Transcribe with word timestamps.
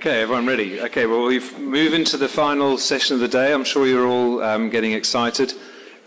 Okay, 0.00 0.22
everyone 0.22 0.46
ready? 0.46 0.80
Okay, 0.80 1.04
well, 1.04 1.26
we've 1.26 1.58
moved 1.58 1.92
into 1.92 2.16
the 2.16 2.26
final 2.26 2.78
session 2.78 3.12
of 3.12 3.20
the 3.20 3.28
day. 3.28 3.52
I'm 3.52 3.64
sure 3.64 3.86
you're 3.86 4.06
all 4.06 4.42
um, 4.42 4.70
getting 4.70 4.92
excited. 4.92 5.52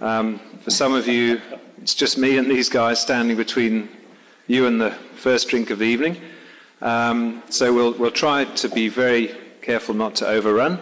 Um, 0.01 0.39
for 0.61 0.71
some 0.71 0.95
of 0.95 1.07
you, 1.07 1.39
it's 1.79 1.93
just 1.93 2.17
me 2.17 2.39
and 2.39 2.49
these 2.49 2.69
guys 2.69 2.99
standing 2.99 3.37
between 3.37 3.87
you 4.47 4.65
and 4.65 4.82
the 4.82 4.89
first 5.14 5.47
drink 5.47 5.69
of 5.69 5.77
the 5.77 5.86
evening. 5.86 6.19
Um, 6.82 7.43
so 7.50 7.71
we'll, 7.71 7.93
we'll 7.93 8.09
try 8.09 8.45
to 8.45 8.68
be 8.68 8.89
very 8.89 9.36
careful 9.61 9.93
not 9.93 10.15
to 10.15 10.28
overrun. 10.28 10.79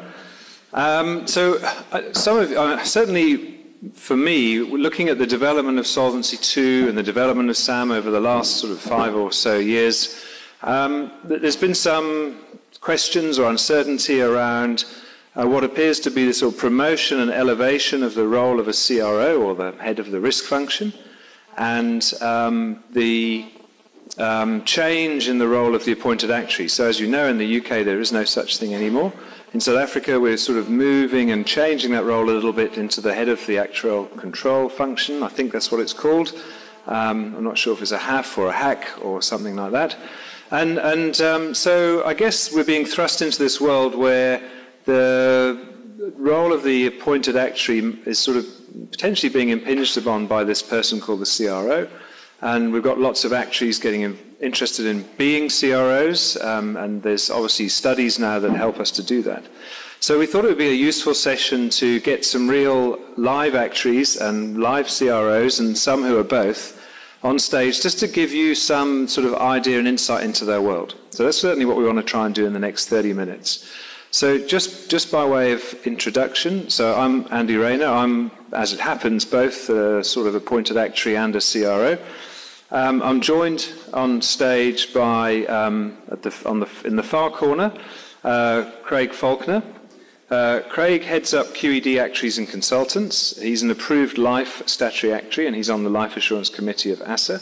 Um, 0.71 1.27
so, 1.27 1.57
uh, 1.91 2.13
some 2.13 2.37
of 2.37 2.49
uh, 2.53 2.81
certainly 2.85 3.59
for 3.93 4.15
me, 4.15 4.59
looking 4.59 5.09
at 5.09 5.17
the 5.17 5.27
development 5.27 5.79
of 5.79 5.85
Solvency 5.85 6.61
II 6.61 6.87
and 6.87 6.97
the 6.97 7.03
development 7.03 7.49
of 7.49 7.57
SAM 7.57 7.91
over 7.91 8.09
the 8.09 8.21
last 8.21 8.55
sort 8.55 8.71
of 8.71 8.79
five 8.79 9.13
or 9.13 9.33
so 9.33 9.57
years, 9.57 10.23
um, 10.61 11.11
there's 11.25 11.57
been 11.57 11.75
some 11.75 12.37
questions 12.79 13.37
or 13.37 13.49
uncertainty 13.49 14.21
around 14.21 14.85
uh, 15.35 15.47
what 15.47 15.63
appears 15.63 15.99
to 16.01 16.11
be 16.11 16.25
the 16.25 16.33
sort 16.33 16.53
of 16.53 16.59
promotion 16.59 17.19
and 17.19 17.31
elevation 17.31 18.03
of 18.03 18.15
the 18.15 18.27
role 18.27 18.59
of 18.59 18.67
a 18.67 18.73
CRO 18.73 19.41
or 19.41 19.55
the 19.55 19.71
head 19.81 19.99
of 19.99 20.11
the 20.11 20.19
risk 20.19 20.45
function, 20.45 20.93
and 21.57 22.13
um, 22.21 22.83
the 22.91 23.45
um, 24.17 24.63
change 24.65 25.29
in 25.29 25.37
the 25.37 25.47
role 25.47 25.73
of 25.73 25.85
the 25.85 25.91
appointed 25.91 26.31
actuary. 26.31 26.67
So, 26.67 26.87
as 26.87 26.99
you 26.99 27.07
know, 27.07 27.27
in 27.27 27.37
the 27.37 27.59
UK, 27.59 27.85
there 27.85 27.99
is 27.99 28.11
no 28.11 28.25
such 28.25 28.57
thing 28.57 28.73
anymore. 28.73 29.13
In 29.53 29.59
South 29.59 29.77
Africa, 29.77 30.19
we're 30.19 30.37
sort 30.37 30.57
of 30.57 30.69
moving 30.69 31.31
and 31.31 31.45
changing 31.45 31.91
that 31.91 32.05
role 32.05 32.29
a 32.29 32.31
little 32.31 32.53
bit 32.53 32.77
into 32.77 33.01
the 33.01 33.13
head 33.13 33.29
of 33.29 33.45
the 33.47 33.55
actuarial 33.55 34.15
control 34.17 34.69
function. 34.69 35.23
I 35.23 35.27
think 35.27 35.51
that's 35.51 35.71
what 35.71 35.81
it's 35.81 35.93
called. 35.93 36.33
Um, 36.87 37.35
I'm 37.35 37.43
not 37.43 37.57
sure 37.57 37.73
if 37.73 37.81
it's 37.81 37.91
a 37.91 37.97
half 37.97 38.37
or 38.37 38.47
a 38.47 38.53
hack 38.53 38.87
or 39.01 39.21
something 39.21 39.55
like 39.55 39.71
that. 39.71 39.97
And, 40.51 40.79
and 40.79 41.19
um, 41.21 41.53
so 41.53 42.03
I 42.03 42.13
guess 42.13 42.51
we're 42.53 42.65
being 42.65 42.85
thrust 42.85 43.21
into 43.21 43.39
this 43.39 43.61
world 43.61 43.95
where 43.95 44.41
the 44.83 45.65
role 46.17 46.51
of 46.51 46.63
the 46.63 46.87
appointed 46.87 47.37
actuary 47.37 47.97
is 48.05 48.19
sort 48.19 48.35
of 48.35 48.45
potentially 48.91 49.31
being 49.31 49.49
impinged 49.49 49.97
upon 49.97 50.27
by 50.27 50.43
this 50.43 50.61
person 50.61 50.99
called 50.99 51.21
the 51.21 51.25
CRO. 51.25 51.87
And 52.41 52.73
we've 52.73 52.83
got 52.83 52.99
lots 52.99 53.23
of 53.23 53.31
actuaries 53.31 53.79
getting 53.79 54.01
in, 54.01 54.19
interested 54.41 54.87
in 54.87 55.07
being 55.17 55.47
CROs, 55.47 56.35
um, 56.41 56.75
and 56.75 57.01
there's 57.01 57.29
obviously 57.29 57.69
studies 57.69 58.19
now 58.19 58.39
that 58.39 58.51
help 58.51 58.79
us 58.79 58.91
to 58.91 59.03
do 59.03 59.21
that. 59.21 59.45
So 60.01 60.17
we 60.17 60.25
thought 60.25 60.43
it 60.45 60.49
would 60.49 60.57
be 60.57 60.69
a 60.69 60.73
useful 60.73 61.13
session 61.13 61.69
to 61.69 61.99
get 61.99 62.25
some 62.25 62.49
real 62.49 62.99
live 63.15 63.53
actuaries 63.53 64.17
and 64.17 64.59
live 64.59 64.87
CROs, 64.87 65.59
and 65.59 65.77
some 65.77 66.01
who 66.01 66.17
are 66.17 66.23
both, 66.23 66.80
on 67.23 67.37
stage 67.37 67.81
just 67.81 67.99
to 67.99 68.07
give 68.07 68.31
you 68.31 68.55
some 68.55 69.07
sort 69.07 69.27
of 69.27 69.35
idea 69.35 69.77
and 69.79 69.87
insight 69.87 70.23
into 70.23 70.45
their 70.45 70.61
world. 70.61 70.95
So 71.11 71.25
that's 71.25 71.37
certainly 71.37 71.65
what 71.65 71.77
we 71.77 71.85
want 71.85 71.97
to 71.97 72.03
try 72.03 72.25
and 72.25 72.33
do 72.33 72.45
in 72.45 72.53
the 72.53 72.59
next 72.59 72.87
30 72.87 73.13
minutes. 73.13 73.69
So 74.09 74.37
just, 74.45 74.89
just 74.89 75.11
by 75.11 75.23
way 75.25 75.53
of 75.53 75.61
introduction, 75.85 76.69
so 76.69 76.95
I'm 76.95 77.27
Andy 77.31 77.55
Rayner. 77.55 77.85
I'm, 77.85 78.31
as 78.51 78.73
it 78.73 78.79
happens, 78.79 79.23
both 79.23 79.69
a 79.69 80.03
sort 80.03 80.27
of 80.27 80.35
appointed 80.35 80.75
actuary 80.77 81.15
and 81.15 81.35
a 81.35 81.39
CRO. 81.39 81.97
Um, 82.71 83.01
I'm 83.03 83.21
joined 83.21 83.71
on 83.93 84.21
stage 84.21 84.93
by, 84.93 85.45
um, 85.45 85.97
the, 86.07 86.35
on 86.45 86.59
the, 86.59 86.69
in 86.83 86.95
the 86.95 87.03
far 87.03 87.29
corner, 87.29 87.73
uh, 88.23 88.69
Craig 88.83 89.13
Falconer, 89.13 89.63
uh, 90.31 90.61
Craig 90.69 91.03
heads 91.03 91.33
up 91.33 91.47
QED 91.47 91.99
Actuaries 91.99 92.37
and 92.37 92.47
Consultants. 92.47 93.37
He's 93.39 93.63
an 93.63 93.69
approved 93.69 94.17
life 94.17 94.63
statutory 94.65 95.13
actuary 95.13 95.47
and 95.47 95.55
he's 95.55 95.69
on 95.69 95.83
the 95.83 95.89
Life 95.89 96.15
Assurance 96.15 96.49
Committee 96.49 96.91
of 96.91 97.01
ASSA. 97.01 97.41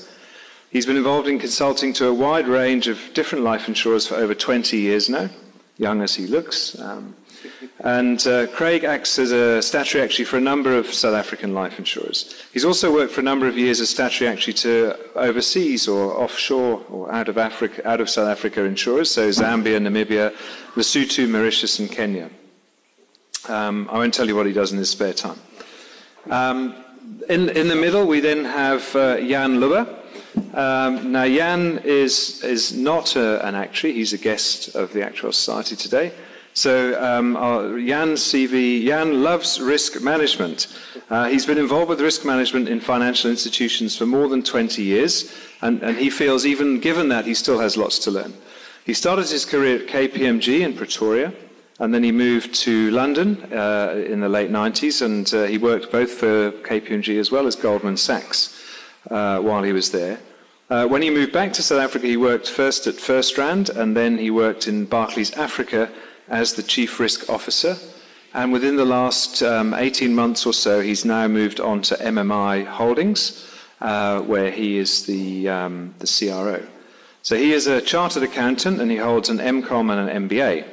He's 0.72 0.86
been 0.86 0.98
involved 0.98 1.28
in 1.28 1.40
consulting 1.40 1.94
to 1.94 2.08
a 2.08 2.14
wide 2.14 2.48
range 2.48 2.88
of 2.88 3.00
different 3.14 3.44
life 3.44 3.68
insurers 3.68 4.08
for 4.08 4.16
over 4.16 4.34
20 4.34 4.78
years 4.78 5.08
now, 5.08 5.30
young 5.78 6.02
as 6.02 6.16
he 6.16 6.26
looks. 6.26 6.80
Um, 6.80 7.16
and 7.82 8.26
uh, 8.28 8.48
Craig 8.48 8.84
acts 8.84 9.18
as 9.20 9.32
a 9.32 9.62
statutory 9.62 10.04
actuary 10.04 10.26
for 10.26 10.38
a 10.38 10.42
number 10.42 10.76
of 10.76 10.92
South 10.94 11.14
African 11.14 11.54
life 11.54 11.80
insurers. 11.80 12.44
He's 12.52 12.66
also 12.66 12.92
worked 12.92 13.14
for 13.14 13.22
a 13.22 13.24
number 13.24 13.48
of 13.48 13.58
years 13.58 13.80
as 13.80 13.90
statutory 13.90 14.30
actuary 14.30 14.54
to 14.56 14.96
overseas 15.16 15.88
or 15.88 16.12
offshore 16.14 16.84
or 16.90 17.12
out 17.12 17.30
of 17.30 17.38
Africa, 17.38 17.88
out 17.88 18.02
of 18.02 18.10
South 18.10 18.28
Africa 18.28 18.64
insurers, 18.64 19.10
so 19.10 19.30
Zambia, 19.30 19.80
Namibia, 19.80 20.36
Lesotho, 20.76 21.30
Mauritius, 21.30 21.80
and 21.80 21.90
Kenya. 21.92 22.30
Um, 23.48 23.88
I 23.92 23.98
won't 23.98 24.14
tell 24.14 24.28
you 24.28 24.36
what 24.36 24.46
he 24.46 24.54
does 24.54 24.72
in 24.72 24.78
his 24.78 24.90
spare 24.90 25.14
time. 25.14 25.40
Um, 26.30 26.76
in, 27.30 27.50
in 27.50 27.68
the 27.68 27.76
middle, 27.76 28.06
we 28.06 28.20
then 28.20 28.44
have 28.46 28.96
uh, 28.96 29.18
Jan 29.18 29.60
Lubbe. 29.60 29.88
Um, 30.54 31.12
now, 31.12 31.26
Jan 31.26 31.80
is, 31.84 32.44
is 32.44 32.74
not 32.74 33.16
a, 33.16 33.46
an 33.48 33.56
actuary, 33.56 33.94
he's 33.96 34.14
a 34.14 34.18
guest 34.18 34.76
of 34.76 34.94
the 34.94 35.00
Actuarial 35.00 35.34
Society 35.34 35.76
today. 35.76 36.12
So, 36.54 37.02
um, 37.02 37.36
Jan's 37.88 38.22
CV, 38.22 38.86
Jan 38.86 39.24
loves 39.24 39.62
risk 39.62 40.02
management. 40.02 40.68
Uh, 41.10 41.30
he's 41.30 41.46
been 41.46 41.58
involved 41.58 41.90
with 41.90 42.02
risk 42.02 42.26
management 42.26 42.68
in 42.68 42.80
financial 42.80 43.30
institutions 43.32 43.96
for 43.96 44.06
more 44.06 44.28
than 44.28 44.44
20 44.44 44.84
years, 44.84 45.34
and, 45.62 45.82
and 45.82 45.98
he 45.98 46.10
feels, 46.10 46.46
even 46.46 46.80
given 46.80 47.10
that, 47.10 47.26
he 47.26 47.34
still 47.34 47.60
has 47.60 47.78
lots 47.78 48.00
to 48.00 48.12
learn. 48.12 48.34
He 48.86 48.94
started 48.94 49.30
his 49.30 49.46
career 49.46 49.82
at 49.82 49.88
KPMG 49.88 50.62
in 50.62 50.76
Pretoria. 50.76 51.34
And 51.80 51.94
then 51.94 52.04
he 52.04 52.12
moved 52.12 52.54
to 52.56 52.92
London 52.92 53.42
uh, 53.54 54.04
in 54.06 54.20
the 54.20 54.28
late 54.28 54.52
90s, 54.52 55.02
and 55.02 55.34
uh, 55.34 55.46
he 55.46 55.58
worked 55.58 55.92
both 55.92 56.12
for 56.12 56.52
KPMG 56.52 57.18
as 57.18 57.32
well 57.32 57.48
as 57.48 57.56
Goldman 57.56 57.96
Sachs 57.96 58.62
uh, 59.10 59.40
while 59.40 59.64
he 59.64 59.72
was 59.72 59.92
there. 59.92 60.20
Uh, 60.70 60.86
when 60.86 61.02
he 61.02 61.10
moved 61.10 61.32
back 61.32 61.54
to 61.54 61.64
South 61.64 61.80
Africa, 61.80 62.06
he 62.06 62.18
worked 62.18 62.50
first 62.50 62.86
at 62.86 62.96
FirstRand, 62.96 63.76
and 63.76 63.96
then 63.96 64.18
he 64.18 64.30
worked 64.30 64.68
in 64.68 64.86
Barclays 64.86 65.32
Africa 65.32 65.90
as 66.28 66.54
the 66.54 66.64
chief 66.64 67.00
risk 67.00 67.30
officer. 67.30 67.78
And 68.34 68.52
within 68.52 68.76
the 68.76 68.86
last 68.86 69.42
um, 69.42 69.74
18 69.74 70.14
months 70.14 70.46
or 70.46 70.54
so, 70.54 70.82
he's 70.82 71.06
now 71.06 71.28
moved 71.28 71.60
on 71.60 71.82
to 71.84 71.96
MMI 71.96 72.66
Holdings, 72.66 73.50
uh, 73.82 74.20
where 74.20 74.52
he 74.52 74.78
is 74.78 75.06
the, 75.06 75.48
um, 75.50 75.96
the 76.00 76.06
CRO. 76.06 76.62
So 77.24 77.36
he 77.36 77.54
is 77.54 77.68
a 77.68 77.82
chartered 77.82 78.24
accountant, 78.24 78.82
and 78.82 78.92
he 78.92 78.98
holds 78.98 79.30
an 79.30 79.38
MCOM 79.38 79.92
and 79.92 80.10
an 80.10 80.30
MBA. 80.30 80.66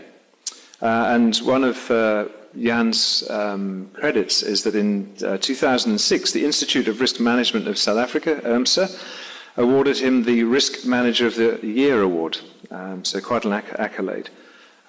Uh, 0.82 1.14
and 1.14 1.36
one 1.38 1.64
of 1.64 1.90
uh, 1.90 2.26
Jan's 2.58 3.28
um, 3.30 3.90
credits 3.94 4.42
is 4.42 4.62
that 4.64 4.74
in 4.74 5.12
uh, 5.24 5.38
2006, 5.38 6.32
the 6.32 6.44
Institute 6.44 6.88
of 6.88 7.00
Risk 7.00 7.20
Management 7.20 7.66
of 7.66 7.78
South 7.78 7.98
Africa, 7.98 8.40
IRMSA, 8.44 9.14
awarded 9.56 9.98
him 9.98 10.22
the 10.22 10.44
Risk 10.44 10.86
Manager 10.86 11.26
of 11.26 11.36
the 11.36 11.58
Year 11.62 12.02
award. 12.02 12.38
Um, 12.70 13.04
so 13.04 13.20
quite 13.20 13.44
an 13.44 13.52
acc- 13.52 13.78
accolade. 13.78 14.28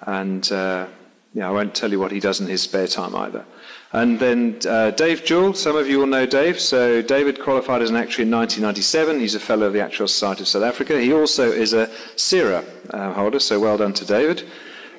And 0.02 0.50
uh, 0.52 0.86
yeah, 1.34 1.48
I 1.48 1.52
won't 1.52 1.74
tell 1.74 1.90
you 1.90 1.98
what 1.98 2.12
he 2.12 2.20
does 2.20 2.40
in 2.40 2.46
his 2.46 2.62
spare 2.62 2.86
time 2.86 3.14
either. 3.14 3.44
And 3.92 4.18
then 4.18 4.58
uh, 4.68 4.90
Dave 4.90 5.24
Jewell, 5.24 5.54
some 5.54 5.76
of 5.76 5.88
you 5.88 5.98
will 5.98 6.06
know 6.06 6.26
Dave. 6.26 6.60
So 6.60 7.00
David 7.00 7.40
qualified 7.40 7.80
as 7.80 7.88
an 7.88 7.96
actuary 7.96 8.26
in 8.26 8.34
1997. 8.34 9.20
He's 9.20 9.34
a 9.34 9.40
fellow 9.40 9.66
of 9.66 9.72
the 9.72 9.78
Actuarial 9.78 10.10
Society 10.10 10.42
of 10.42 10.48
South 10.48 10.62
Africa. 10.62 11.00
He 11.00 11.14
also 11.14 11.50
is 11.50 11.72
a 11.72 11.86
CERA 12.16 12.64
uh, 12.90 13.12
holder, 13.14 13.40
so 13.40 13.58
well 13.58 13.78
done 13.78 13.94
to 13.94 14.04
David. 14.04 14.44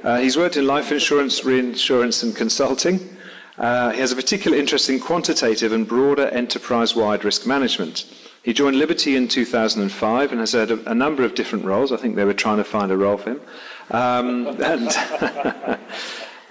Uh, 0.04 0.20
he's 0.20 0.38
worked 0.38 0.56
in 0.56 0.66
life 0.66 0.92
insurance, 0.92 1.44
reinsurance, 1.44 2.24
and 2.24 2.36
consulting. 2.36 3.00
Uh, 3.58 3.92
he 3.92 4.00
has 4.00 4.14
a 4.14 4.16
particular 4.16 4.58
interest 4.58 4.90
in 4.90 5.00
quantitative 5.00 5.74
and 5.74 5.88
broader 5.88 6.28
enterprise 6.30 6.96
wide 6.96 7.26
risk 7.26 7.46
management. 7.46 8.06
He 8.44 8.54
joined 8.54 8.78
Liberty 8.78 9.18
in 9.18 9.28
2005 9.28 10.32
and 10.32 10.40
has 10.40 10.54
had 10.54 10.72
a, 10.72 10.90
a, 10.90 10.96
number 10.96 11.26
of 11.26 11.36
different 11.36 11.66
roles. 11.66 11.92
I 11.92 11.98
think 11.98 12.16
they 12.16 12.24
were 12.24 12.34
trying 12.34 12.58
to 12.58 12.64
find 12.64 12.90
a 12.90 12.98
role 12.98 13.18
for 13.18 13.32
him. 13.32 13.42
Um, 13.92 14.48
and 14.64 14.90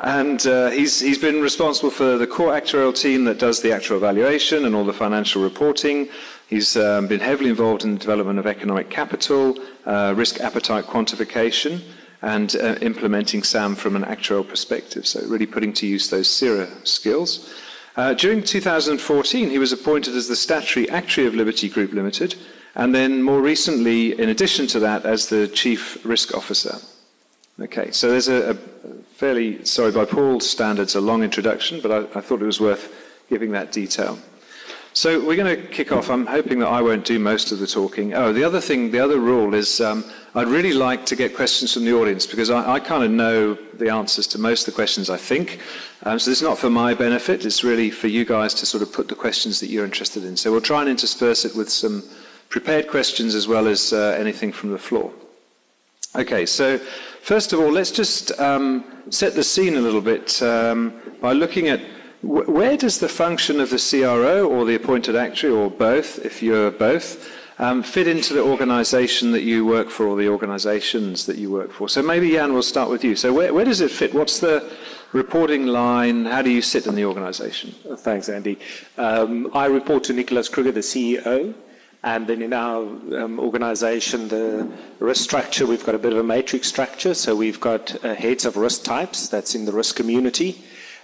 and 0.00 0.46
uh, 0.46 0.68
he's, 0.68 1.00
he's 1.00 1.16
been 1.16 1.40
responsible 1.40 1.90
for 1.90 2.18
the 2.18 2.26
core 2.26 2.52
actuarial 2.52 2.94
team 2.94 3.24
that 3.24 3.38
does 3.38 3.62
the 3.62 3.72
actual 3.72 3.98
valuation 3.98 4.66
and 4.66 4.74
all 4.74 4.84
the 4.84 4.92
financial 4.92 5.42
reporting. 5.42 6.10
He's 6.46 6.76
um, 6.76 7.06
been 7.06 7.20
heavily 7.20 7.48
involved 7.48 7.84
in 7.84 7.94
the 7.94 7.98
development 7.98 8.38
of 8.38 8.46
economic 8.46 8.90
capital, 8.90 9.58
uh, 9.86 10.12
risk 10.14 10.40
appetite 10.40 10.84
quantification 10.84 11.80
and 12.22 12.56
uh, 12.56 12.76
implementing 12.80 13.42
SAM 13.42 13.74
from 13.74 13.96
an 13.96 14.02
actuarial 14.04 14.48
perspective. 14.48 15.06
So, 15.06 15.26
really 15.26 15.46
putting 15.46 15.72
to 15.74 15.86
use 15.86 16.10
those 16.10 16.28
CERA 16.28 16.68
skills. 16.86 17.52
Uh, 17.96 18.14
during 18.14 18.42
2014, 18.42 19.50
he 19.50 19.58
was 19.58 19.72
appointed 19.72 20.14
as 20.14 20.28
the 20.28 20.36
statutory 20.36 20.88
actuary 20.88 21.26
of 21.26 21.34
Liberty 21.34 21.68
Group 21.68 21.92
Limited, 21.92 22.36
and 22.74 22.94
then 22.94 23.22
more 23.22 23.40
recently, 23.40 24.18
in 24.18 24.28
addition 24.28 24.66
to 24.68 24.78
that, 24.80 25.04
as 25.04 25.28
the 25.28 25.48
chief 25.48 26.04
risk 26.04 26.34
officer. 26.34 26.76
Okay, 27.60 27.90
so 27.90 28.10
there's 28.10 28.28
a, 28.28 28.50
a 28.50 28.54
fairly, 29.14 29.64
sorry, 29.64 29.90
by 29.90 30.04
Paul's 30.04 30.48
standards, 30.48 30.94
a 30.94 31.00
long 31.00 31.24
introduction, 31.24 31.80
but 31.80 31.90
I, 31.90 32.18
I 32.18 32.20
thought 32.20 32.40
it 32.40 32.46
was 32.46 32.60
worth 32.60 32.94
giving 33.28 33.50
that 33.50 33.72
detail. 33.72 34.18
So 34.98 35.24
we're 35.24 35.36
going 35.36 35.56
to 35.56 35.62
kick 35.68 35.92
off. 35.92 36.10
I'm 36.10 36.26
hoping 36.26 36.58
that 36.58 36.66
I 36.66 36.82
won't 36.82 37.04
do 37.04 37.20
most 37.20 37.52
of 37.52 37.60
the 37.60 37.68
talking. 37.68 38.14
Oh, 38.14 38.32
the 38.32 38.42
other 38.42 38.60
thing, 38.60 38.90
the 38.90 38.98
other 38.98 39.20
rule 39.20 39.54
is 39.54 39.80
um, 39.80 40.04
I'd 40.34 40.48
really 40.48 40.72
like 40.72 41.06
to 41.06 41.14
get 41.14 41.36
questions 41.36 41.72
from 41.72 41.84
the 41.84 41.92
audience 41.92 42.26
because 42.26 42.50
I, 42.50 42.68
I 42.68 42.80
kind 42.80 43.04
of 43.04 43.12
know 43.12 43.54
the 43.54 43.90
answers 43.90 44.26
to 44.26 44.40
most 44.40 44.66
of 44.66 44.74
the 44.74 44.76
questions, 44.76 45.08
I 45.08 45.16
think. 45.16 45.60
Um, 46.02 46.18
so 46.18 46.28
this 46.28 46.38
is 46.38 46.42
not 46.42 46.58
for 46.58 46.68
my 46.68 46.94
benefit. 46.94 47.46
It's 47.46 47.62
really 47.62 47.90
for 47.90 48.08
you 48.08 48.24
guys 48.24 48.54
to 48.54 48.66
sort 48.66 48.82
of 48.82 48.92
put 48.92 49.06
the 49.06 49.14
questions 49.14 49.60
that 49.60 49.68
you're 49.68 49.84
interested 49.84 50.24
in. 50.24 50.36
So 50.36 50.50
we'll 50.50 50.60
try 50.60 50.80
and 50.80 50.90
intersperse 50.90 51.44
it 51.44 51.54
with 51.54 51.70
some 51.70 52.02
prepared 52.48 52.88
questions 52.88 53.36
as 53.36 53.46
well 53.46 53.68
as 53.68 53.92
uh, 53.92 54.16
anything 54.18 54.50
from 54.50 54.72
the 54.72 54.78
floor. 54.78 55.12
Okay, 56.16 56.44
so 56.44 56.76
first 57.22 57.52
of 57.52 57.60
all, 57.60 57.70
let's 57.70 57.92
just 57.92 58.32
um, 58.40 58.84
set 59.10 59.36
the 59.36 59.44
scene 59.44 59.76
a 59.76 59.80
little 59.80 60.00
bit 60.00 60.42
um, 60.42 61.00
by 61.20 61.34
looking 61.34 61.68
at 61.68 61.80
where 62.22 62.76
does 62.76 62.98
the 62.98 63.08
function 63.08 63.60
of 63.60 63.70
the 63.70 63.78
CRO 63.78 64.48
or 64.48 64.64
the 64.64 64.74
appointed 64.74 65.14
actuary, 65.14 65.54
or 65.54 65.70
both, 65.70 66.24
if 66.24 66.42
you're 66.42 66.70
both, 66.70 67.30
um, 67.60 67.82
fit 67.82 68.06
into 68.06 68.34
the 68.34 68.42
organisation 68.42 69.32
that 69.32 69.42
you 69.42 69.64
work 69.64 69.90
for 69.90 70.06
or 70.06 70.16
the 70.16 70.28
organisations 70.28 71.26
that 71.26 71.38
you 71.38 71.50
work 71.50 71.70
for? 71.70 71.88
So 71.88 72.02
maybe 72.02 72.32
Jan, 72.32 72.52
we'll 72.52 72.62
start 72.62 72.90
with 72.90 73.04
you. 73.04 73.14
So 73.14 73.32
where, 73.32 73.54
where 73.54 73.64
does 73.64 73.80
it 73.80 73.90
fit? 73.90 74.14
What's 74.14 74.40
the 74.40 74.68
reporting 75.12 75.66
line? 75.66 76.24
How 76.24 76.42
do 76.42 76.50
you 76.50 76.62
sit 76.62 76.86
in 76.86 76.94
the 76.94 77.04
organisation? 77.04 77.74
Thanks, 77.98 78.28
Andy. 78.28 78.58
Um, 78.96 79.50
I 79.54 79.66
report 79.66 80.04
to 80.04 80.12
Nicholas 80.12 80.48
Kruger, 80.48 80.72
the 80.72 80.80
CEO. 80.80 81.54
And 82.04 82.28
then 82.28 82.42
in 82.42 82.52
our 82.52 82.82
um, 82.82 83.40
organization, 83.40 84.28
the 84.28 84.70
risk 85.00 85.24
structure, 85.24 85.66
we've 85.66 85.84
got 85.84 85.96
a 85.96 85.98
bit 85.98 86.12
of 86.12 86.18
a 86.18 86.22
matrix 86.22 86.68
structure. 86.68 87.12
So 87.12 87.34
we've 87.34 87.58
got 87.58 88.04
uh, 88.04 88.14
heads 88.14 88.44
of 88.44 88.56
risk 88.56 88.84
types 88.84 89.28
that's 89.28 89.56
in 89.56 89.64
the 89.64 89.72
risk 89.72 89.96
community. 89.96 90.62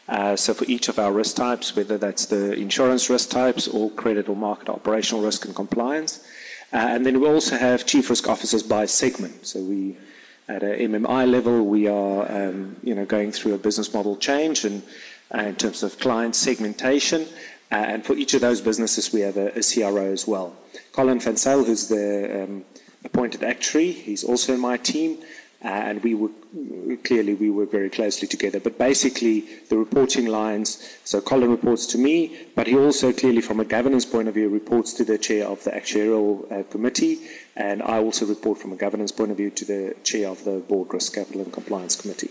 Uh, 0.08 0.36
so 0.36 0.52
for 0.52 0.64
each 0.66 0.88
of 0.88 0.98
our 0.98 1.12
risk 1.12 1.36
types, 1.36 1.74
whether 1.74 1.96
that's 1.96 2.26
the 2.26 2.52
insurance 2.52 3.08
risk 3.08 3.30
types 3.30 3.66
or 3.66 3.90
credit 3.90 4.28
or 4.28 4.36
market 4.36 4.68
operational 4.68 5.24
risk 5.24 5.44
and 5.46 5.54
compliance. 5.54 6.24
Uh, 6.72 6.76
and 6.76 7.06
then 7.06 7.20
we 7.20 7.26
also 7.26 7.56
have 7.56 7.86
chief 7.86 8.10
risk 8.10 8.28
officers 8.28 8.62
by 8.62 8.84
segment. 8.84 9.46
So 9.46 9.60
we, 9.60 9.96
at 10.48 10.62
a 10.62 10.76
MMI 10.88 11.30
level, 11.30 11.64
we 11.64 11.86
are, 11.88 12.30
um, 12.30 12.76
you 12.82 12.94
know, 12.94 13.06
going 13.06 13.32
through 13.32 13.54
a 13.54 13.58
business 13.58 13.94
model 13.94 14.16
change 14.16 14.64
and 14.64 14.82
uh, 15.34 15.38
in 15.38 15.56
terms 15.56 15.82
of 15.82 15.98
client 15.98 16.36
segmentation. 16.36 17.26
And 17.70 18.04
for 18.04 18.14
each 18.14 18.34
of 18.34 18.40
those 18.40 18.60
businesses, 18.60 19.12
we 19.12 19.20
have 19.20 19.36
a, 19.36 19.50
CRO 19.62 20.12
as 20.12 20.26
well. 20.26 20.54
Colin 20.92 21.18
Zyl, 21.18 21.64
who's 21.64 21.88
the 21.88 22.44
um, 22.44 22.64
appointed 23.04 23.42
actuary, 23.42 23.90
he's 23.90 24.22
also 24.22 24.54
in 24.54 24.60
my 24.60 24.76
team, 24.76 25.18
and 25.64 26.02
we 26.02 26.14
work, 26.14 26.32
clearly 27.04 27.34
we 27.34 27.48
work 27.50 27.70
very 27.72 27.88
closely 27.88 28.28
together. 28.28 28.60
But 28.60 28.78
basically, 28.78 29.40
the 29.70 29.78
reporting 29.78 30.26
lines, 30.26 30.96
so 31.04 31.20
Colin 31.22 31.50
reports 31.50 31.86
to 31.86 31.98
me, 31.98 32.36
but 32.54 32.66
he 32.66 32.76
also 32.76 33.12
clearly, 33.12 33.40
from 33.40 33.60
a 33.60 33.64
governance 33.64 34.04
point 34.04 34.28
of 34.28 34.34
view, 34.34 34.48
reports 34.50 34.92
to 34.94 35.04
the 35.04 35.16
chair 35.16 35.46
of 35.46 35.64
the 35.64 35.70
actuarial 35.70 36.52
uh, 36.52 36.62
committee, 36.64 37.20
and 37.56 37.82
I 37.82 37.98
also 37.98 38.26
report 38.26 38.58
from 38.58 38.72
a 38.72 38.76
governance 38.76 39.10
point 39.10 39.30
of 39.30 39.38
view 39.38 39.50
to 39.50 39.64
the 39.64 39.96
chair 40.04 40.28
of 40.28 40.44
the 40.44 40.58
board 40.58 40.92
risk 40.92 41.14
capital 41.14 41.40
and 41.40 41.52
compliance 41.52 41.96
committee. 41.96 42.30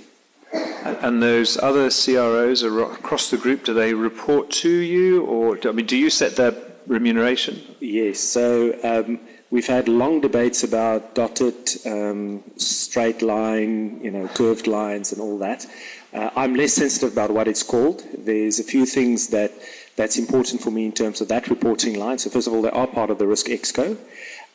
And 0.83 1.23
those 1.23 1.57
other 1.57 1.89
CROs 1.89 2.61
across 2.61 3.31
the 3.31 3.37
group, 3.37 3.65
do 3.65 3.73
they 3.73 3.95
report 3.95 4.51
to 4.51 4.69
you, 4.69 5.25
or 5.25 5.57
I 5.67 5.71
mean, 5.71 5.87
do 5.87 5.97
you 5.97 6.11
set 6.11 6.35
their 6.35 6.53
remuneration? 6.85 7.61
Yes. 7.79 8.19
So 8.19 8.77
um, 8.83 9.19
we've 9.53 9.67
had 9.67 9.87
long 9.87 10.19
debates 10.19 10.63
about 10.63 11.13
dotted, 11.13 11.55
um, 11.85 12.43
straight 12.57 13.21
line, 13.21 13.99
you 14.03 14.09
know, 14.09 14.27
curved 14.29 14.65
lines, 14.65 15.11
and 15.11 15.21
all 15.21 15.37
that. 15.37 15.67
Uh, 16.11 16.31
I'm 16.35 16.55
less 16.55 16.73
sensitive 16.73 17.13
about 17.13 17.29
what 17.29 17.47
it's 17.47 17.61
called. 17.61 18.03
There's 18.17 18.57
a 18.59 18.63
few 18.63 18.87
things 18.87 19.27
that 19.27 19.51
that's 19.95 20.17
important 20.17 20.59
for 20.63 20.71
me 20.71 20.85
in 20.85 20.91
terms 20.91 21.21
of 21.21 21.27
that 21.27 21.49
reporting 21.49 21.99
line. 21.99 22.17
So 22.17 22.31
first 22.31 22.47
of 22.47 22.53
all, 22.53 22.63
they 22.63 22.71
are 22.71 22.87
part 22.87 23.11
of 23.11 23.19
the 23.19 23.27
risk 23.27 23.45
exco, 23.45 23.95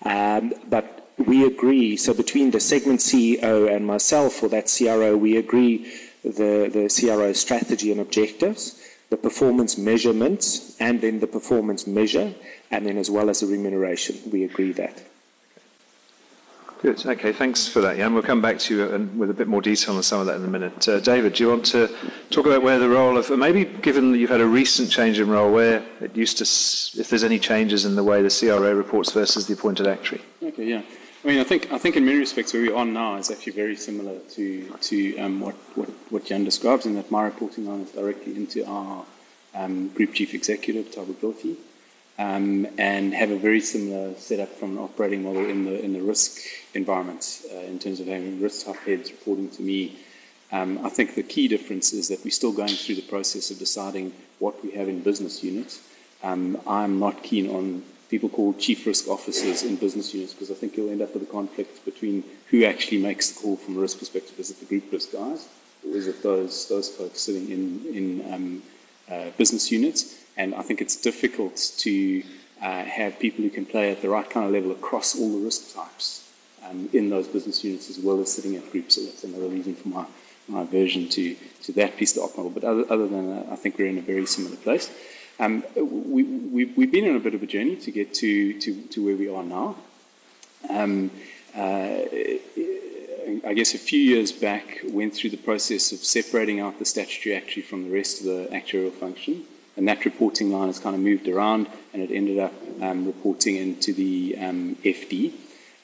um, 0.02 0.52
but 0.68 0.86
we 1.16 1.46
agree, 1.46 1.96
so 1.96 2.12
between 2.12 2.50
the 2.50 2.58
segment 2.58 2.98
CEO 2.98 3.72
and 3.72 3.86
myself 3.86 4.32
for 4.32 4.48
that 4.48 4.66
CRO, 4.66 5.16
we 5.16 5.36
agree 5.36 5.92
the, 6.24 6.68
the 6.76 6.86
CRO 6.92 7.32
strategy 7.34 7.92
and 7.92 8.00
objectives, 8.00 8.82
the 9.10 9.16
performance 9.16 9.78
measurements, 9.78 10.76
and 10.80 11.00
then 11.00 11.20
the 11.20 11.26
performance 11.28 11.86
measure, 11.86 12.34
and 12.70 12.86
then 12.86 12.98
as 12.98 13.10
well 13.10 13.30
as 13.30 13.40
the 13.40 13.46
remuneration. 13.46 14.16
We 14.30 14.44
agree 14.44 14.72
that. 14.72 15.02
Good. 16.80 17.04
Okay, 17.04 17.32
thanks 17.32 17.66
for 17.66 17.80
that, 17.80 17.96
Jan. 17.96 18.14
We'll 18.14 18.22
come 18.22 18.40
back 18.40 18.60
to 18.60 18.76
you 18.76 19.10
with 19.16 19.30
a 19.30 19.34
bit 19.34 19.48
more 19.48 19.60
detail 19.60 19.96
on 19.96 20.02
some 20.04 20.20
of 20.20 20.26
that 20.26 20.36
in 20.36 20.44
a 20.44 20.48
minute. 20.48 20.88
Uh, 20.88 21.00
David, 21.00 21.32
do 21.32 21.42
you 21.42 21.50
want 21.50 21.66
to 21.66 21.88
talk 22.30 22.46
about 22.46 22.62
where 22.62 22.78
the 22.78 22.88
role 22.88 23.18
of, 23.18 23.30
maybe 23.36 23.64
given 23.64 24.12
that 24.12 24.18
you've 24.18 24.30
had 24.30 24.40
a 24.40 24.46
recent 24.46 24.88
change 24.88 25.18
in 25.18 25.28
role, 25.28 25.52
where 25.52 25.84
it 26.00 26.16
used 26.16 26.38
to, 26.38 27.00
if 27.00 27.10
there's 27.10 27.24
any 27.24 27.40
changes 27.40 27.84
in 27.84 27.96
the 27.96 28.04
way 28.04 28.22
the 28.22 28.30
CRO 28.30 28.72
reports 28.72 29.10
versus 29.10 29.48
the 29.48 29.54
appointed 29.54 29.88
actuary? 29.88 30.22
Okay, 30.40 30.66
yeah. 30.66 30.82
I 31.24 31.26
mean, 31.26 31.40
I 31.40 31.44
think 31.44 31.72
I 31.72 31.78
think 31.78 31.96
in 31.96 32.04
many 32.04 32.18
respects 32.18 32.52
where 32.52 32.62
we 32.62 32.70
are 32.70 32.84
now 32.84 33.16
is 33.16 33.28
actually 33.28 33.54
very 33.54 33.74
similar 33.74 34.16
to 34.36 34.72
to 34.82 35.18
um, 35.18 35.40
what, 35.40 35.56
what 35.74 35.88
what 36.10 36.24
Jan 36.26 36.44
describes, 36.44 36.86
in 36.86 36.94
that 36.94 37.10
my 37.10 37.24
reporting 37.24 37.66
line 37.66 37.80
is 37.80 37.90
directly 37.90 38.36
into 38.36 38.64
our 38.64 39.04
um, 39.52 39.88
group 39.88 40.14
chief 40.14 40.32
executive, 40.32 40.86
Thabo 40.92 41.14
Dloti, 41.14 41.56
um, 42.18 42.66
and 42.78 43.14
have 43.14 43.30
a 43.30 43.38
very 43.38 43.60
similar 43.60 44.14
setup 44.14 44.48
from 44.48 44.72
an 44.72 44.78
operating 44.78 45.22
model 45.22 45.48
in 45.48 45.64
the 45.64 45.82
in 45.82 45.92
the 45.92 46.02
risk 46.02 46.40
environment 46.74 47.42
uh, 47.54 47.58
in 47.58 47.78
terms 47.78 48.00
of 48.00 48.06
having 48.06 48.40
risk 48.40 48.66
top 48.66 48.76
heads 48.78 49.10
reporting 49.10 49.48
to 49.50 49.62
me. 49.62 49.96
Um, 50.50 50.84
I 50.84 50.88
think 50.88 51.14
the 51.14 51.22
key 51.22 51.46
difference 51.46 51.92
is 51.92 52.08
that 52.08 52.24
we're 52.24 52.30
still 52.30 52.52
going 52.52 52.74
through 52.74 52.96
the 52.96 53.02
process 53.02 53.50
of 53.50 53.58
deciding 53.58 54.12
what 54.38 54.62
we 54.64 54.70
have 54.72 54.88
in 54.88 55.02
business 55.02 55.44
units. 55.44 55.80
Um, 56.22 56.58
I'm 56.66 56.98
not 56.98 57.22
keen 57.22 57.48
on 57.50 57.84
people 58.08 58.28
called 58.28 58.58
chief 58.58 58.86
risk 58.86 59.08
officers 59.08 59.62
in 59.62 59.76
business 59.76 60.14
units 60.14 60.32
because 60.32 60.50
I 60.50 60.54
think 60.54 60.76
you'll 60.76 60.90
end 60.90 61.02
up 61.02 61.12
with 61.12 61.22
a 61.22 61.26
conflict 61.26 61.84
between 61.84 62.24
who 62.50 62.64
actually 62.64 62.98
makes 62.98 63.30
the 63.30 63.40
call 63.40 63.56
from 63.56 63.76
a 63.76 63.80
risk 63.80 63.98
perspective. 63.98 64.38
Is 64.40 64.50
it 64.50 64.58
the 64.60 64.66
group 64.66 64.90
risk 64.90 65.12
guys 65.12 65.46
or 65.84 65.96
is 65.96 66.06
it 66.06 66.22
those, 66.22 66.66
those 66.68 66.88
folks 66.88 67.20
sitting 67.20 67.50
in, 67.50 67.94
in 67.94 68.32
um, 68.32 68.62
uh, 69.10 69.30
business 69.36 69.70
units? 69.70 70.17
And 70.38 70.54
I 70.54 70.62
think 70.62 70.80
it's 70.80 70.96
difficult 70.96 71.56
to 71.78 72.22
uh, 72.62 72.84
have 72.84 73.18
people 73.18 73.42
who 73.42 73.50
can 73.50 73.66
play 73.66 73.90
at 73.90 74.00
the 74.00 74.08
right 74.08 74.28
kind 74.30 74.46
of 74.46 74.52
level 74.52 74.70
across 74.70 75.18
all 75.18 75.30
the 75.38 75.44
risk 75.44 75.74
types 75.74 76.30
um, 76.64 76.88
in 76.92 77.10
those 77.10 77.26
business 77.26 77.62
units 77.64 77.90
as 77.90 77.98
well 77.98 78.20
as 78.20 78.32
sitting 78.32 78.54
at 78.56 78.70
groups. 78.70 78.94
So 78.94 79.02
that's 79.02 79.24
another 79.24 79.48
reason 79.48 79.74
for 79.74 79.88
my, 79.88 80.06
my 80.46 80.62
aversion 80.62 81.08
to, 81.10 81.36
to 81.64 81.72
that 81.72 81.96
piece 81.96 82.16
of 82.16 82.22
the 82.22 82.22
op 82.22 82.36
model. 82.36 82.52
But 82.52 82.64
other, 82.64 82.84
other 82.88 83.08
than 83.08 83.34
that, 83.34 83.52
I 83.52 83.56
think 83.56 83.78
we're 83.78 83.88
in 83.88 83.98
a 83.98 84.02
very 84.02 84.26
similar 84.26 84.56
place. 84.56 84.90
Um, 85.40 85.64
we, 85.76 86.22
we, 86.22 86.64
we've 86.66 86.90
been 86.90 87.08
on 87.08 87.16
a 87.16 87.20
bit 87.20 87.34
of 87.34 87.42
a 87.42 87.46
journey 87.46 87.76
to 87.76 87.90
get 87.90 88.14
to, 88.14 88.58
to, 88.60 88.82
to 88.82 89.04
where 89.04 89.16
we 89.16 89.28
are 89.28 89.44
now. 89.44 89.76
Um, 90.70 91.10
uh, 91.56 92.00
I 93.44 93.52
guess 93.54 93.74
a 93.74 93.78
few 93.78 94.00
years 94.00 94.32
back, 94.32 94.80
went 94.84 95.14
through 95.14 95.30
the 95.30 95.36
process 95.36 95.92
of 95.92 95.98
separating 95.98 96.60
out 96.60 96.78
the 96.78 96.84
statutory 96.84 97.36
actuary 97.36 97.66
from 97.66 97.84
the 97.84 97.94
rest 97.94 98.20
of 98.20 98.26
the 98.26 98.48
actuarial 98.52 98.92
function. 98.92 99.44
And 99.78 99.86
that 99.86 100.04
reporting 100.04 100.50
line 100.50 100.66
has 100.66 100.80
kind 100.80 100.96
of 100.96 101.00
moved 101.00 101.28
around 101.28 101.68
and 101.92 102.02
it 102.02 102.10
ended 102.10 102.40
up 102.40 102.52
um, 102.82 103.06
reporting 103.06 103.54
into 103.54 103.92
the 103.92 104.36
um, 104.36 104.76
FD. 104.84 105.32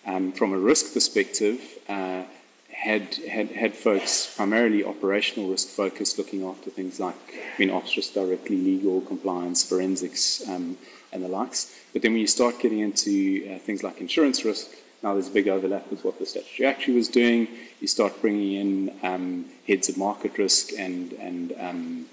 Um, 0.05 0.33
from 0.33 0.53
a 0.53 0.59
risk 0.59 0.93
perspective, 0.93 1.61
uh, 1.89 2.25
had, 2.73 3.15
had, 3.31 3.53
had 3.53 3.75
folks 3.75 4.35
primarily 4.35 4.85
operational 4.85 5.49
risk 5.49 5.69
focused, 5.69 6.19
looking 6.19 6.45
after 6.45 6.71
things 6.71 6.99
like, 6.99 7.15
I 7.33 7.59
mean, 7.59 7.71
ops 7.71 7.97
risk 7.97 8.15
directly, 8.15 8.57
legal, 8.57 9.01
compliance, 9.01 9.63
forensics, 9.63 10.47
um, 10.49 10.77
and 11.13 11.23
the 11.23 11.29
likes. 11.29 11.73
But 11.93 12.03
then 12.03 12.15
when 12.15 12.21
you 12.21 12.27
start 12.27 12.59
getting 12.59 12.81
into 12.81 13.49
uh, 13.49 13.59
things 13.61 13.85
like 13.85 14.01
insurance 14.01 14.45
risk, 14.45 14.71
now 15.05 15.13
there's 15.13 15.29
a 15.29 15.31
big 15.31 15.47
overlap 15.47 15.89
with 15.89 16.05
what 16.05 16.19
the 16.19 16.27
statutory 16.27 16.69
actuary 16.69 16.97
was 16.97 17.09
doing. 17.09 17.47
You 17.81 17.87
start 17.87 18.21
bringing 18.21 18.55
in 18.55 18.95
um, 19.05 19.45
heads 19.69 19.89
of 19.89 19.97
market 19.97 20.37
risk 20.37 20.73
and, 20.77 21.13
and 21.13 21.55
um, 21.61 22.07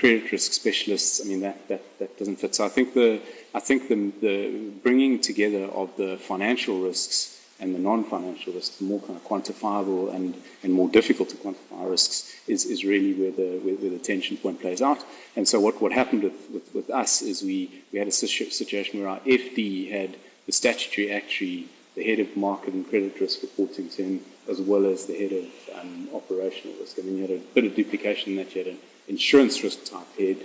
credit 0.00 0.32
risk 0.32 0.52
specialists. 0.52 1.20
I 1.22 1.28
mean, 1.28 1.40
that, 1.40 1.68
that, 1.68 1.98
that 1.98 2.18
doesn't 2.18 2.36
fit. 2.36 2.54
So 2.54 2.64
I 2.64 2.68
think 2.68 2.94
the, 2.94 3.20
I 3.54 3.60
think 3.60 3.88
the, 3.88 4.12
the 4.20 4.70
bringing 4.82 5.20
together 5.20 5.64
of 5.64 5.94
the 5.96 6.16
financial 6.16 6.80
risks 6.80 7.38
and 7.60 7.74
the 7.74 7.78
non-financial 7.78 8.54
risks, 8.54 8.76
the 8.76 8.84
more 8.84 9.00
kind 9.00 9.16
of 9.16 9.24
quantifiable 9.24 10.14
and, 10.14 10.34
and 10.62 10.72
more 10.72 10.88
difficult 10.88 11.28
to 11.28 11.36
quantify 11.36 11.90
risks, 11.90 12.34
is, 12.46 12.64
is 12.64 12.84
really 12.84 13.12
where 13.12 13.32
the, 13.32 13.58
where, 13.58 13.74
where 13.74 13.90
the 13.90 13.98
tension 13.98 14.38
point 14.38 14.60
plays 14.60 14.80
out. 14.80 15.04
And 15.36 15.46
so 15.46 15.60
what, 15.60 15.80
what 15.82 15.92
happened 15.92 16.22
with, 16.22 16.50
with, 16.50 16.74
with 16.74 16.90
us 16.90 17.20
is 17.20 17.42
we, 17.42 17.82
we 17.92 17.98
had 17.98 18.08
a 18.08 18.12
situation 18.12 19.00
where 19.00 19.10
our 19.10 19.20
FD 19.20 19.90
had 19.90 20.16
the 20.46 20.52
statutory 20.52 21.12
actuary, 21.12 21.66
the 21.94 22.04
head 22.04 22.18
of 22.18 22.34
market 22.36 22.72
and 22.72 22.88
credit 22.88 23.20
risk 23.20 23.42
reporting 23.42 23.90
to 23.90 24.02
him, 24.02 24.20
as 24.48 24.60
well 24.60 24.86
as 24.86 25.04
the 25.04 25.14
head 25.14 25.32
of 25.32 25.78
um, 25.78 26.08
operational 26.14 26.74
risk. 26.80 26.98
I 26.98 27.02
mean, 27.02 27.18
you 27.18 27.22
had 27.22 27.30
a 27.30 27.38
bit 27.54 27.64
of 27.64 27.76
duplication 27.76 28.32
in 28.32 28.36
that 28.36 28.54
you 28.54 28.64
had 28.64 28.76
insurance 29.10 29.62
risk 29.62 29.84
type 29.84 30.06
head 30.16 30.38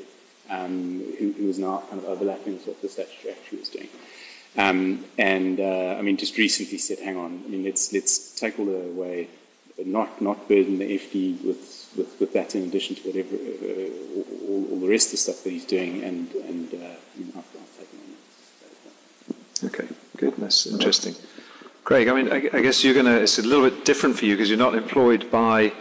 um, 0.50 1.02
who, 1.18 1.32
who 1.32 1.46
was 1.48 1.60
now 1.60 1.84
kind 1.90 2.02
of 2.02 2.10
overlapping 2.10 2.54
with 2.54 2.68
what 2.68 2.82
the 2.82 2.90
statutory 2.90 3.36
was 3.58 3.70
doing. 3.70 3.88
Um, 4.58 5.06
and 5.18 5.60
uh, 5.60 5.96
I 5.98 6.02
mean, 6.02 6.18
just 6.18 6.38
recently 6.38 6.78
said, 6.78 7.00
hang 7.00 7.18
on, 7.18 7.44
I 7.46 7.50
mean, 7.50 7.64
let's 7.64 7.92
let's 7.94 8.34
take 8.40 8.58
all 8.58 8.66
that 8.66 8.88
away, 8.88 9.28
not 9.86 10.22
not 10.22 10.48
burden 10.48 10.80
the 10.80 10.98
FD 10.98 11.44
with 11.44 11.92
with, 11.98 12.20
with 12.20 12.34
that 12.34 12.56
in 12.56 12.64
addition 12.64 12.96
to 12.96 13.02
whatever 13.04 13.36
uh, 13.36 14.50
all, 14.50 14.66
all, 14.72 14.80
the 14.80 14.88
rest 14.88 15.08
of 15.08 15.12
the 15.12 15.18
stuff 15.18 15.44
that 15.44 15.50
he's 15.50 15.66
doing, 15.66 16.04
and 16.04 16.32
and 16.34 16.74
uh, 16.74 16.78
I 16.78 17.20
mean, 17.20 17.34
I've, 17.36 17.44
I've 17.44 17.78
taken 17.78 18.00
on 19.64 19.68
Okay, 19.68 19.88
good. 20.18 20.34
That's 20.38 20.68
interesting. 20.68 21.16
Craig, 21.84 22.08
I 22.08 22.14
mean, 22.14 22.32
I, 22.32 22.58
I 22.58 22.62
guess 22.62 22.84
you're 22.84 22.94
going 22.94 23.06
to. 23.06 23.22
It's 23.22 23.38
a 23.38 23.44
little 23.44 23.70
bit 23.70 23.84
different 23.84 24.18
for 24.18 24.26
you 24.26 24.36
because 24.36 24.50
you're 24.50 24.58
not 24.58 24.76
employed 24.76 25.30
by 25.30 25.74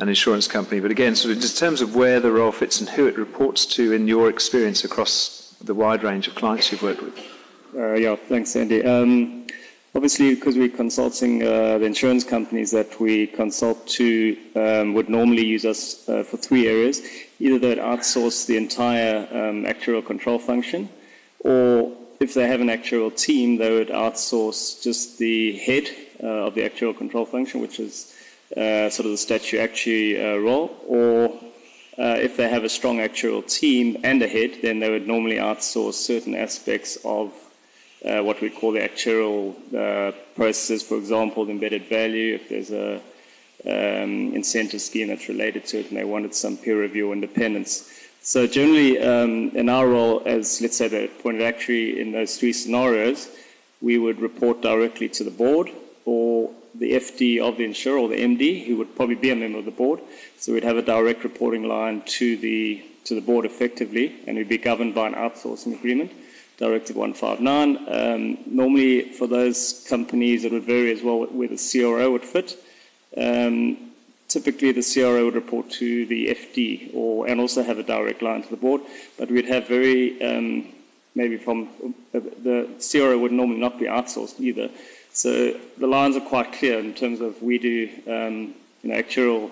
an 0.00 0.08
insurance 0.08 0.48
company, 0.48 0.80
but 0.80 0.90
again, 0.90 1.14
sort 1.14 1.34
of 1.34 1.40
just 1.40 1.60
in 1.60 1.66
terms 1.68 1.80
of 1.80 1.94
where 1.94 2.20
the 2.20 2.32
role 2.32 2.52
fits 2.52 2.80
and 2.80 2.88
who 2.90 3.06
it 3.06 3.16
reports 3.16 3.66
to 3.66 3.92
in 3.92 4.08
your 4.08 4.28
experience 4.28 4.84
across 4.84 5.54
the 5.62 5.74
wide 5.74 6.02
range 6.02 6.26
of 6.26 6.34
clients 6.34 6.72
you've 6.72 6.82
worked 6.82 7.02
with. 7.02 7.18
Uh, 7.76 7.94
yeah, 7.94 8.16
thanks, 8.16 8.56
Andy. 8.56 8.82
Um, 8.84 9.40
Obviously, 9.92 10.36
because 10.36 10.56
we're 10.56 10.68
consulting 10.68 11.42
uh, 11.42 11.76
the 11.78 11.84
insurance 11.84 12.22
companies 12.22 12.70
that 12.70 13.00
we 13.00 13.26
consult 13.26 13.88
to 13.88 14.36
um, 14.54 14.94
would 14.94 15.08
normally 15.08 15.44
use 15.44 15.64
us 15.64 16.08
uh, 16.08 16.22
for 16.22 16.36
three 16.36 16.68
areas. 16.68 17.02
Either 17.40 17.58
they'd 17.58 17.78
outsource 17.78 18.46
the 18.46 18.56
entire 18.56 19.26
um, 19.32 19.64
actuarial 19.64 20.06
control 20.06 20.38
function, 20.38 20.88
or 21.40 21.92
if 22.20 22.34
they 22.34 22.46
have 22.46 22.60
an 22.60 22.68
actuarial 22.68 23.14
team, 23.16 23.56
they 23.56 23.72
would 23.72 23.88
outsource 23.88 24.80
just 24.80 25.18
the 25.18 25.56
head 25.56 25.88
uh, 26.22 26.46
of 26.46 26.54
the 26.54 26.60
actuarial 26.60 26.96
control 26.96 27.26
function, 27.26 27.60
which 27.60 27.80
is 27.80 28.14
sort 28.54 29.06
of 29.06 29.12
the 29.12 29.16
statutory 29.16 29.62
actuary 29.62 30.20
uh, 30.20 30.36
role, 30.38 30.76
or 30.86 31.28
uh, 31.98 32.16
if 32.18 32.36
they 32.36 32.48
have 32.48 32.64
a 32.64 32.68
strong 32.68 32.98
actuarial 32.98 33.46
team 33.46 33.96
and 34.02 34.22
a 34.22 34.28
head, 34.28 34.58
then 34.62 34.80
they 34.80 34.90
would 34.90 35.06
normally 35.06 35.36
outsource 35.36 35.94
certain 35.94 36.34
aspects 36.34 36.98
of 37.04 37.32
uh, 38.04 38.22
what 38.22 38.40
we 38.40 38.48
call 38.48 38.72
the 38.72 38.80
actuarial 38.80 39.54
uh, 39.74 40.12
processes, 40.34 40.82
for 40.82 40.96
example, 40.96 41.44
the 41.44 41.52
embedded 41.52 41.86
value, 41.86 42.34
if 42.34 42.48
there's 42.48 42.70
a 42.70 43.00
um, 43.66 44.34
incentive 44.34 44.80
scheme 44.80 45.08
that's 45.08 45.28
related 45.28 45.66
to 45.66 45.80
it 45.80 45.90
and 45.90 45.98
they 45.98 46.04
wanted 46.04 46.34
some 46.34 46.56
peer 46.56 46.80
review 46.80 47.12
independence. 47.12 47.90
So 48.22 48.46
generally, 48.46 48.98
um, 48.98 49.50
in 49.50 49.68
our 49.68 49.86
role 49.86 50.22
as, 50.24 50.60
let's 50.60 50.76
say, 50.76 50.88
the 50.88 51.04
appointed 51.04 51.42
actuary 51.42 52.00
in 52.00 52.12
those 52.12 52.38
three 52.38 52.54
scenarios, 52.54 53.28
we 53.82 53.98
would 53.98 54.20
report 54.20 54.62
directly 54.62 55.08
to 55.10 55.24
the 55.24 55.30
board 55.30 55.70
or 56.04 56.50
the 56.80 56.94
FD 56.94 57.40
of 57.40 57.58
the 57.58 57.64
insurer 57.64 57.98
or 57.98 58.08
the 58.08 58.16
MD, 58.16 58.66
who 58.66 58.76
would 58.78 58.96
probably 58.96 59.14
be 59.14 59.30
a 59.30 59.36
member 59.36 59.58
of 59.58 59.66
the 59.66 59.70
board. 59.70 60.00
So 60.38 60.54
we'd 60.54 60.64
have 60.64 60.78
a 60.78 60.82
direct 60.82 61.22
reporting 61.22 61.68
line 61.68 62.02
to 62.18 62.36
the 62.38 62.82
to 63.04 63.14
the 63.14 63.20
board 63.20 63.44
effectively, 63.44 64.16
and 64.26 64.36
we'd 64.36 64.48
be 64.48 64.58
governed 64.58 64.94
by 64.94 65.06
an 65.06 65.14
outsourcing 65.14 65.72
agreement. 65.74 66.12
Directive 66.58 66.96
159. 66.96 67.86
Um, 67.88 68.38
normally, 68.46 69.12
for 69.12 69.26
those 69.26 69.86
companies, 69.88 70.44
it 70.44 70.52
would 70.52 70.64
vary 70.64 70.92
as 70.92 71.02
well 71.02 71.24
where 71.24 71.48
the 71.48 71.56
CRO 71.56 72.10
would 72.10 72.24
fit. 72.24 72.62
Um, 73.16 73.92
typically, 74.28 74.72
the 74.72 74.82
CRO 74.82 75.24
would 75.24 75.34
report 75.34 75.70
to 75.72 76.06
the 76.06 76.28
FD 76.28 76.94
or 76.94 77.26
and 77.28 77.40
also 77.40 77.62
have 77.62 77.78
a 77.78 77.82
direct 77.82 78.22
line 78.22 78.42
to 78.42 78.50
the 78.50 78.56
board, 78.56 78.80
but 79.18 79.30
we'd 79.30 79.46
have 79.46 79.68
very 79.68 80.20
um, 80.22 80.66
maybe 81.14 81.36
from 81.36 81.68
uh, 82.14 82.20
the 82.20 82.68
CRO 82.90 83.18
would 83.18 83.32
normally 83.32 83.60
not 83.60 83.78
be 83.78 83.86
outsourced 83.86 84.40
either. 84.40 84.70
So 85.12 85.58
the 85.78 85.86
lines 85.86 86.16
are 86.16 86.20
quite 86.20 86.52
clear 86.52 86.78
in 86.78 86.94
terms 86.94 87.20
of 87.20 87.42
we 87.42 87.58
do 87.58 87.88
um, 88.06 88.54
you 88.82 88.90
know 88.90 88.94
actual 88.94 89.50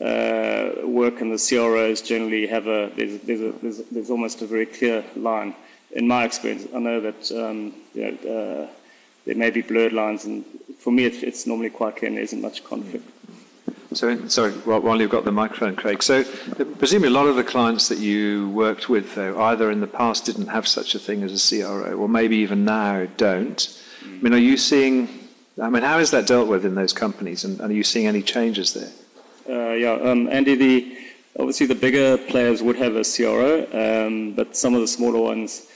uh, 0.00 0.86
work, 0.86 1.20
and 1.20 1.32
the 1.32 1.38
CROs 1.48 2.02
generally 2.02 2.46
have 2.46 2.66
a 2.66 2.90
there's, 2.96 3.20
there's, 3.20 3.40
a 3.40 3.52
there's, 3.62 3.78
there's 3.90 4.10
almost 4.10 4.42
a 4.42 4.46
very 4.46 4.66
clear 4.66 5.04
line 5.16 5.54
in 5.96 6.06
my 6.06 6.24
experience, 6.24 6.66
I 6.74 6.78
know 6.78 7.00
that 7.00 7.32
um, 7.32 7.74
you 7.94 8.02
know, 8.02 8.30
uh, 8.30 8.68
there 9.24 9.34
may 9.34 9.50
be 9.50 9.62
blurred 9.62 9.92
lines, 9.92 10.24
and 10.24 10.44
for 10.78 10.92
me, 10.92 11.04
it's, 11.04 11.22
it's 11.22 11.46
normally 11.46 11.70
quite 11.70 11.96
clear 11.96 12.08
and 12.08 12.16
there 12.16 12.24
isn't 12.24 12.40
much 12.40 12.62
conflict. 12.64 13.08
So, 13.92 14.28
sorry, 14.28 14.52
while 14.52 15.00
you've 15.00 15.10
got 15.10 15.24
the 15.24 15.32
microphone, 15.32 15.74
Craig. 15.74 16.02
So, 16.02 16.22
presumably, 16.78 17.08
a 17.08 17.12
lot 17.12 17.26
of 17.28 17.36
the 17.36 17.44
clients 17.44 17.88
that 17.88 17.98
you 17.98 18.50
worked 18.50 18.90
with, 18.90 19.14
though, 19.14 19.40
either 19.40 19.70
in 19.70 19.80
the 19.80 19.86
past 19.86 20.26
didn't 20.26 20.48
have 20.48 20.68
such 20.68 20.94
a 20.94 20.98
thing 20.98 21.22
as 21.22 21.32
a 21.32 21.56
CRO, 21.56 21.94
or 21.94 22.08
maybe 22.08 22.36
even 22.36 22.64
now 22.64 23.06
don't. 23.16 23.82
I 24.06 24.18
mean, 24.22 24.34
are 24.34 24.38
you 24.38 24.56
seeing? 24.56 25.08
I 25.60 25.70
mean, 25.70 25.82
how 25.82 25.98
is 25.98 26.10
that 26.10 26.26
dealt 26.26 26.48
with 26.48 26.64
in 26.64 26.74
those 26.74 26.92
companies, 26.92 27.44
and, 27.44 27.60
and 27.60 27.70
are 27.70 27.74
you 27.74 27.84
seeing 27.84 28.06
any 28.06 28.22
changes 28.22 28.74
there? 28.74 28.92
Uh, 29.48 29.72
yeah, 29.74 29.92
um, 29.92 30.28
Andy, 30.28 30.54
the 30.54 30.98
obviously 31.38 31.66
the 31.66 31.74
bigger 31.74 32.16
players 32.16 32.62
would 32.62 32.76
have 32.76 32.96
a 32.96 33.04
CRO, 33.04 33.66
um, 33.72 34.32
but 34.32 34.56
some 34.56 34.74
of 34.74 34.80
the 34.80 34.88
smaller 34.88 35.20
ones 35.20 35.66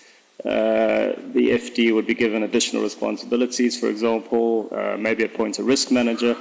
uh, 0.44 1.12
the 1.34 1.50
FD 1.50 1.94
would 1.94 2.06
be 2.06 2.14
given 2.14 2.44
additional 2.44 2.82
responsibilities, 2.82 3.78
for 3.78 3.88
example, 3.88 4.68
uh, 4.72 4.96
maybe 4.98 5.24
appoint 5.24 5.58
a 5.58 5.62
risk 5.62 5.90
manager, 5.90 6.34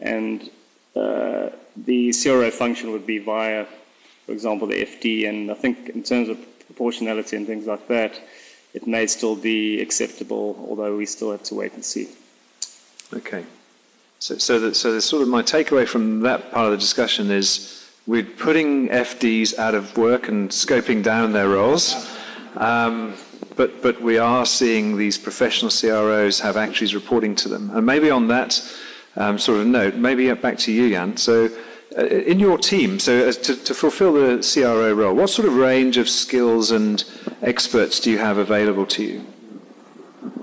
and 0.00 0.50
uh, 0.96 1.50
the 1.76 2.14
CRO 2.14 2.50
function 2.50 2.92
would 2.92 3.06
be 3.06 3.18
via, 3.18 3.66
for 4.24 4.32
example, 4.32 4.66
the 4.66 4.82
FD. 4.82 5.28
And 5.28 5.50
I 5.50 5.54
think 5.54 5.90
in 5.90 6.02
terms 6.02 6.30
of 6.30 6.38
proportionality 6.66 7.36
and 7.36 7.46
things 7.46 7.66
like 7.66 7.86
that, 7.88 8.18
it 8.74 8.86
may 8.86 9.06
still 9.06 9.36
be 9.36 9.80
acceptable, 9.80 10.56
although 10.68 10.96
we 10.96 11.06
still 11.06 11.30
have 11.30 11.42
to 11.44 11.54
wait 11.54 11.74
and 11.74 11.84
see. 11.84 12.08
Okay. 13.12 13.44
So, 14.18 14.38
so, 14.38 14.72
so 14.72 14.98
sort 15.00 15.22
of 15.22 15.28
my 15.28 15.42
takeaway 15.42 15.86
from 15.86 16.20
that 16.20 16.52
part 16.52 16.66
of 16.66 16.72
the 16.72 16.78
discussion 16.78 17.30
is 17.30 17.90
we're 18.06 18.22
putting 18.22 18.88
FDs 18.88 19.58
out 19.58 19.74
of 19.74 19.96
work 19.96 20.28
and 20.28 20.50
scoping 20.50 21.02
down 21.02 21.32
their 21.32 21.48
roles. 21.48 21.94
Um, 22.56 23.14
but, 23.56 23.82
but 23.82 24.00
we 24.00 24.18
are 24.18 24.46
seeing 24.46 24.96
these 24.96 25.18
professional 25.18 25.70
CROs 25.70 26.40
have 26.40 26.56
actuaries 26.56 26.94
reporting 26.94 27.34
to 27.36 27.48
them. 27.48 27.70
And 27.74 27.84
maybe 27.84 28.10
on 28.10 28.28
that 28.28 28.60
um, 29.16 29.38
sort 29.38 29.60
of 29.60 29.66
note, 29.66 29.96
maybe 29.96 30.32
back 30.34 30.58
to 30.58 30.72
you, 30.72 30.90
Jan. 30.90 31.16
So, 31.16 31.50
in 31.96 32.38
your 32.38 32.58
team, 32.58 32.98
so 32.98 33.30
to, 33.30 33.56
to, 33.56 33.74
fulfill 33.74 34.14
the 34.14 34.42
CRO 34.42 34.92
role, 34.92 35.14
what 35.14 35.30
sort 35.30 35.46
of 35.46 35.56
range 35.56 35.96
of 35.96 36.08
skills 36.08 36.70
and 36.70 37.04
experts 37.42 38.00
do 38.00 38.10
you 38.10 38.18
have 38.18 38.38
available 38.38 38.86
to 38.86 39.04
you? 39.04 39.26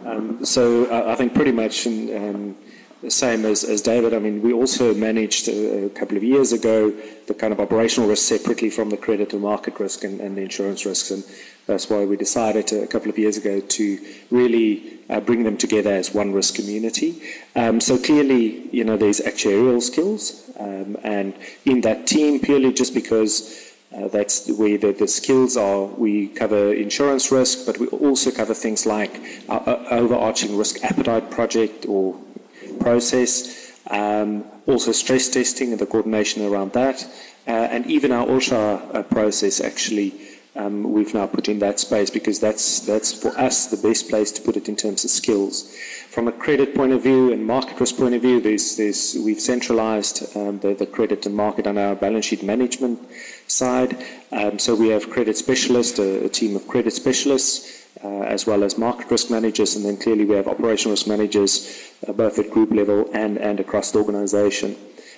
Um, 0.05 0.45
so, 0.45 0.85
uh, 0.85 1.11
I 1.11 1.15
think 1.15 1.33
pretty 1.33 1.51
much 1.51 1.85
in, 1.85 2.15
um, 2.15 2.55
the 3.01 3.11
same 3.11 3.45
as, 3.45 3.63
as 3.63 3.81
David. 3.81 4.13
I 4.13 4.19
mean, 4.19 4.41
we 4.41 4.51
also 4.51 4.93
managed 4.93 5.47
a, 5.47 5.85
a, 5.85 5.89
couple 5.89 6.17
of 6.17 6.23
years 6.23 6.51
ago 6.51 6.91
the 7.27 7.33
kind 7.33 7.53
of 7.53 7.59
operational 7.59 8.09
risk 8.09 8.27
separately 8.27 8.69
from 8.69 8.89
the 8.89 8.97
credit 8.97 9.31
and 9.31 9.41
market 9.41 9.79
risk 9.79 10.03
and, 10.03 10.19
and 10.19 10.37
the 10.37 10.41
insurance 10.41 10.85
risks. 10.85 11.11
And 11.11 11.23
that's 11.69 11.89
why 11.89 12.03
we 12.03 12.17
decided 12.17 12.73
a 12.73 12.87
couple 12.87 13.09
of 13.09 13.17
years 13.17 13.37
ago 13.37 13.59
to 13.59 13.99
really 14.31 14.99
uh, 15.09 15.19
bring 15.19 15.43
them 15.43 15.55
together 15.55 15.91
as 15.91 16.13
one 16.13 16.33
risk 16.33 16.55
community. 16.55 17.21
Um, 17.55 17.79
so 17.79 17.97
clearly, 17.97 18.67
you 18.71 18.83
know, 18.83 18.97
there's 18.97 19.19
actuarial 19.19 19.81
skills, 19.81 20.49
um, 20.57 20.97
and 21.03 21.35
in 21.65 21.81
that 21.81 22.07
team, 22.07 22.39
purely 22.39 22.73
just 22.73 22.93
because 22.95 23.73
uh, 23.95 24.07
that's 24.07 24.41
the 24.41 24.55
way 24.55 24.77
that 24.77 24.97
the 24.97 25.07
skills 25.07 25.57
are. 25.57 25.85
We 25.85 26.29
cover 26.29 26.73
insurance 26.73 27.31
risk, 27.31 27.67
but 27.67 27.77
we 27.77 27.87
also 27.87 28.31
cover 28.31 28.55
things 28.55 28.87
like 28.87 29.21
our, 29.47 29.61
overarching 29.91 30.57
risk 30.57 30.83
appetite 30.83 31.29
project 31.29 31.85
or 31.87 32.19
process, 32.79 33.79
um, 33.91 34.43
also 34.65 34.91
stress 34.91 35.29
testing 35.29 35.71
and 35.71 35.79
the 35.79 35.85
coordination 35.85 36.45
around 36.45 36.73
that, 36.73 37.03
uh, 37.47 37.51
and 37.51 37.85
even 37.85 38.11
our 38.11 38.25
ORSA 38.25 38.95
uh, 38.95 39.03
process 39.03 39.61
actually 39.61 40.13
um, 40.55 40.91
we've 40.91 41.13
now 41.13 41.27
put 41.27 41.47
in 41.47 41.59
that 41.59 41.79
space 41.79 42.09
because 42.09 42.39
that's 42.39 42.79
that's 42.81 43.13
for 43.13 43.29
us 43.39 43.67
the 43.67 43.77
best 43.77 44.09
place 44.09 44.31
to 44.31 44.41
put 44.41 44.57
it 44.57 44.67
in 44.67 44.75
terms 44.75 45.03
of 45.05 45.11
skills. 45.11 45.75
From 46.09 46.27
a 46.27 46.31
credit 46.31 46.73
point 46.73 46.91
of 46.91 47.03
view 47.03 47.31
and 47.31 47.45
market 47.45 47.79
risk 47.79 47.97
point 47.97 48.15
of 48.15 48.23
view, 48.23 48.41
there's, 48.41 48.75
there's, 48.77 49.15
we've 49.23 49.39
centralized 49.39 50.35
um, 50.35 50.57
the, 50.59 50.73
the, 50.73 50.87
credit 50.87 51.23
and 51.27 51.35
market 51.35 51.67
on 51.67 51.77
our 51.77 51.95
balance 51.95 52.25
sheet 52.25 52.41
management 52.41 52.99
side. 53.47 54.03
Um, 54.31 54.57
so 54.57 54.73
we 54.73 54.89
have 54.89 55.11
credit 55.11 55.37
specialists, 55.37 55.99
a, 55.99 56.25
a 56.25 56.29
team 56.29 56.55
of 56.55 56.67
credit 56.67 56.93
specialists, 56.93 57.87
uh, 58.03 58.21
as 58.21 58.47
well 58.47 58.63
as 58.63 58.75
market 58.75 59.11
risk 59.11 59.29
managers, 59.29 59.75
and 59.75 59.85
then 59.85 59.97
clearly 59.97 60.25
we 60.25 60.35
have 60.35 60.47
operational 60.47 60.93
risk 60.93 61.05
managers, 61.07 61.91
uh, 62.07 62.11
both 62.11 62.39
at 62.39 62.49
group 62.49 62.71
level 62.71 63.07
and, 63.13 63.37
and 63.37 63.59
across 63.59 63.91
the 63.91 63.99
organization. 63.99 64.75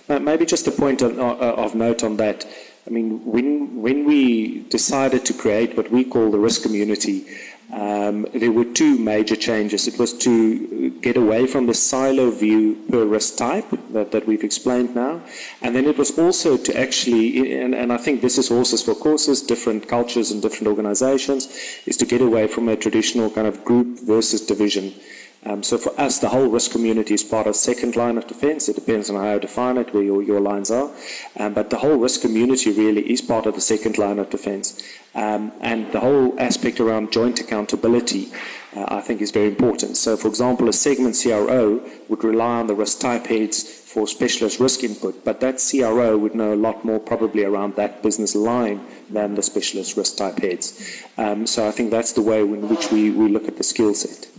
Uh, 0.09 0.19
maybe 0.19 0.45
just 0.45 0.67
a 0.67 0.71
point 0.71 1.01
of, 1.01 1.17
uh, 1.17 1.53
of 1.55 1.73
note 1.73 2.03
on 2.03 2.17
that. 2.17 2.45
I 2.88 2.89
mean, 2.89 3.23
when, 3.25 3.81
when 3.81 4.05
we 4.05 4.61
decided 4.69 5.25
to 5.25 5.33
create 5.33 5.77
what 5.77 5.91
we 5.91 6.03
call 6.03 6.31
the 6.31 6.39
risk 6.39 6.63
community, 6.63 7.25
um, 7.71 8.27
there 8.33 8.51
were 8.51 8.65
two 8.65 8.97
major 8.97 9.35
changes. 9.35 9.88
It 9.88 9.97
was 9.97 10.11
to 10.19 10.89
get 11.01 11.15
away 11.15 11.47
from 11.47 11.67
the 11.67 11.73
silo 11.73 12.29
view 12.31 12.83
per 12.89 13.05
risk 13.05 13.38
type 13.38 13.65
that, 13.91 14.11
that 14.11 14.27
we've 14.27 14.43
explained 14.43 14.93
now. 14.93 15.21
And 15.61 15.73
then 15.75 15.85
it 15.85 15.97
was 15.97 16.17
also 16.17 16.57
to 16.57 16.77
actually, 16.77 17.61
and, 17.61 17.73
and 17.73 17.93
I 17.93 17.97
think 17.97 18.21
this 18.21 18.38
is 18.38 18.50
horses 18.50 18.83
for 18.83 18.93
courses, 18.93 19.41
different 19.41 19.88
cultures 19.88 20.31
and 20.31 20.41
different 20.41 20.67
organizations, 20.67 21.47
is 21.85 21.95
to 21.97 22.05
get 22.05 22.21
away 22.21 22.47
from 22.47 22.67
a 22.67 22.75
traditional 22.75 23.29
kind 23.29 23.47
of 23.47 23.63
group 23.63 24.00
versus 24.01 24.41
division. 24.41 24.93
Um, 25.43 25.63
so 25.63 25.77
for 25.77 26.00
us, 26.00 26.19
the 26.19 26.29
whole 26.29 26.48
risk 26.48 26.71
community 26.71 27.15
is 27.15 27.24
part 27.24 27.48
of 27.48 27.55
second 27.55 27.95
line 27.95 28.17
of 28.17 28.27
defence. 28.27 28.69
It 28.69 28.75
depends 28.75 29.10
on 29.10 29.15
how 29.15 29.33
you 29.33 29.39
define 29.39 29.77
it, 29.77 29.93
where 29.93 30.03
your, 30.03 30.21
your 30.21 30.39
lines 30.39 30.69
are. 30.69 30.91
Um, 31.38 31.53
but 31.53 31.71
the 31.71 31.77
whole 31.77 31.98
risk 31.98 32.21
community 32.21 32.71
really 32.71 33.12
is 33.12 33.21
part 33.21 33.48
of 33.48 33.55
the 33.55 33.62
second 33.62 33.98
line 33.98 34.19
of 34.19 34.29
defence. 34.29 34.81
Um, 35.15 35.51
and 35.60 35.91
the 35.91 36.00
whole 36.00 36.39
aspect 36.39 36.79
around 36.79 37.12
joint 37.12 37.39
accountability, 37.39 38.31
uh, 38.75 38.86
I 38.88 39.01
think, 39.01 39.19
is 39.19 39.31
very 39.31 39.48
important. 39.48 39.98
So, 39.98 40.15
for 40.15 40.27
example, 40.27 40.69
a 40.69 40.74
segment 40.74 41.19
CRO 41.21 41.81
would 42.07 42.24
rely 42.24 42.60
on 42.60 42.67
the 42.67 42.75
risk 42.75 43.00
type 43.00 43.25
heads 43.25 43.63
for 43.63 44.07
specialist 44.07 44.60
risk 44.62 44.86
input, 44.86 45.25
but 45.25 45.41
that 45.41 45.60
CRO 45.60 46.17
would 46.17 46.33
know 46.33 46.53
a 46.53 46.55
lot 46.55 46.86
more 46.86 47.00
probably 47.00 47.43
around 47.43 47.75
that 47.75 48.01
business 48.01 48.36
line 48.36 48.79
than 49.10 49.36
the 49.36 49.43
specialist 49.43 49.98
risk 49.98 50.15
type 50.15 50.39
heads. 50.39 51.03
Um, 51.17 51.45
so 51.45 51.67
I 51.67 51.71
think 51.71 51.91
that's 51.91 52.13
the 52.13 52.21
way 52.21 52.39
in 52.39 52.69
which 52.69 52.89
we, 52.89 53.10
we 53.10 53.27
look 53.27 53.50
at 53.50 53.57
the 53.57 53.65
skill 53.65 53.93
set. 53.93 54.30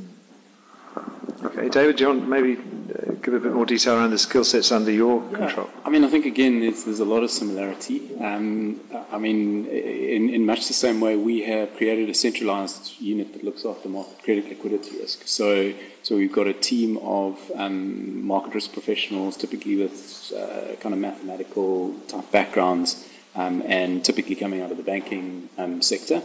Okay, 1.45 1.69
David, 1.69 1.97
do 1.97 2.05
you 2.05 2.09
want 2.09 2.29
maybe 2.29 2.57
uh, 2.57 3.13
give 3.23 3.35
a 3.35 3.41
bit 3.41 3.53
more 3.53 3.67
detail 3.67 3.97
around 3.97 4.11
the 4.11 4.19
skill 4.19 4.45
sets 4.45 4.73
under 4.73 4.91
your 4.91 5.23
control? 5.31 5.69
I 5.85 5.91
mean, 5.91 6.05
I 6.05 6.09
think 6.09 6.27
again, 6.27 6.61
there's, 6.61 6.85
there's 6.85 7.01
a 7.01 7.05
lot 7.05 7.23
of 7.23 7.31
similarity. 7.31 8.17
Um, 8.19 8.81
I 9.11 9.19
mean, 9.19 9.67
in, 9.67 10.31
in 10.31 10.47
much 10.47 10.67
the 10.69 10.75
same 10.75 11.01
way, 11.01 11.17
we 11.17 11.43
have 11.43 11.77
created 11.77 12.09
a 12.09 12.15
centralized 12.15 13.01
unit 13.01 13.33
that 13.35 13.45
looks 13.45 13.65
after 13.65 13.89
market 13.89 14.23
credit 14.23 14.49
liquidity 14.49 14.99
risk. 14.99 15.27
So, 15.27 15.73
so 16.03 16.17
we've 16.17 16.33
got 16.33 16.47
a 16.47 16.55
team 16.55 16.97
of 16.99 17.39
um, 17.55 18.25
market 18.25 18.55
risk 18.55 18.73
professionals, 18.73 19.37
typically 19.37 19.77
with 19.77 20.33
uh, 20.37 20.77
kind 20.81 20.93
of 20.93 20.99
mathematical 20.99 21.95
type 22.09 22.31
backgrounds, 22.33 23.09
um, 23.35 23.63
and 23.67 24.05
typically 24.05 24.35
coming 24.35 24.61
out 24.61 24.71
of 24.71 24.77
the 24.77 24.83
banking 24.83 25.49
um, 25.59 25.83
sector. 25.83 26.23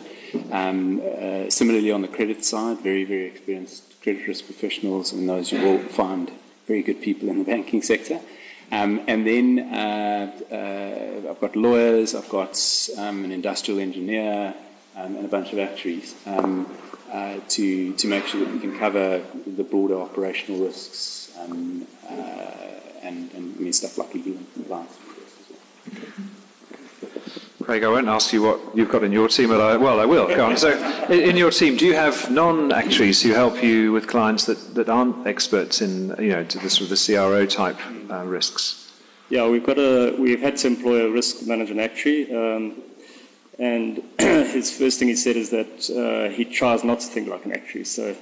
Um, 0.52 1.02
uh, 1.02 1.50
similarly, 1.50 1.92
on 1.92 2.02
the 2.02 2.08
credit 2.08 2.44
side, 2.44 2.80
very, 2.80 3.04
very 3.04 3.26
experienced 3.26 4.02
credit 4.02 4.28
risk 4.28 4.46
professionals, 4.46 5.12
and 5.14 5.28
those 5.28 5.52
you 5.52 5.62
will 5.62 5.80
find 5.80 6.32
very 6.68 6.84
good 6.84 7.02
people 7.02 7.30
in 7.30 7.40
the 7.40 7.46
banking 7.54 7.82
sector. 7.82 8.20
Um, 8.72 9.02
and 9.08 9.26
then 9.26 9.60
uh, 9.74 10.32
uh, 10.52 11.30
I've 11.32 11.40
got 11.40 11.56
lawyers, 11.56 12.14
I've 12.14 12.30
got 12.30 12.60
um, 12.98 13.24
an 13.24 13.32
industrial 13.32 13.80
engineer, 13.80 14.54
um, 14.98 15.16
and 15.16 15.26
a 15.26 15.30
bunch 15.30 15.54
of 15.54 15.60
actuaries 15.60 16.16
um, 16.26 16.68
uh, 17.12 17.40
to, 17.50 17.94
to 17.94 18.08
make 18.08 18.26
sure 18.26 18.44
that 18.44 18.52
we 18.52 18.60
can 18.60 18.78
cover 18.78 19.24
the 19.46 19.64
broader 19.64 20.00
operational 20.00 20.66
risks 20.66 21.32
um, 21.40 21.88
uh, 22.10 22.14
and, 23.04 23.32
and 23.34 23.56
I 23.56 23.60
mean, 23.60 23.74
stuff 23.74 23.98
like 23.98 24.14
legal 24.14 24.34
and 24.34 24.54
compliance. 24.54 24.98
Craig, 27.68 27.84
I 27.84 27.90
won't 27.90 28.08
ask 28.08 28.32
you 28.32 28.42
what 28.44 28.62
you've 28.74 28.90
got 28.90 29.04
in 29.04 29.12
your 29.12 29.28
team, 29.28 29.50
but 29.50 29.60
I, 29.60 29.76
well, 29.76 30.00
I 30.00 30.06
will. 30.06 30.26
Go 30.26 30.46
on. 30.46 30.56
So, 30.56 30.72
in, 31.10 31.36
your 31.36 31.52
team, 31.52 31.76
do 31.76 31.86
you 31.86 31.96
have 31.96 32.32
non-actuaries 32.32 33.22
who 33.22 33.34
help 33.34 33.62
you 33.62 33.92
with 33.92 34.08
clients 34.08 34.46
that, 34.46 34.74
that 34.76 34.88
aren't 34.88 35.28
experts 35.28 35.82
in, 35.82 36.16
you 36.18 36.30
know, 36.30 36.46
the 36.46 36.70
sort 36.70 36.90
of 36.90 36.90
the 36.92 36.96
CRO 37.06 37.46
type 37.46 37.78
uh, 38.10 38.24
risks? 38.24 38.94
Yeah, 39.30 39.50
we've 39.50 39.66
got 39.66 39.78
a 39.78 40.16
we've 40.18 40.40
had 40.40 40.56
to 40.60 40.68
employ 40.68 41.08
a 41.08 41.12
risk 41.12 41.46
management 41.46 41.82
actuary, 41.82 42.34
um, 42.34 42.82
and 43.60 44.04
his 44.20 44.76
first 44.76 45.00
thing 45.00 45.08
he 45.08 45.16
said 45.16 45.36
is 45.36 45.50
that 45.50 45.90
uh, 45.90 46.34
he 46.34 46.46
tries 46.46 46.84
not 46.84 47.00
to 47.00 47.08
think 47.08 47.28
like 47.28 47.44
an 47.46 47.54
actuary. 47.54 47.86
So 47.86 48.16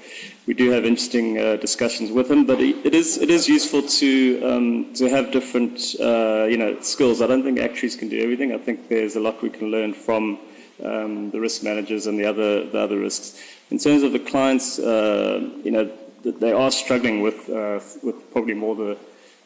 we 0.48 0.54
do 0.54 0.72
have 0.72 0.86
interesting 0.86 1.38
uh, 1.38 1.58
discussions 1.58 2.12
with 2.12 2.32
him, 2.32 2.46
but 2.46 2.62
it 2.62 2.94
is 2.94 3.18
it 3.18 3.30
is 3.30 3.48
useful 3.48 3.82
to 3.82 4.42
um, 4.44 4.94
to 4.96 5.10
have 5.10 5.32
different 5.32 5.96
uh, 6.00 6.46
you 6.50 6.58
know 6.58 6.80
skills. 6.82 7.22
I 7.22 7.27
don't 7.27 7.44
think 7.44 7.60
actuaries 7.60 7.96
can 7.96 8.08
do 8.08 8.22
everything. 8.22 8.54
I 8.54 8.58
think 8.58 8.88
there's 8.88 9.15
a 9.15 9.20
lot 9.20 9.42
we 9.42 9.50
can 9.50 9.72
learn 9.72 9.94
from 9.94 10.39
um, 10.84 11.32
the 11.32 11.39
risk 11.39 11.63
managers 11.63 12.08
and 12.08 12.18
the 12.18 12.25
other 12.25 12.65
the 12.70 12.80
other 12.80 12.98
risks. 12.98 13.42
In 13.72 13.77
terms 13.77 14.04
of 14.04 14.13
the 14.13 14.20
clients, 14.20 14.80
uh, 14.80 15.50
you 15.63 15.72
know 15.72 15.92
they 16.24 16.54
are 16.54 16.72
struggling 16.72 17.22
with 17.22 17.50
uh, 17.50 17.82
with 18.04 18.32
probably 18.32 18.54
more 18.54 18.75
the 18.75 18.98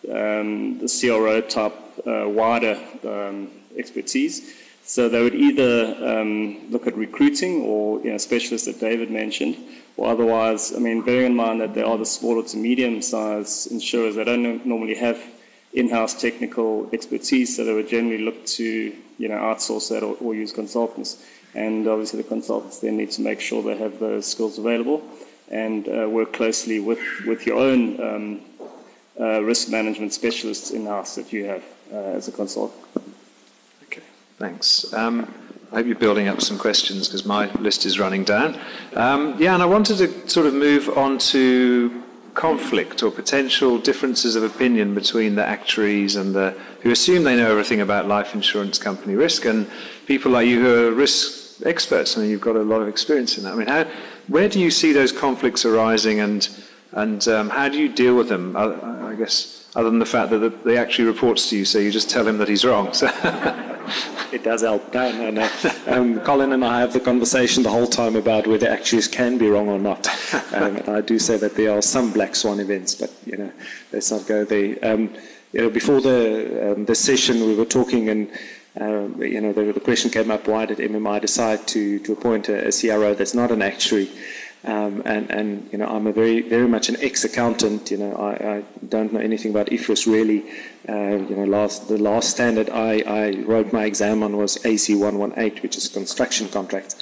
um, 0.08 0.78
the 0.78 0.88
CRO 0.88 1.42
type 1.42 1.74
uh, 2.06 2.30
wider 2.30 2.80
um, 3.04 3.50
expertise. 3.76 4.54
So 4.90 5.08
they 5.08 5.22
would 5.22 5.36
either 5.36 5.96
um, 6.04 6.72
look 6.72 6.88
at 6.88 6.98
recruiting 6.98 7.62
or 7.62 8.02
you 8.02 8.10
know, 8.10 8.18
specialists 8.18 8.66
that 8.66 8.80
David 8.80 9.12
mentioned, 9.12 9.56
or 9.98 10.10
otherwise, 10.10 10.74
I 10.76 10.80
mean, 10.80 11.04
bearing 11.04 11.28
in 11.28 11.36
mind 11.36 11.62
that 11.62 11.76
they 11.76 11.84
are 11.84 11.96
the 11.96 12.08
smaller 12.08 12.42
to 12.48 12.58
medium-sized 12.58 13.72
insurers, 13.72 14.16
they 14.16 14.24
don't 14.24 14.66
normally 14.66 14.96
have 14.96 15.22
in-house 15.74 16.20
technical 16.20 16.90
expertise, 16.92 17.56
so 17.56 17.66
they 17.66 17.74
would 17.76 17.88
generally 17.88 18.24
look 18.24 18.44
to 18.58 18.64
you 19.20 19.28
know 19.28 19.36
outsource 19.36 19.90
that 19.90 20.02
or, 20.02 20.18
or 20.22 20.34
use 20.34 20.52
consultants. 20.52 21.24
And 21.54 21.88
obviously, 21.88 22.24
the 22.24 22.28
consultants 22.28 22.80
then 22.80 22.98
need 22.98 23.12
to 23.12 23.22
make 23.22 23.42
sure 23.42 23.62
they 23.62 23.78
have 23.78 24.00
those 24.00 24.26
skills 24.26 24.58
available 24.58 25.04
and 25.52 25.88
uh, 25.88 26.10
work 26.10 26.34
closely 26.34 26.80
with, 26.80 27.00
with 27.28 27.46
your 27.46 27.60
own 27.60 28.02
um, 28.02 28.42
uh, 29.20 29.44
risk 29.44 29.70
management 29.70 30.14
specialists 30.14 30.72
in-house 30.72 31.14
that 31.14 31.32
you 31.32 31.46
have 31.46 31.64
uh, 31.94 32.18
as 32.18 32.28
a 32.28 32.32
consultant. 32.32 33.09
Thanks. 34.40 34.94
Um, 34.94 35.34
I 35.72 35.76
hope 35.76 35.86
you're 35.86 35.96
building 35.96 36.30
up 36.30 36.42
some 36.42 36.58
questions 36.58 37.08
because 37.08 37.26
my 37.26 37.52
list 37.56 37.86
is 37.86 38.00
running 38.00 38.24
down. 38.24 38.58
Um, 38.96 39.36
yeah, 39.38 39.54
and 39.54 39.62
I 39.62 39.66
wanted 39.66 39.98
to 39.98 40.30
sort 40.30 40.48
of 40.48 40.54
move 40.54 40.98
on 40.98 41.18
to 41.34 42.04
conflict 42.36 43.04
or 43.04 43.12
potential 43.12 43.78
differences 43.78 44.38
of 44.38 44.44
opinion 44.44 44.96
between 44.96 45.36
the 45.36 45.46
actuaries 45.46 46.16
and 46.16 46.34
the 46.34 46.58
who 46.82 46.90
assume 46.90 47.26
they 47.26 47.36
know 47.36 47.52
everything 47.52 47.82
about 47.82 48.08
life 48.08 48.34
insurance 48.34 48.80
company 48.80 49.14
risk 49.14 49.44
and 49.44 49.68
people 50.06 50.32
like 50.32 50.48
you 50.48 50.62
who 50.62 50.88
are 50.88 50.92
risk 50.92 51.62
experts. 51.66 52.18
I 52.18 52.22
mean, 52.22 52.30
you've 52.30 52.40
got 52.40 52.56
a 52.56 52.62
lot 52.62 52.82
of 52.82 52.88
experience 52.88 53.38
in 53.38 53.44
that. 53.44 53.54
I 53.54 53.56
mean, 53.58 53.68
how, 53.68 53.86
where 54.30 54.48
do 54.48 54.62
you 54.62 54.72
see 54.72 54.94
those 54.94 55.12
conflicts 55.12 55.66
arising 55.66 56.22
and 56.22 56.48
and 56.94 57.28
um, 57.28 57.50
how 57.50 57.68
do 57.68 57.78
you 57.78 57.90
deal 57.90 58.16
with 58.16 58.30
them? 58.30 58.56
I, 58.56 59.12
I 59.12 59.16
guess 59.16 59.70
other 59.76 59.90
than 59.90 60.00
the 60.00 60.06
fact 60.06 60.32
that 60.32 60.64
they 60.64 60.78
actually 60.78 61.10
reports 61.10 61.50
to 61.50 61.58
you, 61.58 61.66
so 61.66 61.78
you 61.78 61.92
just 61.92 62.10
tell 62.10 62.26
him 62.26 62.38
that 62.38 62.48
he's 62.48 62.64
wrong. 62.64 62.94
So 62.94 63.66
it 64.32 64.44
does 64.44 64.62
help. 64.62 64.94
No, 64.94 65.12
no, 65.12 65.30
no. 65.32 65.50
Um, 65.88 66.20
Colin 66.22 66.54
and 66.54 66.64
I 66.64 66.80
have 66.80 66.94
the 66.94 67.00
conversation 67.00 67.64
the 67.64 67.70
whole 67.70 67.88
time 67.88 68.16
about 68.16 68.48
whether 68.48 68.68
actuaries 68.70 69.08
can 69.08 69.38
be 69.38 69.48
wrong 69.48 69.70
or 69.70 69.80
not. 69.80 70.08
Um, 70.54 70.82
I 70.88 71.02
do 71.02 71.20
say 71.20 71.38
that 71.38 71.56
there 71.56 71.78
are 71.78 71.82
some 71.82 72.12
black 72.12 72.36
swan 72.36 72.60
events, 72.60 72.96
but 72.96 73.12
you 73.26 73.38
know, 73.38 73.52
let's 73.92 74.12
not 74.12 74.26
go 74.28 74.46
there. 74.46 74.78
Um, 74.84 75.14
you 75.54 75.62
know, 75.62 75.70
before 75.70 76.02
the 76.02 76.74
um, 76.74 76.86
the 76.86 76.96
session, 76.96 77.46
we 77.46 77.56
were 77.56 77.66
talking 77.66 78.10
and. 78.10 78.30
Um, 78.80 79.22
you 79.22 79.42
know, 79.42 79.52
the, 79.52 79.74
the, 79.74 79.80
question 79.80 80.12
came 80.12 80.30
up: 80.30 80.48
Why 80.48 80.66
did 80.66 80.78
MMI 80.78 81.20
decide 81.20 81.68
to 81.70 82.00
to 82.00 82.14
appoint 82.14 82.50
a, 82.50 82.68
a 82.68 82.72
CRO 82.72 83.16
that's 83.16 83.34
not 83.34 83.52
an 83.52 83.64
actuary? 83.64 84.10
Um, 84.66 85.02
and, 85.06 85.30
and, 85.32 85.70
you 85.72 85.78
know, 85.78 85.88
I'm 85.88 86.06
a 86.06 86.12
very, 86.12 86.42
very 86.42 86.68
much 86.68 86.90
an 86.90 86.98
ex-accountant. 87.00 87.92
You 87.92 87.98
know, 87.98 88.16
I, 88.16 88.58
I 88.58 88.64
don't 88.90 89.14
know 89.14 89.20
anything 89.20 89.52
about 89.52 89.68
IFRS 89.68 90.06
really. 90.06 90.44
Uh, 90.88 91.18
you 91.30 91.36
know, 91.36 91.46
last, 91.46 91.88
the 91.88 91.98
last 91.98 92.32
standard 92.32 92.70
I, 92.70 93.02
I 93.06 93.32
wrote 93.44 93.72
my 93.72 93.86
exam 93.86 94.22
on 94.22 94.36
was 94.36 94.66
AC 94.66 94.96
118, 94.96 95.62
which 95.62 95.78
is 95.78 95.88
construction 95.88 96.50
contracts, 96.50 96.96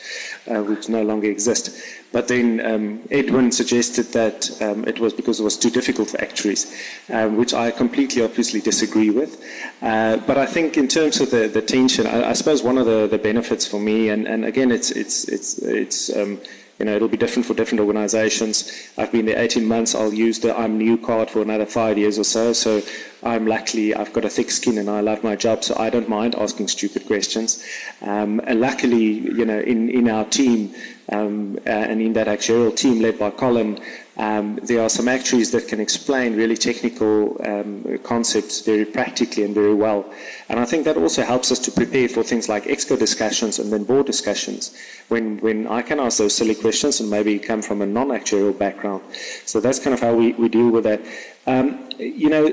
uh, 0.47 0.61
which 0.61 0.87
no 0.87 1.01
longer 1.01 1.31
exist. 1.31 1.81
But 2.11 2.27
then 2.27 2.63
um, 2.65 3.01
Edwin 3.09 3.51
suggested 3.51 4.05
that 4.13 4.61
um, 4.61 4.85
it 4.85 4.99
was 4.99 5.13
because 5.13 5.39
it 5.39 5.43
was 5.43 5.57
too 5.57 5.71
difficult 5.71 6.11
for 6.11 6.21
actuaries, 6.21 6.71
um, 7.09 7.37
which 7.37 7.53
I 7.53 7.71
completely 7.71 8.23
obviously 8.23 8.61
disagree 8.61 9.09
with. 9.09 9.43
Uh, 9.81 10.17
but 10.17 10.37
I 10.37 10.45
think 10.45 10.77
in 10.77 10.87
terms 10.87 11.21
of 11.21 11.31
the, 11.31 11.47
the 11.47 11.61
tension, 11.61 12.05
I, 12.05 12.29
I 12.29 12.33
suppose 12.33 12.61
one 12.61 12.77
of 12.77 12.85
the, 12.85 13.07
the 13.07 13.17
benefits 13.17 13.65
for 13.65 13.79
me, 13.79 14.09
and, 14.09 14.27
and 14.27 14.45
again, 14.45 14.71
it's, 14.71 14.91
it's, 14.91 15.27
it's, 15.27 15.57
it's 15.59 16.15
um, 16.15 16.39
you 16.79 16.85
know, 16.85 16.95
it'll 16.95 17.07
be 17.07 17.17
different 17.17 17.45
for 17.45 17.53
different 17.53 17.79
organizations. 17.79 18.71
I've 18.97 19.11
been 19.11 19.25
there 19.25 19.39
18 19.39 19.65
months. 19.65 19.95
I'll 19.95 20.13
use 20.13 20.39
the 20.39 20.57
I'm 20.57 20.77
new 20.77 20.97
card 20.97 21.29
for 21.29 21.41
another 21.41 21.65
five 21.65 21.97
years 21.97 22.19
or 22.19 22.23
so. 22.23 22.53
So 22.53 22.81
I'm 23.23 23.47
luckily, 23.47 23.95
I've 23.95 24.13
got 24.13 24.25
a 24.25 24.29
thick 24.29 24.51
skin 24.51 24.77
and 24.77 24.89
I 24.89 25.01
love 25.01 25.23
my 25.23 25.35
job, 25.35 25.63
so 25.63 25.75
I 25.77 25.89
don't 25.89 26.07
mind 26.07 26.35
asking 26.35 26.67
stupid 26.67 27.07
questions. 27.07 27.63
Um, 28.01 28.39
and 28.45 28.61
luckily, 28.61 29.03
you 29.03 29.45
know, 29.45 29.59
in, 29.59 29.89
in 29.89 30.07
our 30.09 30.25
team 30.25 30.75
um, 31.11 31.57
uh, 31.65 31.69
and 31.69 32.01
in 32.01 32.13
that 32.13 32.27
actuarial 32.27 32.75
team 32.75 33.01
led 33.01 33.17
by 33.17 33.31
Colin, 33.31 33.79
um, 34.17 34.59
there 34.63 34.81
are 34.81 34.89
some 34.89 35.07
actuaries 35.07 35.51
that 35.51 35.67
can 35.67 35.79
explain 35.79 36.35
really 36.35 36.57
technical 36.57 37.39
um, 37.45 37.99
concepts 38.03 38.61
very 38.61 38.85
practically 38.85 39.43
and 39.43 39.53
very 39.53 39.75
well. 39.75 40.11
And 40.49 40.59
I 40.59 40.65
think 40.65 40.85
that 40.85 40.97
also 40.97 41.21
helps 41.23 41.51
us 41.51 41.59
to 41.59 41.71
prepare 41.71 42.09
for 42.09 42.23
things 42.23 42.49
like 42.49 42.63
exco 42.63 42.97
discussions 42.97 43.59
and 43.59 43.71
then 43.71 43.83
board 43.83 44.07
discussions 44.07 44.75
when, 45.09 45.37
when 45.39 45.67
I 45.67 45.83
can 45.83 45.99
ask 45.99 46.17
those 46.17 46.35
silly 46.35 46.55
questions 46.55 46.99
and 46.99 47.09
maybe 47.09 47.37
come 47.37 47.61
from 47.61 47.81
a 47.81 47.85
non-actuarial 47.85 48.57
background. 48.57 49.03
So 49.45 49.59
that's 49.59 49.79
kind 49.79 49.93
of 49.93 49.99
how 49.99 50.15
we, 50.15 50.33
we 50.33 50.49
deal 50.49 50.69
with 50.69 50.85
that. 50.85 51.01
Um, 51.47 51.87
you 51.97 52.29
know, 52.29 52.51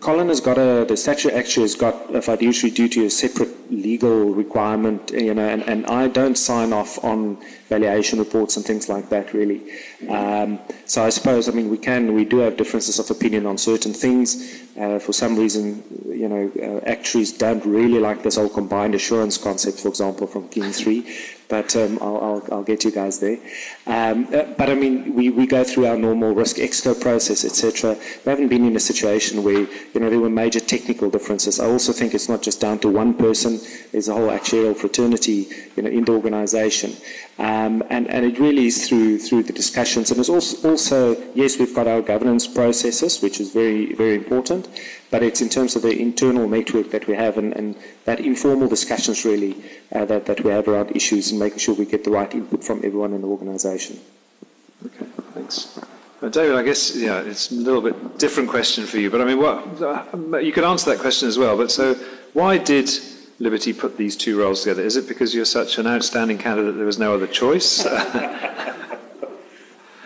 Colin 0.00 0.28
has 0.28 0.40
got 0.40 0.56
a, 0.56 0.86
the 0.88 0.96
statutory 0.96 1.34
actuary 1.34 1.64
has 1.64 1.74
got 1.74 2.14
a 2.14 2.22
fiduciary 2.22 2.72
duty, 2.72 3.04
a 3.04 3.10
separate 3.10 3.50
legal 3.70 4.30
requirement, 4.30 5.10
you 5.10 5.34
know, 5.34 5.46
and, 5.46 5.62
and 5.64 5.84
I 5.86 6.08
don't 6.08 6.38
sign 6.38 6.72
off 6.72 7.04
on 7.04 7.36
valuation 7.68 8.18
reports 8.18 8.56
and 8.56 8.64
things 8.64 8.88
like 8.88 9.08
that, 9.10 9.34
really. 9.34 9.60
Um, 10.08 10.60
so 10.86 11.04
I 11.04 11.10
suppose, 11.10 11.48
I 11.48 11.52
mean, 11.52 11.68
we 11.68 11.76
can, 11.76 12.14
we 12.14 12.24
do 12.24 12.38
have 12.38 12.56
differences 12.56 12.98
of 12.98 13.10
opinion 13.10 13.44
on 13.44 13.58
certain 13.58 13.92
things. 13.92 14.62
Uh, 14.78 14.98
for 14.98 15.12
some 15.12 15.36
reason, 15.36 15.82
you 16.06 16.28
know, 16.28 16.52
uh, 16.62 16.88
actuaries 16.88 17.32
don't 17.32 17.64
really 17.66 17.98
like 17.98 18.22
this 18.22 18.36
whole 18.36 18.48
combined 18.48 18.94
assurance 18.94 19.36
concept, 19.36 19.80
for 19.80 19.88
example, 19.88 20.26
from 20.26 20.48
King 20.48 20.70
3 20.70 21.04
but 21.48 21.74
um, 21.76 21.98
I'll, 22.00 22.16
I'll, 22.16 22.48
I'll, 22.52 22.62
get 22.62 22.84
you 22.84 22.90
guys 22.90 23.20
there. 23.20 23.38
Um, 23.86 24.26
uh, 24.34 24.42
but 24.58 24.68
I 24.68 24.74
mean, 24.74 25.14
we, 25.14 25.30
we 25.30 25.46
go 25.46 25.62
through 25.62 25.86
our 25.86 25.96
normal 25.96 26.34
risk 26.34 26.56
exco 26.56 27.00
process, 27.00 27.44
etc. 27.44 27.96
We 28.24 28.30
haven't 28.30 28.48
been 28.48 28.64
in 28.64 28.74
a 28.74 28.80
situation 28.80 29.44
where 29.44 29.60
you 29.60 30.00
know 30.00 30.10
there 30.10 30.18
were 30.18 30.28
major 30.28 30.58
technical 30.58 31.08
differences. 31.08 31.60
I 31.60 31.66
also 31.66 31.92
think 31.92 32.12
it's 32.12 32.28
not 32.28 32.42
just 32.42 32.60
down 32.60 32.80
to 32.80 32.88
one 32.88 33.14
person. 33.14 33.60
There's 33.92 34.08
a 34.08 34.14
whole 34.14 34.28
actuarial 34.28 34.76
fraternity, 34.76 35.46
you 35.76 35.84
know, 35.84 35.90
in 35.90 36.04
the 36.04 36.12
organisation, 36.12 36.96
um, 37.38 37.84
and 37.88 38.10
and 38.10 38.26
it 38.26 38.40
really 38.40 38.66
is 38.66 38.88
through 38.88 39.18
through 39.18 39.44
the 39.44 39.52
discussions. 39.52 40.10
And 40.10 40.18
it's 40.18 40.30
also 40.30 40.68
also 40.68 41.16
yes, 41.34 41.56
we've 41.56 41.74
got 41.74 41.86
our 41.86 42.02
governance 42.02 42.48
processes, 42.48 43.22
which 43.22 43.38
is 43.38 43.52
very 43.52 43.94
very 43.94 44.16
important 44.16 44.68
but 45.10 45.22
it's 45.22 45.40
in 45.40 45.48
terms 45.48 45.76
of 45.76 45.82
the 45.82 45.98
internal 45.98 46.48
network 46.48 46.90
that 46.90 47.06
we 47.06 47.14
have 47.14 47.38
and, 47.38 47.52
and 47.54 47.76
that 48.04 48.20
informal 48.20 48.68
discussions 48.68 49.24
really 49.24 49.56
uh, 49.92 50.04
that, 50.04 50.26
that 50.26 50.42
we 50.42 50.50
have 50.50 50.66
around 50.68 50.94
issues 50.94 51.30
and 51.30 51.38
making 51.38 51.58
sure 51.58 51.74
we 51.74 51.84
get 51.84 52.04
the 52.04 52.10
right 52.10 52.34
input 52.34 52.64
from 52.64 52.78
everyone 52.78 53.12
in 53.12 53.20
the 53.20 53.28
organisation. 53.28 53.75
Okay, 53.76 55.04
thanks. 55.34 55.78
Uh, 56.22 56.28
David, 56.28 56.56
I 56.56 56.62
guess 56.62 56.96
yeah, 56.96 57.20
it's 57.20 57.50
a 57.50 57.54
little 57.54 57.82
bit 57.82 58.18
different 58.18 58.48
question 58.48 58.86
for 58.86 58.98
you, 58.98 59.10
but 59.10 59.20
I 59.20 59.24
mean, 59.24 59.38
what 59.38 59.82
uh, 59.82 60.38
you 60.38 60.52
could 60.52 60.64
answer 60.64 60.90
that 60.90 60.98
question 60.98 61.28
as 61.28 61.36
well. 61.38 61.56
But 61.56 61.70
so, 61.70 61.94
why 62.32 62.56
did 62.56 62.90
Liberty 63.38 63.74
put 63.74 63.98
these 63.98 64.16
two 64.16 64.38
roles 64.38 64.62
together? 64.62 64.82
Is 64.82 64.96
it 64.96 65.06
because 65.08 65.34
you're 65.34 65.44
such 65.44 65.76
an 65.78 65.86
outstanding 65.86 66.38
candidate 66.38 66.76
there 66.76 66.86
was 66.86 66.98
no 66.98 67.14
other 67.14 67.26
choice? 67.26 67.84
um, 67.84 67.92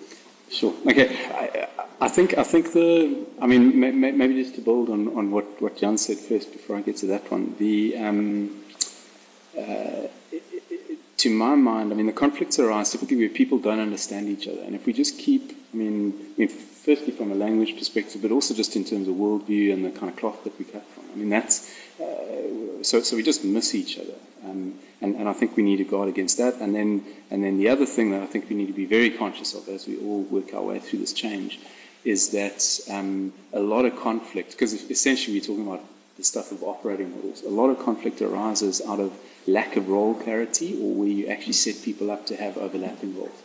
sure. 0.50 0.74
Okay. 0.86 1.16
I, 1.32 1.68
I, 2.02 2.08
think 2.08 2.36
I 2.36 2.42
think 2.42 2.72
the 2.74 3.24
I 3.40 3.46
mean 3.46 3.80
maybe 3.80 4.34
just 4.34 4.54
to 4.56 4.60
build 4.60 4.90
on, 4.90 5.08
on 5.16 5.30
what, 5.30 5.62
what 5.62 5.78
Jan 5.78 5.96
said 5.96 6.18
first 6.18 6.52
before 6.52 6.76
I 6.76 6.82
get 6.82 6.98
to 6.98 7.06
that 7.06 7.30
one. 7.30 7.54
The 7.58 7.96
um, 7.96 8.62
uh, 9.58 10.08
to 11.22 11.30
my 11.30 11.54
mind, 11.54 11.92
I 11.92 11.94
mean, 11.94 12.06
the 12.06 12.12
conflicts 12.12 12.58
arise 12.58 12.90
typically 12.90 13.16
where 13.16 13.28
people 13.28 13.58
don't 13.58 13.78
understand 13.78 14.28
each 14.28 14.48
other. 14.48 14.60
And 14.62 14.74
if 14.74 14.86
we 14.86 14.92
just 14.92 15.18
keep, 15.18 15.56
I 15.72 15.76
mean, 15.76 16.14
I 16.36 16.40
mean, 16.40 16.48
firstly 16.48 17.12
from 17.12 17.30
a 17.30 17.36
language 17.36 17.78
perspective, 17.78 18.20
but 18.22 18.32
also 18.32 18.54
just 18.54 18.74
in 18.74 18.84
terms 18.84 19.06
of 19.06 19.14
worldview 19.14 19.72
and 19.72 19.84
the 19.84 19.90
kind 19.90 20.10
of 20.10 20.16
cloth 20.16 20.42
that 20.42 20.58
we 20.58 20.64
cut 20.64 20.84
from. 20.86 21.04
I 21.12 21.16
mean, 21.16 21.28
that's, 21.28 21.72
uh, 22.00 22.82
so, 22.82 23.02
so 23.02 23.14
we 23.14 23.22
just 23.22 23.44
miss 23.44 23.72
each 23.72 23.98
other. 23.98 24.14
Um, 24.44 24.74
and, 25.00 25.14
and 25.14 25.28
I 25.28 25.32
think 25.32 25.56
we 25.56 25.62
need 25.62 25.76
to 25.76 25.84
guard 25.84 26.08
against 26.08 26.38
that. 26.38 26.54
And 26.54 26.74
then, 26.74 27.04
and 27.30 27.44
then 27.44 27.56
the 27.56 27.68
other 27.68 27.86
thing 27.86 28.10
that 28.10 28.22
I 28.22 28.26
think 28.26 28.50
we 28.50 28.56
need 28.56 28.66
to 28.66 28.72
be 28.72 28.86
very 28.86 29.10
conscious 29.10 29.54
of 29.54 29.68
as 29.68 29.86
we 29.86 29.98
all 29.98 30.22
work 30.22 30.52
our 30.52 30.62
way 30.62 30.80
through 30.80 30.98
this 30.98 31.12
change 31.12 31.60
is 32.04 32.30
that 32.30 32.80
um, 32.90 33.32
a 33.52 33.60
lot 33.60 33.84
of 33.84 33.94
conflict, 33.94 34.50
because 34.50 34.72
essentially 34.90 35.36
we're 35.36 35.46
talking 35.46 35.68
about 35.68 35.84
the 36.16 36.24
stuff 36.24 36.50
of 36.50 36.64
operating 36.64 37.14
models, 37.14 37.44
a 37.44 37.48
lot 37.48 37.70
of 37.70 37.78
conflict 37.78 38.20
arises 38.20 38.82
out 38.88 38.98
of 38.98 39.12
lack 39.46 39.76
of 39.76 39.88
role 39.88 40.14
clarity 40.14 40.74
or 40.80 40.94
where 40.94 41.08
you 41.08 41.26
actually 41.26 41.52
set 41.52 41.82
people 41.82 42.10
up 42.10 42.26
to 42.26 42.36
have 42.36 42.56
overlapping 42.56 43.16
roles. 43.16 43.42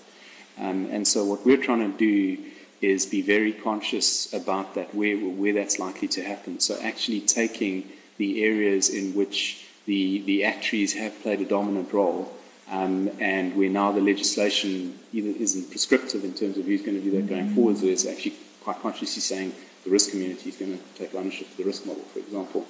Um, 0.59 0.87
and 0.91 1.07
so 1.07 1.23
what 1.23 1.45
we're 1.45 1.63
trying 1.63 1.91
to 1.91 1.97
do 1.97 2.43
is 2.81 3.05
be 3.05 3.21
very 3.21 3.51
conscious 3.51 4.31
about 4.33 4.75
that, 4.75 4.93
where, 4.93 5.17
where 5.17 5.53
that's 5.53 5.79
likely 5.79 6.07
to 6.09 6.23
happen. 6.23 6.59
So 6.59 6.79
actually 6.81 7.21
taking 7.21 7.89
the 8.17 8.43
areas 8.43 8.89
in 8.89 9.13
which 9.13 9.65
the, 9.85 10.21
the 10.21 10.43
actuaries 10.43 10.93
have 10.93 11.19
played 11.21 11.41
a 11.41 11.45
dominant 11.45 11.91
role 11.93 12.31
um, 12.69 13.09
and 13.19 13.55
where 13.55 13.69
now 13.69 13.91
the 13.91 14.01
legislation 14.01 14.99
either 15.13 15.29
isn't 15.39 15.69
prescriptive 15.69 16.23
in 16.23 16.33
terms 16.33 16.57
of 16.57 16.65
who's 16.65 16.81
going 16.81 16.97
to 16.97 17.03
do 17.03 17.11
that 17.11 17.27
going 17.27 17.53
forwards, 17.55 17.83
or 17.83 17.87
is 17.87 18.05
actually 18.05 18.35
quite 18.61 18.79
consciously 18.81 19.21
saying 19.21 19.53
the 19.85 19.89
risk 19.89 20.11
community 20.11 20.49
is 20.49 20.57
going 20.57 20.77
to 20.77 20.83
take 20.95 21.15
ownership 21.15 21.49
of 21.49 21.57
the 21.57 21.63
risk 21.63 21.85
model, 21.85 22.03
for 22.03 22.19
example 22.19 22.65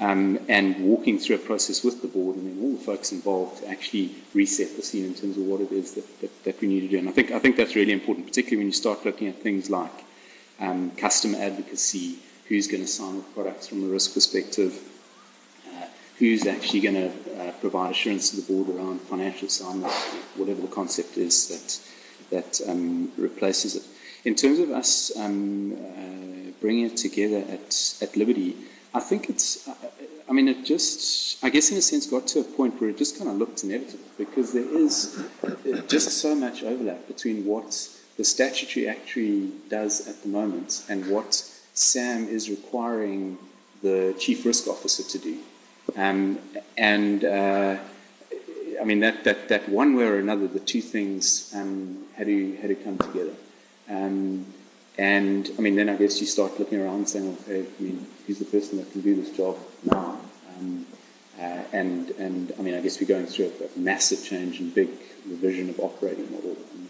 um, 0.00 0.38
and 0.48 0.84
walking 0.84 1.18
through 1.18 1.36
a 1.36 1.40
process 1.40 1.82
with 1.82 2.02
the 2.02 2.08
board 2.08 2.36
and 2.36 2.46
then 2.46 2.64
all 2.64 2.76
the 2.76 2.84
folks 2.84 3.10
involved 3.10 3.62
to 3.62 3.68
actually 3.68 4.14
reset 4.32 4.76
the 4.76 4.82
scene 4.82 5.04
in 5.04 5.14
terms 5.14 5.36
of 5.36 5.42
what 5.44 5.60
it 5.60 5.72
is 5.72 5.94
that, 5.94 6.20
that, 6.20 6.44
that 6.44 6.60
we 6.60 6.68
need 6.68 6.80
to 6.80 6.88
do. 6.88 6.98
And 6.98 7.08
I 7.08 7.12
think, 7.12 7.32
I 7.32 7.38
think 7.38 7.56
that's 7.56 7.74
really 7.74 7.92
important, 7.92 8.26
particularly 8.26 8.58
when 8.58 8.66
you 8.66 8.72
start 8.72 9.04
looking 9.04 9.28
at 9.28 9.42
things 9.42 9.70
like 9.70 10.04
um, 10.60 10.92
customer 10.92 11.38
advocacy, 11.38 12.18
who's 12.48 12.66
going 12.66 12.82
to 12.82 12.88
sign 12.88 13.16
the 13.16 13.22
products 13.34 13.68
from 13.68 13.84
a 13.84 13.86
risk 13.86 14.14
perspective, 14.14 14.80
uh, 15.68 15.86
who's 16.18 16.46
actually 16.46 16.80
going 16.80 16.94
to 16.94 17.10
uh, 17.40 17.52
provide 17.60 17.90
assurance 17.90 18.30
to 18.30 18.36
the 18.36 18.52
board 18.52 18.68
around 18.68 19.00
financial 19.02 19.48
soundness, 19.48 19.92
whatever 20.36 20.60
the 20.62 20.68
concept 20.68 21.18
is 21.18 21.48
that, 21.48 21.80
that 22.30 22.70
um, 22.70 23.12
replaces 23.18 23.76
it. 23.76 23.82
In 24.24 24.34
terms 24.34 24.58
of 24.60 24.70
us 24.70 25.16
um, 25.16 25.72
uh, 25.74 26.50
bringing 26.60 26.86
it 26.86 26.96
together 26.96 27.44
at, 27.50 27.98
at 28.00 28.16
Liberty, 28.16 28.56
I 28.98 29.00
think 29.00 29.30
it's, 29.30 29.68
I 30.28 30.32
mean, 30.32 30.48
it 30.48 30.64
just, 30.64 31.44
I 31.44 31.50
guess 31.50 31.70
in 31.70 31.76
a 31.76 31.80
sense, 31.80 32.04
got 32.04 32.26
to 32.34 32.40
a 32.40 32.44
point 32.58 32.80
where 32.80 32.90
it 32.90 32.98
just 32.98 33.16
kind 33.16 33.30
of 33.30 33.36
looked 33.36 33.62
inevitable 33.62 34.10
because 34.18 34.52
there 34.52 34.68
is 34.84 35.24
just 35.86 36.18
so 36.18 36.34
much 36.34 36.64
overlap 36.64 37.06
between 37.06 37.46
what 37.46 37.70
the 38.16 38.24
statutory 38.24 38.88
actuary 38.88 39.50
does 39.68 40.08
at 40.08 40.20
the 40.22 40.28
moment 40.28 40.84
and 40.88 41.08
what 41.08 41.32
SAM 41.74 42.26
is 42.26 42.50
requiring 42.50 43.38
the 43.80 44.16
chief 44.18 44.44
risk 44.44 44.66
officer 44.66 45.04
to 45.04 45.18
do. 45.18 45.38
Um, 45.96 46.40
and 46.76 47.24
uh, 47.24 47.76
I 48.80 48.84
mean, 48.84 48.98
that, 48.98 49.22
that, 49.22 49.48
that 49.48 49.68
one 49.68 49.94
way 49.94 50.06
or 50.06 50.18
another, 50.18 50.48
the 50.48 50.58
two 50.58 50.80
things 50.80 51.52
um, 51.54 52.04
had, 52.16 52.26
to, 52.26 52.56
had 52.56 52.68
to 52.70 52.74
come 52.74 52.98
together. 52.98 53.34
Um, 53.88 54.44
and 54.98 55.48
I 55.56 55.60
mean, 55.60 55.76
then 55.76 55.88
I 55.88 55.94
guess 55.94 56.20
you 56.20 56.26
start 56.26 56.58
looking 56.58 56.80
around 56.80 56.96
and 56.96 57.08
saying, 57.08 57.38
okay, 57.42 57.60
I 57.60 57.82
mean, 57.82 58.04
who's 58.26 58.40
the 58.40 58.44
person 58.44 58.78
that 58.78 58.90
can 58.90 59.00
do 59.00 59.14
this 59.14 59.30
job 59.36 59.56
now? 59.84 60.20
Um, 60.58 60.86
uh, 61.38 61.62
and, 61.72 62.10
and 62.10 62.52
I 62.58 62.62
mean, 62.62 62.74
I 62.74 62.80
guess 62.80 63.00
we're 63.00 63.06
going 63.06 63.26
through 63.26 63.52
a, 63.60 63.78
a 63.78 63.78
massive 63.78 64.24
change 64.24 64.58
and 64.58 64.74
big 64.74 64.88
revision 65.24 65.70
of 65.70 65.78
operating 65.78 66.30
model. 66.32 66.56
And, 66.74 66.88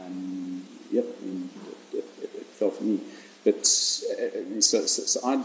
um, 0.00 0.64
yep, 0.92 1.06
I 1.20 1.26
mean, 1.26 1.50
it, 1.92 2.04
it, 2.22 2.30
it, 2.34 2.46
fell 2.46 2.70
for 2.70 2.84
me. 2.84 3.00
But 3.42 3.58
uh, 3.58 4.60
so, 4.60 4.86
so, 4.86 5.02
so, 5.02 5.20
I'd, 5.26 5.44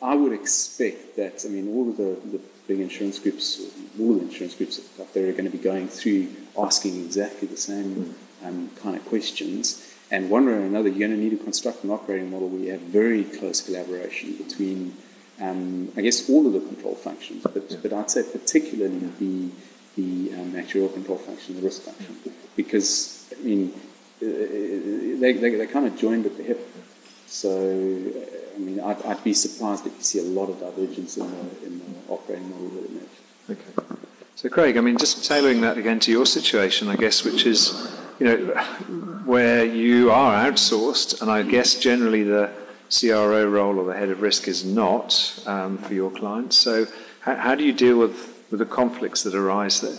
I 0.00 0.14
would 0.14 0.32
expect 0.32 1.16
that, 1.16 1.44
I 1.44 1.48
mean, 1.48 1.74
all 1.74 1.90
of 1.90 1.96
the, 1.96 2.16
the 2.30 2.40
big 2.68 2.78
insurance 2.78 3.18
groups, 3.18 3.60
all 3.98 4.14
the 4.14 4.20
insurance 4.20 4.54
groups 4.54 4.80
out 5.00 5.12
there 5.12 5.28
are 5.28 5.32
going 5.32 5.50
to 5.50 5.50
be 5.50 5.58
going 5.58 5.88
through 5.88 6.28
asking 6.56 7.04
exactly 7.04 7.48
the 7.48 7.56
same 7.56 8.14
um, 8.44 8.70
kind 8.76 8.96
of 8.96 9.04
questions. 9.06 9.90
And 10.10 10.28
one 10.28 10.46
way 10.46 10.52
or 10.52 10.60
another, 10.60 10.88
you're 10.88 11.06
going 11.06 11.12
to 11.12 11.16
need 11.16 11.38
to 11.38 11.44
construct 11.44 11.84
an 11.84 11.90
operating 11.90 12.30
model 12.30 12.48
where 12.48 12.60
you 12.60 12.72
have 12.72 12.80
very 12.80 13.24
close 13.24 13.60
collaboration 13.60 14.36
between, 14.36 14.94
um, 15.40 15.92
I 15.96 16.00
guess, 16.00 16.28
all 16.28 16.46
of 16.46 16.52
the 16.52 16.60
control 16.60 16.96
functions, 16.96 17.44
but, 17.44 17.70
yeah. 17.70 17.76
but 17.80 17.92
I'd 17.92 18.10
say 18.10 18.24
particularly 18.24 18.98
the, 19.20 19.50
the 19.96 20.34
um, 20.34 20.52
actuarial 20.52 20.92
control 20.92 21.18
function, 21.18 21.56
the 21.56 21.62
risk 21.62 21.82
function, 21.82 22.16
because, 22.56 23.32
I 23.38 23.42
mean, 23.42 23.72
uh, 24.20 25.20
they, 25.20 25.32
they, 25.32 25.54
they 25.54 25.66
kind 25.66 25.86
of 25.86 25.96
joined 25.96 26.26
at 26.26 26.36
the 26.36 26.42
hip. 26.42 26.68
So, 27.26 27.48
I 28.56 28.58
mean, 28.58 28.80
I'd, 28.80 29.00
I'd 29.02 29.22
be 29.22 29.32
surprised 29.32 29.86
if 29.86 29.96
you 29.96 30.02
see 30.02 30.18
a 30.18 30.24
lot 30.24 30.50
of 30.50 30.58
divergence 30.58 31.16
in 31.16 31.30
the, 31.30 31.66
in 31.66 31.78
the 31.78 32.12
operating 32.12 32.50
model 32.50 32.68
that 32.68 32.86
emerged. 32.90 33.08
Okay. 33.48 33.96
So, 34.34 34.48
Craig, 34.48 34.76
I 34.76 34.80
mean, 34.80 34.98
just 34.98 35.24
tailoring 35.24 35.60
that 35.60 35.78
again 35.78 36.00
to 36.00 36.10
your 36.10 36.26
situation, 36.26 36.88
I 36.88 36.96
guess, 36.96 37.24
which 37.24 37.46
is, 37.46 37.88
you 38.18 38.26
know, 38.26 39.09
where 39.24 39.64
you 39.64 40.10
are 40.10 40.50
outsourced, 40.50 41.20
and 41.20 41.30
I 41.30 41.42
guess 41.42 41.74
generally 41.74 42.22
the 42.22 42.50
CRO 42.90 43.46
role 43.46 43.78
or 43.78 43.84
the 43.84 43.96
head 43.96 44.08
of 44.08 44.20
risk 44.20 44.48
is 44.48 44.64
not 44.64 45.42
um, 45.46 45.78
for 45.78 45.94
your 45.94 46.10
clients. 46.10 46.56
So, 46.56 46.86
how, 47.20 47.36
how, 47.36 47.54
do 47.54 47.64
you 47.64 47.72
deal 47.72 47.98
with, 47.98 48.44
with 48.50 48.60
the 48.60 48.66
conflicts 48.66 49.22
that 49.22 49.34
arise 49.34 49.80
there? 49.80 49.98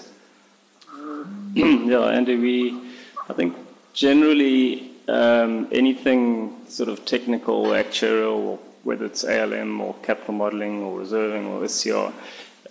yeah, 1.54 2.06
Andy, 2.06 2.36
we, 2.36 2.92
I 3.30 3.34
think 3.34 3.56
generally 3.94 4.92
um, 5.08 5.68
anything 5.72 6.56
sort 6.68 6.90
of 6.90 7.06
technical, 7.06 7.66
actuarial, 7.66 8.60
whether 8.84 9.06
it's 9.06 9.24
ALM 9.24 9.80
or 9.82 9.96
capital 10.04 10.34
modeling 10.34 10.82
or 10.82 10.98
reserving 10.98 11.46
or 11.46 11.68
SCR, 11.68 12.12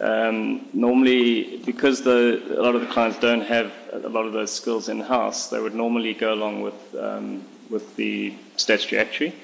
um, 0.00 0.66
normally, 0.72 1.58
because 1.66 2.02
the, 2.02 2.42
a 2.58 2.62
lot 2.62 2.74
of 2.74 2.80
the 2.80 2.86
clients 2.86 3.18
don't 3.18 3.42
have 3.42 3.72
a 3.92 4.08
lot 4.08 4.24
of 4.24 4.32
those 4.32 4.52
skills 4.52 4.88
in 4.88 5.00
house, 5.00 5.48
they 5.48 5.60
would 5.60 5.74
normally 5.74 6.14
go 6.14 6.32
along 6.32 6.62
with 6.62 6.94
um, 6.98 7.44
with 7.68 7.96
the 7.96 8.34
statutory 8.56 9.00
actuary 9.00 9.34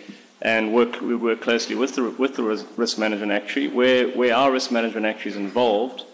and 0.40 0.72
work. 0.72 1.00
We 1.00 1.14
work 1.14 1.40
closely 1.40 1.76
with 1.76 1.94
the 1.94 2.10
with 2.10 2.36
the 2.36 2.42
risk 2.76 2.98
management 2.98 3.32
actuary. 3.32 3.68
Where 3.68 4.08
where 4.10 4.34
our 4.34 4.50
risk 4.50 4.70
management 4.70 5.04
actuary 5.04 5.32
is 5.32 5.36
involved, 5.36 6.04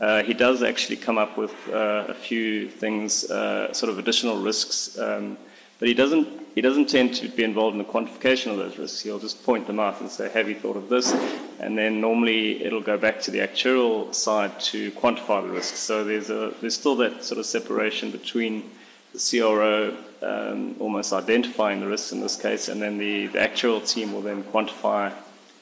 uh, 0.00 0.22
he 0.22 0.34
does 0.34 0.62
actually 0.62 0.96
come 0.96 1.18
up 1.18 1.38
with 1.38 1.54
uh, 1.68 2.04
a 2.08 2.14
few 2.14 2.68
things, 2.68 3.30
uh, 3.30 3.72
sort 3.72 3.90
of 3.90 3.98
additional 3.98 4.36
risks, 4.36 4.98
um, 4.98 5.38
but 5.78 5.88
he 5.88 5.94
doesn't 5.94 6.47
he 6.58 6.62
doesn't 6.62 6.88
tend 6.88 7.14
to 7.14 7.28
be 7.28 7.44
involved 7.44 7.74
in 7.74 7.78
the 7.78 7.84
quantification 7.84 8.50
of 8.50 8.56
those 8.56 8.78
risks. 8.78 9.00
He'll 9.00 9.20
just 9.20 9.44
point 9.44 9.68
them 9.68 9.78
out 9.78 10.00
and 10.00 10.10
say, 10.10 10.28
Have 10.30 10.48
you 10.48 10.56
thought 10.56 10.76
of 10.76 10.88
this? 10.88 11.12
And 11.60 11.78
then 11.78 12.00
normally 12.00 12.64
it'll 12.64 12.80
go 12.80 12.98
back 12.98 13.20
to 13.20 13.30
the 13.30 13.38
actuarial 13.38 14.12
side 14.12 14.58
to 14.72 14.90
quantify 14.90 15.40
the 15.40 15.50
risks. 15.50 15.78
So 15.78 16.02
there's, 16.02 16.30
a, 16.30 16.52
there's 16.60 16.74
still 16.74 16.96
that 16.96 17.22
sort 17.22 17.38
of 17.38 17.46
separation 17.46 18.10
between 18.10 18.68
the 19.12 19.20
CRO 19.20 19.96
um, 20.20 20.74
almost 20.80 21.12
identifying 21.12 21.78
the 21.78 21.86
risks 21.86 22.10
in 22.10 22.18
this 22.18 22.34
case, 22.34 22.66
and 22.66 22.82
then 22.82 22.98
the, 22.98 23.28
the 23.28 23.40
actual 23.40 23.80
team 23.80 24.12
will 24.12 24.22
then 24.22 24.42
quantify 24.42 25.12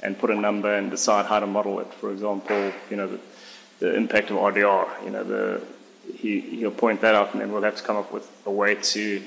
and 0.02 0.18
put 0.18 0.30
a 0.30 0.35
number 0.35 0.76
and 0.76 0.90
decide 0.90 1.26
how 1.26 1.40
to 1.40 1.46
model 1.46 1.78
it. 1.80 1.92
For 1.92 2.11
example, 2.11 2.72
you 2.88 2.96
know, 2.96 3.06
the, 3.06 3.20
the 3.80 3.94
impact 3.94 4.30
of 4.30 4.38
RDR, 4.38 5.04
you 5.04 5.11
know, 5.11 5.24
the, 5.24 5.61
he, 6.14 6.40
he'll 6.40 6.70
point 6.70 7.02
that 7.02 7.14
out, 7.14 7.35
and 7.35 7.42
then 7.42 7.52
we'll 7.52 7.64
have 7.64 7.76
to 7.76 7.82
come 7.82 7.96
up 7.96 8.14
with 8.14 8.26
a 8.46 8.50
way 8.50 8.76
to 8.76 9.22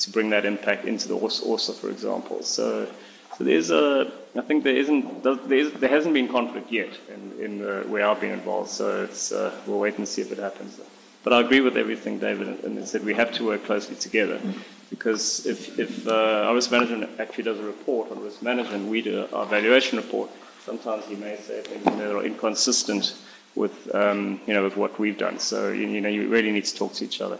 to 0.00 0.10
bring 0.10 0.30
that 0.30 0.44
impact 0.44 0.84
into 0.84 1.08
the 1.08 1.14
ORSA, 1.14 1.74
for 1.74 1.90
example. 1.90 2.42
So, 2.42 2.90
so 3.36 3.44
there's 3.44 3.70
a, 3.70 4.12
I 4.36 4.40
think 4.42 4.64
there 4.64 4.76
isn't, 4.76 5.22
there, 5.22 5.52
is, 5.52 5.72
there 5.74 5.88
hasn't 5.88 6.14
been 6.14 6.28
conflict 6.28 6.70
yet 6.70 6.90
in, 7.12 7.44
in 7.44 7.58
the, 7.58 7.84
where 7.88 8.06
I've 8.06 8.20
been 8.20 8.32
involved. 8.32 8.70
So 8.70 9.04
it's, 9.04 9.32
uh, 9.32 9.54
we'll 9.66 9.78
wait 9.78 9.98
and 9.98 10.06
see 10.06 10.22
if 10.22 10.32
it 10.32 10.38
happens. 10.38 10.80
But 11.22 11.32
I 11.32 11.40
agree 11.40 11.60
with 11.60 11.76
everything 11.76 12.18
David 12.18 12.64
and 12.64 12.86
said. 12.88 13.04
We 13.04 13.14
have 13.14 13.32
to 13.34 13.44
work 13.44 13.64
closely 13.64 13.96
together 13.96 14.40
because 14.88 15.46
if, 15.46 15.78
if 15.78 16.08
uh, 16.08 16.44
our 16.46 16.54
risk 16.54 16.70
management 16.70 17.20
actually 17.20 17.44
does 17.44 17.58
a 17.58 17.62
report 17.62 18.10
on 18.10 18.22
risk 18.22 18.42
management, 18.42 18.88
we 18.88 19.02
do 19.02 19.26
our 19.32 19.44
valuation 19.44 19.98
report. 19.98 20.30
Sometimes 20.64 21.04
he 21.06 21.16
may 21.16 21.36
say 21.36 21.60
things 21.60 21.84
that 21.84 22.14
are 22.14 22.24
inconsistent 22.24 23.16
with 23.54 23.94
um, 23.94 24.40
you 24.46 24.54
know 24.54 24.64
with 24.64 24.76
what 24.76 24.98
we've 24.98 25.18
done. 25.18 25.38
So 25.38 25.72
you, 25.72 25.88
you 25.88 26.00
know 26.00 26.08
you 26.08 26.28
really 26.28 26.52
need 26.52 26.64
to 26.64 26.74
talk 26.74 26.94
to 26.94 27.04
each 27.04 27.20
other. 27.20 27.38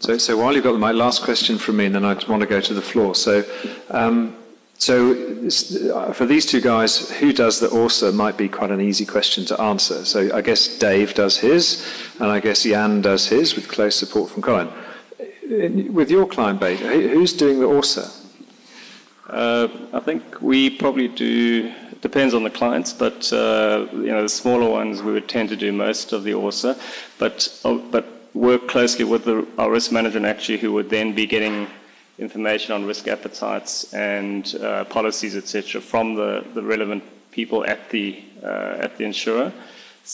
So, 0.00 0.16
so 0.16 0.36
while 0.36 0.54
you've 0.54 0.64
got 0.64 0.78
my 0.78 0.92
last 0.92 1.22
question 1.22 1.58
from 1.58 1.78
me, 1.78 1.86
and 1.86 1.94
then 1.94 2.04
I 2.04 2.14
want 2.28 2.40
to 2.40 2.46
go 2.46 2.60
to 2.60 2.74
the 2.74 2.82
floor. 2.82 3.16
So, 3.16 3.44
um, 3.90 4.36
so 4.78 5.12
uh, 5.92 6.12
for 6.12 6.24
these 6.24 6.46
two 6.46 6.60
guys, 6.60 7.10
who 7.18 7.32
does 7.32 7.58
the 7.58 7.66
ORSA 7.68 8.14
might 8.14 8.36
be 8.36 8.48
quite 8.48 8.70
an 8.70 8.80
easy 8.80 9.04
question 9.04 9.44
to 9.46 9.60
answer. 9.60 10.04
So 10.04 10.32
I 10.32 10.40
guess 10.40 10.78
Dave 10.78 11.14
does 11.14 11.38
his, 11.38 11.84
and 12.20 12.30
I 12.30 12.38
guess 12.38 12.62
Jan 12.62 13.02
does 13.02 13.26
his 13.26 13.56
with 13.56 13.68
close 13.68 13.96
support 13.96 14.30
from 14.30 14.42
Colin. 14.42 14.68
With 15.92 16.10
your 16.10 16.26
client 16.26 16.60
base, 16.60 16.78
who's 16.78 17.32
doing 17.32 17.58
the 17.58 17.66
ORSA? 17.66 18.14
Uh, 19.28 19.68
I 19.92 20.00
think 20.00 20.40
we 20.40 20.70
probably 20.70 21.08
do. 21.08 21.74
Depends 22.00 22.32
on 22.32 22.44
the 22.44 22.50
clients, 22.50 22.92
but 22.92 23.32
uh, 23.32 23.88
you 23.92 24.06
know 24.06 24.22
the 24.22 24.28
smaller 24.28 24.70
ones 24.70 25.02
we 25.02 25.12
would 25.12 25.28
tend 25.28 25.48
to 25.48 25.56
do 25.56 25.72
most 25.72 26.12
of 26.12 26.22
the 26.22 26.30
ORSA, 26.30 26.80
but 27.18 27.60
uh, 27.64 27.74
but 27.90 28.17
work 28.34 28.68
closely 28.68 29.04
with 29.04 29.24
the, 29.24 29.46
our 29.58 29.70
risk 29.70 29.92
management 29.92 30.26
actually, 30.26 30.58
who 30.58 30.72
would 30.72 30.90
then 30.90 31.14
be 31.14 31.26
getting 31.26 31.66
information 32.18 32.74
on 32.74 32.84
risk 32.84 33.08
appetites 33.08 33.92
and 33.94 34.56
uh, 34.56 34.84
policies, 34.84 35.36
etc., 35.36 35.80
from 35.80 36.14
the, 36.14 36.44
the 36.54 36.62
relevant 36.62 37.02
people 37.30 37.64
at 37.64 37.90
the 37.90 38.22
uh, 38.42 38.78
at 38.80 38.96
the 38.96 39.04
insurer, 39.04 39.52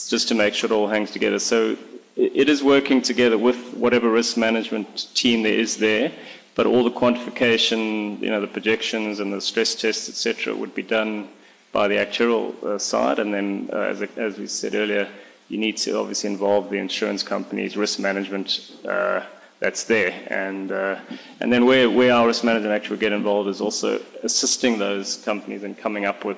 just 0.09 0.27
to 0.27 0.35
make 0.35 0.53
sure 0.53 0.69
it 0.69 0.73
all 0.73 0.87
hangs 0.87 1.11
together. 1.11 1.39
So 1.39 1.77
it 2.15 2.49
is 2.49 2.63
working 2.63 3.01
together 3.01 3.37
with 3.37 3.73
whatever 3.73 4.09
risk 4.09 4.37
management 4.37 5.13
team 5.13 5.43
there 5.43 5.53
is 5.53 5.77
there, 5.77 6.11
but 6.55 6.65
all 6.65 6.83
the 6.83 6.91
quantification, 6.91 8.19
you 8.21 8.29
know, 8.29 8.41
the 8.41 8.47
projections 8.47 9.19
and 9.19 9.31
the 9.33 9.41
stress 9.41 9.75
tests, 9.75 10.09
etc., 10.09 10.55
would 10.55 10.73
be 10.73 10.83
done 10.83 11.27
by 11.71 11.87
the 11.87 11.95
actuarial 11.95 12.63
uh, 12.63 12.79
side, 12.79 13.19
and 13.19 13.33
then, 13.33 13.69
uh, 13.73 13.79
as, 13.79 14.01
as 14.15 14.37
we 14.37 14.47
said 14.47 14.75
earlier, 14.75 15.09
you 15.49 15.57
need 15.57 15.77
to 15.77 15.99
obviously 15.99 16.29
involve 16.29 16.69
the 16.69 16.77
insurance 16.77 17.23
companies, 17.23 17.77
risk 17.77 17.99
management 17.99 18.71
uh, 18.87 19.21
that's 19.59 19.83
there. 19.83 20.13
And, 20.27 20.71
uh, 20.71 20.99
and 21.39 21.51
then 21.51 21.65
where, 21.65 21.89
where 21.89 22.13
our 22.13 22.27
risk 22.27 22.43
management 22.43 22.73
actually 22.73 22.97
get 22.97 23.13
involved 23.13 23.49
is 23.49 23.61
also 23.61 24.01
assisting 24.23 24.79
those 24.79 25.17
companies 25.17 25.63
in 25.63 25.75
coming 25.75 26.05
up 26.05 26.25
with 26.25 26.37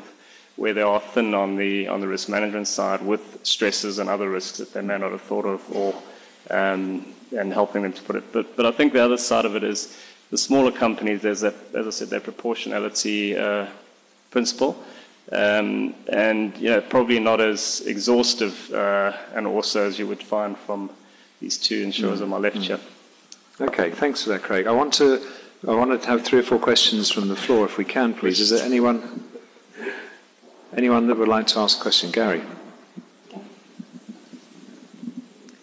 where 0.58 0.74
they 0.74 0.82
are 0.82 1.00
thin 1.00 1.34
on 1.34 1.56
the, 1.56 1.88
on 1.88 2.02
the 2.02 2.08
risk 2.08 2.30
management 2.30 2.68
side 2.68 3.02
with 3.02 3.40
stresses 3.44 4.00
and 4.00 4.10
other 4.10 4.30
risks 4.30 4.58
that 4.58 4.74
they 4.74 4.82
may 4.82 4.98
not 4.98 5.12
have 5.12 5.22
thought 5.22 5.46
of 5.46 5.76
or, 5.76 5.94
um, 6.50 7.14
and 7.38 7.54
helping 7.54 7.84
them 7.84 7.94
to 7.94 8.02
put 8.02 8.16
it. 8.16 8.34
But, 8.34 8.56
but 8.56 8.66
I 8.66 8.72
think 8.72 8.94
the 8.94 9.04
other 9.04 9.18
side 9.18 9.46
of 9.46 9.56
it 9.56 9.64
is 9.64 9.98
the 10.32 10.38
smaller 10.38 10.72
companies, 10.72 11.22
there's 11.22 11.42
that, 11.42 11.56
as 11.74 11.88
I 11.88 11.92
said, 11.92 12.10
that 12.10 12.24
proportionality 12.24 13.38
uh, 13.38 13.68
principle. 14.32 14.84
Um, 15.32 15.94
and 16.08 16.58
you 16.58 16.70
know, 16.70 16.82
probably 16.82 17.20
not 17.20 17.42
as 17.42 17.82
exhaustive 17.86 18.74
uh, 18.74 19.12
and 19.34 19.46
also 19.46 19.86
as 19.86 20.00
you 20.00 20.08
would 20.08 20.24
find 20.24 20.58
from 20.58 20.90
these 21.42 21.58
two 21.58 21.82
insurers 21.82 22.20
mm. 22.20 22.24
on 22.24 22.30
my 22.30 22.38
left 22.38 22.58
here. 22.58 22.80
Okay, 23.60 23.92
thanks 23.92 24.24
for 24.24 24.30
that, 24.30 24.44
Craig. 24.44 24.68
I 24.68 24.72
want 24.72 24.94
to 24.96 25.22
I 25.68 25.74
wanted 25.74 26.02
to 26.04 26.08
have 26.08 26.24
three 26.24 26.40
or 26.40 26.44
four 26.44 26.60
questions 26.60 27.10
from 27.12 27.28
the 27.28 27.36
floor, 27.36 27.66
if 27.66 27.78
we 27.78 27.84
can, 27.84 28.14
please. 28.14 28.40
Is 28.40 28.52
there 28.52 28.64
anyone 28.64 29.24
anyone 30.76 31.08
that 31.08 31.18
would 31.18 31.28
like 31.28 31.48
to 31.48 31.60
ask 31.60 31.80
a 31.80 31.82
question? 31.82 32.12
Gary. 32.12 32.42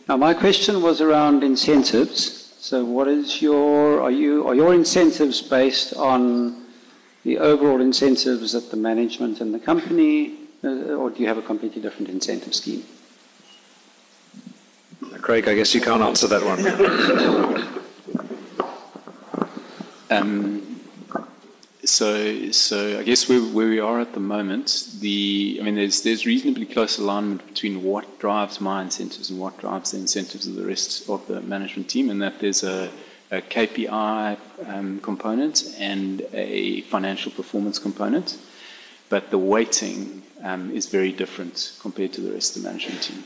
Now, 0.09 0.18
my 0.18 0.35
question 0.35 0.83
was 0.83 1.00
around 1.00 1.42
incentives. 1.42 2.55
So, 2.59 2.85
what 2.85 3.09
is 3.09 3.40
your 3.40 4.03
are 4.03 4.11
you 4.11 4.46
are 4.46 4.55
your 4.55 4.74
incentives 4.74 5.40
based 5.40 5.94
on 5.94 6.63
the 7.25 7.39
overall 7.39 7.81
incentives 7.81 8.53
that 8.53 8.71
the 8.71 8.77
management 8.77 9.41
and 9.41 9.53
the 9.55 9.59
company, 9.59 10.35
uh, 10.63 10.95
or 10.95 11.11
do 11.11 11.21
you 11.21 11.27
have 11.27 11.39
a 11.39 11.43
completely 11.43 11.81
different 11.81 12.09
incentive 12.09 12.55
scheme? 12.55 12.85
Craig, 15.21 15.49
I 15.49 15.55
guess 15.55 15.75
you 15.75 15.81
can't 15.81 16.03
answer 16.03 16.27
that 16.29 16.43
one. 16.45 16.61
um, 20.11 20.81
so, 21.85 22.51
so 22.51 22.99
I 22.99 23.03
guess 23.03 23.27
where, 23.27 23.41
where 23.41 23.69
we 23.69 23.81
are 23.81 24.01
at 24.01 24.13
the 24.13 24.21
moment, 24.21 24.89
the 25.01 25.59
I 25.61 25.65
mean, 25.65 25.77
there's 25.77 26.03
there's 26.03 26.27
reasonably 26.27 26.67
close 26.67 26.99
alignment 26.99 27.47
between 27.47 27.83
what 27.83 28.19
drives 28.19 28.61
my 28.61 28.83
incentives 28.83 29.31
and 29.31 29.39
what 29.39 29.57
drives 29.59 29.93
the 29.93 29.99
incentives 29.99 30.47
of 30.47 30.57
the 30.57 30.67
rest 30.67 31.09
of 31.09 31.27
the 31.27 31.41
management 31.41 31.89
team, 31.89 32.11
and 32.11 32.21
that 32.21 32.41
there's 32.41 32.63
a 32.63 32.91
a 33.31 33.41
KPI 33.41 34.39
um, 34.67 35.01
component 35.01 35.75
and 35.79 36.23
a 36.33 36.83
financial 36.83 37.33
performance 37.33 37.79
component, 37.79 38.39
but 39.09 39.31
the 39.31 39.39
weighting 39.39 40.23
um, 40.43 40.71
is 40.71 40.87
very 40.87 41.13
different 41.13 41.73
compared 41.81 42.13
to 42.13 42.21
the 42.21 42.33
rest 42.33 42.57
of 42.57 42.63
the 42.63 42.69
management 42.69 43.03
team. 43.03 43.25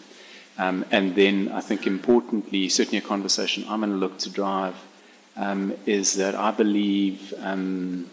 Um, 0.56 0.84
and 0.90 1.14
then 1.14 1.50
I 1.52 1.60
think 1.60 1.86
importantly, 1.86 2.68
certainly 2.68 2.98
a 2.98 3.02
conversation 3.02 3.64
I'm 3.68 3.80
going 3.80 3.92
to 3.92 3.96
look 3.96 4.18
to 4.18 4.30
drive 4.30 4.74
um, 5.36 5.74
is 5.86 6.14
that 6.14 6.34
I 6.34 6.50
believe, 6.50 7.32
um, 7.38 8.10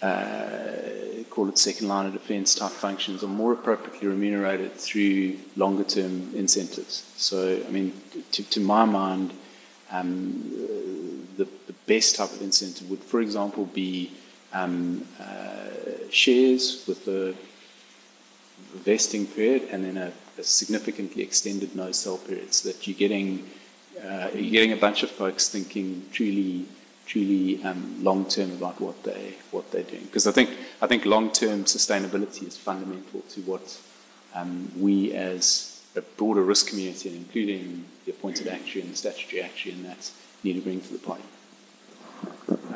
uh, 0.00 1.24
call 1.28 1.48
it 1.48 1.58
second 1.58 1.88
line 1.88 2.06
of 2.06 2.12
defense 2.12 2.54
type 2.54 2.70
functions, 2.70 3.24
are 3.24 3.28
more 3.28 3.52
appropriately 3.52 4.06
remunerated 4.06 4.74
through 4.74 5.38
longer 5.56 5.82
term 5.82 6.32
incentives. 6.34 7.12
So, 7.16 7.60
I 7.66 7.70
mean, 7.70 7.92
to, 8.30 8.44
to 8.44 8.60
my 8.60 8.84
mind, 8.84 9.32
um, 9.90 10.95
the, 11.36 11.46
the 11.66 11.74
best 11.86 12.16
type 12.16 12.32
of 12.32 12.42
incentive 12.42 12.88
would, 12.90 13.00
for 13.00 13.20
example, 13.20 13.66
be 13.66 14.12
um, 14.52 15.06
uh, 15.20 15.68
shares 16.10 16.84
with 16.86 17.06
a 17.08 17.34
vesting 18.78 19.26
period 19.26 19.68
and 19.70 19.84
then 19.84 19.96
a, 19.96 20.12
a 20.38 20.42
significantly 20.42 21.22
extended 21.22 21.74
no 21.74 21.92
sell 21.92 22.18
period 22.18 22.52
so 22.52 22.68
that 22.68 22.86
you're 22.86 22.96
getting 22.96 23.48
uh, 24.04 24.28
you're 24.34 24.50
getting 24.50 24.72
a 24.72 24.76
bunch 24.76 25.02
of 25.02 25.10
folks 25.10 25.48
thinking 25.48 26.04
truly 26.12 26.66
truly 27.06 27.62
um, 27.64 28.02
long 28.02 28.24
term 28.26 28.50
about 28.52 28.80
what 28.80 29.02
they 29.04 29.34
what 29.50 29.70
they're 29.70 29.82
doing. 29.82 30.04
Because 30.04 30.26
I 30.26 30.32
think 30.32 30.50
I 30.82 30.86
think 30.86 31.04
long 31.04 31.30
term 31.30 31.64
sustainability 31.64 32.46
is 32.46 32.56
fundamental 32.56 33.20
to 33.20 33.40
what 33.42 33.80
um, 34.34 34.70
we 34.76 35.14
as 35.14 35.82
a 35.94 36.02
broader 36.02 36.42
risk 36.42 36.68
community, 36.68 37.16
including 37.16 37.86
the 38.04 38.12
appointed 38.12 38.48
actuary 38.48 38.82
and 38.82 38.92
the 38.92 38.96
statutory 38.96 39.40
actuary, 39.42 39.76
and 39.76 39.86
that 39.86 40.10
need 40.42 40.54
to 40.54 40.60
bring 40.60 40.80
to 40.80 40.92
the 40.92 40.98
party? 40.98 41.22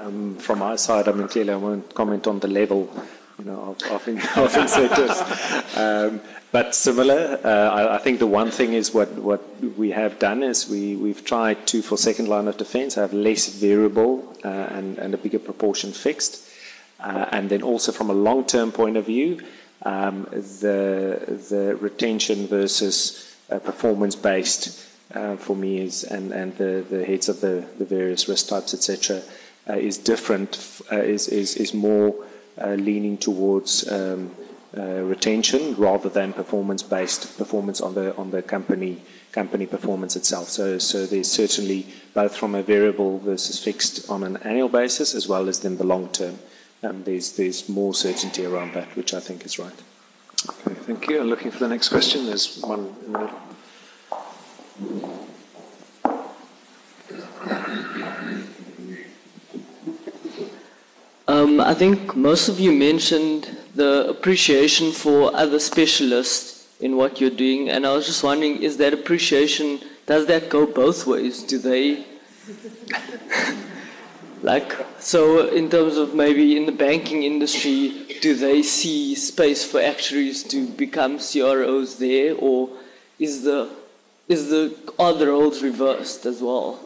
Um, 0.00 0.36
from 0.36 0.60
my 0.60 0.76
side, 0.76 1.08
I 1.08 1.12
mean, 1.12 1.28
clearly 1.28 1.52
I 1.52 1.56
won't 1.56 1.94
comment 1.94 2.26
on 2.26 2.40
the 2.40 2.48
level 2.48 2.90
you 3.38 3.44
know, 3.44 3.60
of, 3.60 3.82
of, 3.90 4.08
of 4.38 4.56
incentives. 4.56 5.76
Um, 5.76 6.20
but 6.52 6.74
similar, 6.74 7.38
uh, 7.44 7.48
I, 7.48 7.94
I, 7.94 7.98
think 7.98 8.18
the 8.18 8.26
one 8.26 8.50
thing 8.50 8.72
is 8.72 8.92
what, 8.92 9.12
what 9.12 9.42
we 9.78 9.90
have 9.92 10.18
done 10.18 10.42
is 10.42 10.68
we, 10.68 10.96
we've 10.96 11.24
tried 11.24 11.66
to, 11.68 11.80
for 11.80 11.96
second 11.96 12.28
line 12.28 12.48
of 12.48 12.56
defense, 12.56 12.96
have 12.96 13.12
less 13.12 13.48
variable 13.48 14.36
uh, 14.44 14.48
and, 14.48 14.98
and 14.98 15.14
a 15.14 15.16
bigger 15.16 15.38
proportion 15.38 15.92
fixed. 15.92 16.48
Uh, 16.98 17.26
and 17.32 17.48
then 17.48 17.62
also 17.62 17.92
from 17.92 18.10
a 18.10 18.12
long 18.12 18.44
term 18.44 18.72
point 18.72 18.96
of 18.96 19.06
view, 19.06 19.40
um, 19.82 20.24
the, 20.30 21.40
the 21.48 21.76
retention 21.80 22.46
versus 22.46 23.34
uh, 23.50 23.58
performance 23.58 24.14
based 24.14 24.89
uh, 25.14 25.36
for 25.36 25.56
me 25.56 25.80
is, 25.80 26.04
and, 26.04 26.32
and 26.32 26.56
the, 26.56 26.84
the 26.88 27.04
heads 27.04 27.28
of 27.28 27.40
the, 27.40 27.66
the 27.78 27.84
various 27.84 28.28
risk 28.28 28.48
types, 28.48 28.74
etc., 28.74 29.22
uh, 29.68 29.74
is 29.74 29.98
different, 29.98 30.80
uh, 30.90 30.96
is, 30.96 31.28
is, 31.28 31.56
is 31.56 31.74
more 31.74 32.14
uh, 32.60 32.74
leaning 32.74 33.16
towards 33.16 33.90
um, 33.90 34.30
uh, 34.76 34.82
retention 35.02 35.74
rather 35.76 36.08
than 36.08 36.32
performance 36.32 36.82
based 36.82 37.36
performance 37.36 37.80
on 37.80 37.94
the, 37.94 38.16
on 38.16 38.30
the 38.30 38.40
company 38.40 39.02
company 39.32 39.66
performance 39.66 40.16
itself. 40.16 40.48
So, 40.48 40.78
so 40.78 41.06
there's 41.06 41.30
certainly 41.30 41.86
both 42.14 42.36
from 42.36 42.54
a 42.54 42.62
variable 42.62 43.18
versus 43.18 43.62
fixed 43.62 44.10
on 44.10 44.22
an 44.24 44.36
annual 44.38 44.68
basis 44.68 45.14
as 45.14 45.28
well 45.28 45.48
as 45.48 45.64
in 45.64 45.76
the 45.76 45.84
long 45.84 46.08
term. 46.08 46.38
Um, 46.82 47.04
there's, 47.04 47.32
there's 47.32 47.68
more 47.68 47.94
certainty 47.94 48.44
around 48.44 48.74
that, 48.74 48.96
which 48.96 49.12
I 49.14 49.20
think 49.20 49.44
is 49.44 49.58
right. 49.58 49.72
Okay, 50.48 50.74
thank 50.74 51.08
you. 51.08 51.20
I'm 51.20 51.28
looking 51.28 51.50
for 51.50 51.58
the 51.58 51.68
next 51.68 51.90
question. 51.90 52.26
There's 52.26 52.60
one 52.62 52.94
in 53.06 53.12
the 53.12 53.18
middle. 53.18 53.49
Um, 61.30 61.60
I 61.60 61.74
think 61.74 62.16
most 62.16 62.48
of 62.48 62.58
you 62.58 62.72
mentioned 62.72 63.56
the 63.74 64.08
appreciation 64.08 64.90
for 64.92 65.34
other 65.34 65.60
specialists 65.60 66.68
in 66.80 66.96
what 66.96 67.20
you're 67.20 67.30
doing, 67.30 67.70
and 67.70 67.86
I 67.86 67.94
was 67.94 68.06
just 68.06 68.24
wondering, 68.24 68.62
is 68.62 68.78
that 68.78 68.92
appreciation, 68.92 69.80
does 70.06 70.26
that 70.26 70.50
go 70.50 70.66
both 70.66 71.06
ways? 71.06 71.42
Do 71.44 71.58
they, 71.58 72.04
like, 74.42 74.74
so 74.98 75.48
in 75.48 75.70
terms 75.70 75.96
of 75.96 76.14
maybe 76.14 76.56
in 76.56 76.66
the 76.66 76.72
banking 76.72 77.22
industry, 77.22 78.18
do 78.20 78.34
they 78.34 78.62
see 78.62 79.14
space 79.14 79.64
for 79.64 79.80
actuaries 79.80 80.42
to 80.44 80.66
become 80.66 81.18
CROs 81.18 81.98
there, 81.98 82.34
or 82.34 82.70
is 83.18 83.44
the 83.44 83.70
is 84.30 84.48
the 84.48 84.74
are 84.98 85.12
the 85.12 85.26
roles 85.26 85.60
reversed 85.60 86.24
as 86.24 86.40
well? 86.40 86.78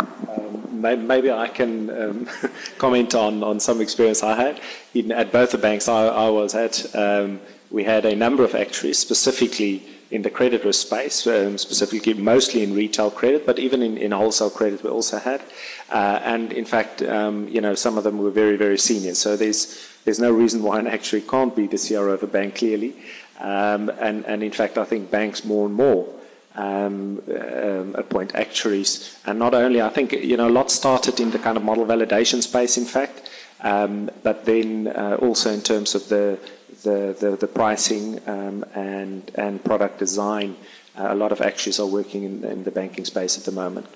Um, 0.00 0.80
maybe 0.80 1.30
I 1.30 1.48
can 1.48 1.90
um, 1.90 2.28
comment 2.78 3.14
on, 3.14 3.42
on 3.42 3.60
some 3.60 3.80
experience 3.82 4.22
I 4.22 4.34
had. 4.36 4.60
In, 4.94 5.12
at 5.12 5.30
both 5.32 5.52
the 5.52 5.58
banks 5.58 5.88
I, 5.88 6.06
I 6.06 6.30
was 6.30 6.54
at, 6.54 6.94
um, 6.96 7.40
we 7.70 7.84
had 7.84 8.06
a 8.06 8.16
number 8.16 8.42
of 8.42 8.54
actuaries 8.54 8.98
specifically 8.98 9.82
in 10.10 10.22
the 10.22 10.30
credit 10.30 10.64
risk 10.64 10.86
space, 10.86 11.26
um, 11.26 11.58
specifically 11.58 12.14
mostly 12.14 12.62
in 12.62 12.74
retail 12.74 13.10
credit, 13.10 13.44
but 13.44 13.58
even 13.58 13.82
in, 13.82 13.98
in 13.98 14.12
wholesale 14.12 14.50
credit 14.50 14.82
we 14.82 14.88
also 14.88 15.18
had. 15.18 15.42
Uh, 15.90 16.20
and 16.22 16.52
in 16.52 16.64
fact, 16.64 17.02
um, 17.02 17.48
you 17.48 17.60
know, 17.60 17.74
some 17.74 17.98
of 17.98 18.04
them 18.04 18.18
were 18.18 18.30
very, 18.30 18.56
very 18.56 18.78
senior. 18.78 19.14
So 19.14 19.36
there's, 19.36 19.86
there's 20.04 20.20
no 20.20 20.30
reason 20.30 20.62
why 20.62 20.78
an 20.78 20.86
actuary 20.86 21.22
can't 21.22 21.54
be 21.54 21.66
the 21.66 21.76
CRO 21.76 22.12
of 22.12 22.22
a 22.22 22.28
bank, 22.28 22.54
clearly. 22.54 22.94
Um, 23.38 23.90
and, 24.00 24.24
and 24.26 24.42
in 24.42 24.52
fact, 24.52 24.78
I 24.78 24.84
think 24.84 25.10
banks 25.10 25.44
more 25.44 25.66
and 25.66 25.74
more 25.74 26.08
um, 26.54 27.22
um, 27.28 27.94
appoint 27.96 28.34
actuaries. 28.34 29.18
And 29.26 29.38
not 29.38 29.54
only, 29.54 29.82
I 29.82 29.90
think, 29.90 30.12
you 30.12 30.36
know, 30.36 30.48
a 30.48 30.50
lot 30.50 30.70
started 30.70 31.20
in 31.20 31.30
the 31.30 31.38
kind 31.38 31.56
of 31.56 31.62
model 31.62 31.84
validation 31.84 32.42
space, 32.42 32.76
in 32.76 32.84
fact, 32.84 33.30
um, 33.60 34.10
but 34.22 34.44
then 34.44 34.88
uh, 34.88 35.18
also 35.20 35.50
in 35.50 35.60
terms 35.60 35.94
of 35.94 36.08
the, 36.08 36.38
the, 36.82 37.16
the, 37.18 37.36
the 37.36 37.46
pricing 37.46 38.20
um, 38.28 38.64
and, 38.74 39.30
and 39.34 39.62
product 39.64 39.98
design. 39.98 40.56
Uh, 40.98 41.08
a 41.10 41.14
lot 41.14 41.30
of 41.30 41.42
actuaries 41.42 41.78
are 41.78 41.86
working 41.86 42.22
in, 42.24 42.44
in, 42.44 42.64
the 42.64 42.70
banking 42.70 43.04
space 43.04 43.36
at 43.36 43.44
the 43.44 43.52
moment. 43.52 43.86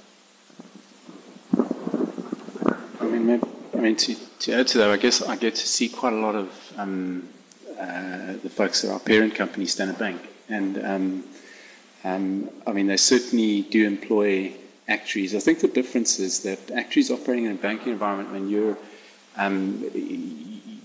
I 3.00 3.04
mean, 3.04 3.26
maybe, 3.26 3.42
I 3.72 3.76
mean 3.78 3.96
to, 3.96 4.14
to 4.14 4.52
add 4.52 4.68
to 4.68 4.78
that, 4.78 4.90
I 4.90 4.98
guess 4.98 5.22
I 5.22 5.36
get 5.36 5.54
to 5.54 5.66
see 5.66 5.88
quite 5.88 6.12
a 6.12 6.16
lot 6.16 6.34
of 6.34 6.72
um, 6.76 7.28
uh, 7.80 8.34
the 8.42 8.50
folks 8.50 8.84
at 8.84 8.90
our 8.90 9.00
parent 9.00 9.34
company, 9.34 9.66
Standard 9.66 9.98
Bank. 9.98 10.20
And 10.48 10.84
um, 10.84 11.24
um, 12.04 12.50
I 12.66 12.72
mean, 12.72 12.86
they 12.86 12.96
certainly 12.96 13.62
do 13.62 13.86
employ 13.86 14.52
actuaries. 14.88 15.34
I 15.34 15.38
think 15.38 15.60
the 15.60 15.68
difference 15.68 16.18
is 16.18 16.40
that 16.40 16.70
actuaries 16.70 17.10
operating 17.10 17.46
in 17.46 17.52
a 17.52 17.54
banking 17.54 17.92
environment, 17.92 18.32
when 18.32 18.50
you're 18.50 18.76
um, 19.36 19.84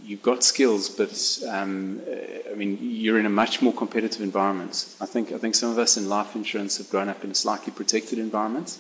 you've 0.06 0.22
got 0.22 0.44
skills, 0.44 0.88
but 0.88 1.40
um, 1.50 2.02
I 2.50 2.54
mean, 2.56 2.78
you're 2.80 3.20
in 3.20 3.26
a 3.26 3.30
much 3.30 3.62
more 3.62 3.74
competitive 3.74 4.22
environment. 4.22 4.96
I 5.02 5.06
think 5.06 5.32
I 5.32 5.38
think 5.38 5.56
some 5.56 5.72
of 5.72 5.80
us 5.80 5.98
in 5.98 6.08
life 6.08 6.36
insurance 6.36 6.78
have 6.78 6.90
grown 6.90 7.10
up 7.10 7.24
in 7.24 7.32
a 7.32 7.36
slightly 7.36 7.74
protected 7.74 8.20
environment, 8.20 8.78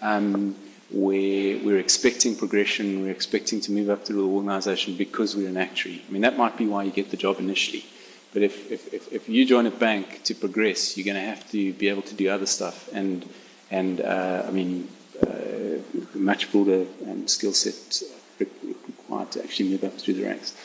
um, 0.00 0.56
where 0.92 1.58
we're 1.58 1.78
expecting 1.78 2.36
progression, 2.36 3.02
we're 3.02 3.10
expecting 3.10 3.60
to 3.62 3.72
move 3.72 3.88
up 3.88 4.04
through 4.04 4.16
the 4.16 4.28
organisation 4.28 4.96
because 4.96 5.34
we're 5.34 5.48
an 5.48 5.56
actuary. 5.56 6.02
I 6.06 6.12
mean, 6.12 6.22
that 6.22 6.36
might 6.36 6.56
be 6.56 6.66
why 6.66 6.84
you 6.84 6.90
get 6.90 7.10
the 7.10 7.16
job 7.16 7.38
initially. 7.38 7.84
But 8.32 8.42
if, 8.42 8.70
if, 8.70 9.12
if, 9.12 9.28
you 9.28 9.44
join 9.44 9.66
a 9.66 9.70
bank 9.70 10.22
to 10.24 10.34
progress, 10.34 10.96
you're 10.96 11.04
going 11.04 11.22
to 11.22 11.28
have 11.28 11.50
to 11.50 11.72
be 11.74 11.88
able 11.88 12.02
to 12.02 12.14
do 12.14 12.30
other 12.30 12.46
stuff. 12.46 12.88
And, 12.92 13.28
and 13.70 14.00
uh, 14.00 14.44
I 14.46 14.50
mean, 14.50 14.88
uh, 15.22 15.78
much 16.14 16.50
broader 16.50 16.86
um, 17.06 17.28
skill 17.28 17.52
set 17.52 18.02
required 18.38 19.30
to 19.32 19.42
actually 19.42 19.70
move 19.70 19.84
up 19.84 19.92
through 19.94 20.14
the 20.14 20.24
ranks. 20.24 20.56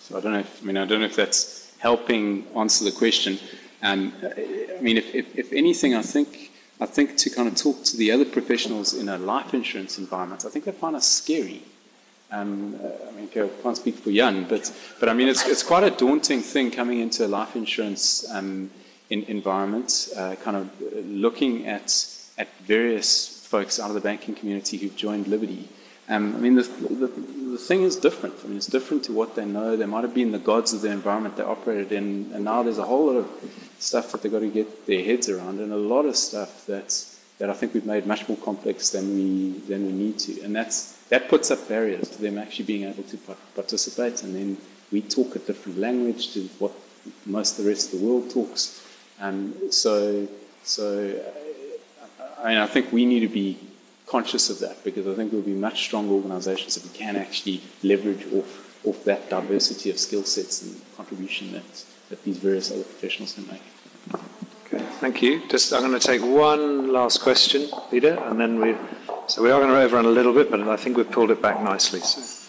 So 0.00 0.18
I 0.18 0.20
don't 0.20 0.32
know 0.32 0.40
if, 0.40 0.62
I 0.62 0.66
mean, 0.66 0.76
I 0.76 0.84
don't 0.84 1.00
know 1.00 1.06
if 1.06 1.16
that's 1.16 1.72
helping 1.78 2.46
answer 2.54 2.84
the 2.84 2.92
question. 2.92 3.38
Um, 3.82 4.12
I 4.22 4.80
mean, 4.80 4.98
if, 4.98 5.14
if, 5.14 5.38
if 5.38 5.52
anything, 5.52 5.94
I 5.94 6.02
think, 6.02 6.50
I 6.80 6.86
think 6.86 7.16
to 7.18 7.30
kind 7.30 7.48
of 7.48 7.56
talk 7.56 7.84
to 7.84 7.96
the 7.96 8.10
other 8.10 8.24
professionals 8.24 8.94
in 8.94 9.08
a 9.08 9.16
life 9.18 9.54
insurance 9.54 9.98
environment, 9.98 10.44
I 10.44 10.48
think 10.48 10.64
they 10.64 10.72
find 10.72 10.96
us 10.96 11.08
scary. 11.08 11.62
Um, 12.32 12.74
I 13.08 13.12
mean, 13.12 13.28
I 13.32 13.48
can't 13.62 13.76
speak 13.76 13.96
for 13.96 14.10
Jan, 14.10 14.44
but, 14.48 14.72
but 14.98 15.08
I 15.08 15.14
mean, 15.14 15.28
it's, 15.28 15.46
it's 15.46 15.62
quite 15.62 15.84
a 15.84 15.90
daunting 15.90 16.40
thing 16.40 16.72
coming 16.72 16.98
into 16.98 17.24
a 17.24 17.28
life 17.28 17.54
insurance 17.54 18.28
um, 18.32 18.70
in, 19.08 19.22
environment, 19.24 20.08
uh, 20.16 20.34
kind 20.42 20.56
of 20.56 20.68
looking 21.06 21.66
at, 21.66 22.06
at 22.36 22.48
various 22.62 23.46
folks 23.46 23.78
out 23.78 23.88
of 23.88 23.94
the 23.94 24.00
banking 24.00 24.34
community 24.34 24.76
who've 24.78 24.96
joined 24.96 25.28
Liberty. 25.28 25.68
Um, 26.08 26.34
I 26.34 26.38
mean, 26.38 26.54
the, 26.56 26.62
the, 26.62 27.06
the, 27.54 27.58
thing 27.58 27.82
is 27.82 27.96
different. 27.96 28.34
I 28.44 28.48
mean, 28.48 28.56
it's 28.56 28.66
different 28.66 29.04
to 29.04 29.12
what 29.12 29.34
they 29.34 29.44
know. 29.44 29.76
They 29.76 29.86
might 29.86 30.02
have 30.02 30.14
been 30.14 30.32
the 30.32 30.38
gods 30.38 30.72
of 30.72 30.82
the 30.82 30.90
environment 30.90 31.36
they 31.36 31.42
operated 31.42 31.92
in, 31.92 32.30
and 32.34 32.44
now 32.44 32.62
there's 32.62 32.78
a 32.78 32.84
whole 32.84 33.06
lot 33.06 33.16
of 33.16 33.30
stuff 33.78 34.12
that 34.12 34.22
they've 34.22 34.32
got 34.32 34.40
to 34.40 34.50
get 34.50 34.86
their 34.86 35.04
heads 35.04 35.28
around, 35.28 35.60
and 35.60 35.72
a 35.72 35.76
lot 35.76 36.04
of 36.06 36.16
stuff 36.16 36.66
that's, 36.66 37.20
that 37.38 37.50
I 37.50 37.52
think 37.52 37.74
we've 37.74 37.86
made 37.86 38.06
much 38.06 38.28
more 38.28 38.38
complex 38.38 38.90
than 38.90 39.14
we, 39.14 39.58
than 39.60 39.86
we 39.86 39.92
need 39.92 40.18
to. 40.20 40.42
And 40.42 40.54
that's, 40.54 40.98
that 41.08 41.28
puts 41.28 41.50
up 41.50 41.68
barriers 41.68 42.08
to 42.10 42.22
them 42.22 42.38
actually 42.38 42.66
being 42.66 42.84
able 42.84 43.02
to 43.04 43.16
participate. 43.54 44.22
And 44.22 44.34
then 44.34 44.56
we 44.92 45.02
talk 45.02 45.34
a 45.36 45.38
different 45.40 45.78
language 45.78 46.32
to 46.34 46.48
what 46.58 46.72
most 47.26 47.58
of 47.58 47.64
the 47.64 47.70
rest 47.70 47.92
of 47.92 48.00
the 48.00 48.06
world 48.06 48.30
talks. 48.30 48.86
And 49.20 49.72
so, 49.72 50.28
so 50.62 51.20
I 52.44 52.48
mean, 52.48 52.58
I 52.58 52.66
think 52.66 52.92
we 52.92 53.04
need 53.04 53.20
to 53.20 53.28
be 53.28 53.58
conscious 54.06 54.50
of 54.50 54.58
that 54.60 54.84
because 54.84 55.06
I 55.06 55.14
think 55.14 55.32
we'll 55.32 55.42
be 55.42 55.54
much 55.54 55.84
stronger 55.84 56.14
organizations 56.14 56.76
if 56.76 56.84
we 56.84 56.96
can 56.96 57.16
actually 57.16 57.62
leverage 57.82 58.26
off, 58.32 58.86
off 58.86 59.04
that 59.04 59.30
diversity 59.30 59.90
of 59.90 59.98
skill 59.98 60.24
sets 60.24 60.62
and 60.62 60.80
contribution 60.96 61.52
that, 61.52 61.84
that 62.10 62.22
these 62.24 62.38
various 62.38 62.70
other 62.70 62.82
professionals 62.82 63.32
can 63.32 63.46
make. 63.46 63.62
Okay, 64.66 64.84
thank 65.00 65.22
you. 65.22 65.46
Just, 65.48 65.72
I'm 65.72 65.80
going 65.80 65.98
to 65.98 66.06
take 66.06 66.22
one 66.22 66.92
last 66.92 67.22
question, 67.22 67.68
Peter, 67.90 68.14
and 68.24 68.38
then 68.38 68.60
we 68.60 68.76
so 69.26 69.42
we 69.42 69.50
are 69.50 69.58
going 69.58 69.72
to 69.72 69.80
overrun 69.80 70.04
a 70.04 70.10
little 70.10 70.34
bit, 70.34 70.50
but 70.50 70.60
I 70.60 70.76
think 70.76 70.98
we've 70.98 71.10
pulled 71.10 71.30
it 71.30 71.40
back 71.40 71.62
nicely. 71.62 72.00
So. 72.00 72.44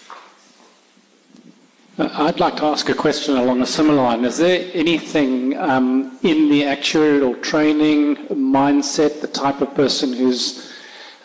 Uh, 1.97 2.09
I'd 2.11 2.41
like 2.41 2.57
to 2.57 2.65
ask 2.65 2.89
a 2.89 2.93
question 2.93 3.37
along 3.37 3.61
a 3.61 3.65
similar 3.65 3.95
line. 3.95 4.25
Is 4.25 4.37
there 4.37 4.69
anything 4.73 5.57
um, 5.57 6.19
in 6.21 6.49
the 6.49 6.63
actuarial 6.63 7.41
training 7.41 8.17
mindset, 8.27 9.21
the 9.21 9.27
type 9.27 9.61
of 9.61 9.73
person 9.73 10.11
who's 10.11 10.69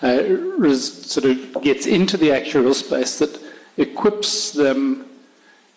uh, 0.03 0.75
sort 0.77 1.27
of 1.27 1.63
gets 1.63 1.87
into 1.87 2.17
the 2.17 2.29
actuarial 2.29 2.75
space 2.75 3.19
that 3.19 3.41
equips 3.77 4.53
them 4.53 5.07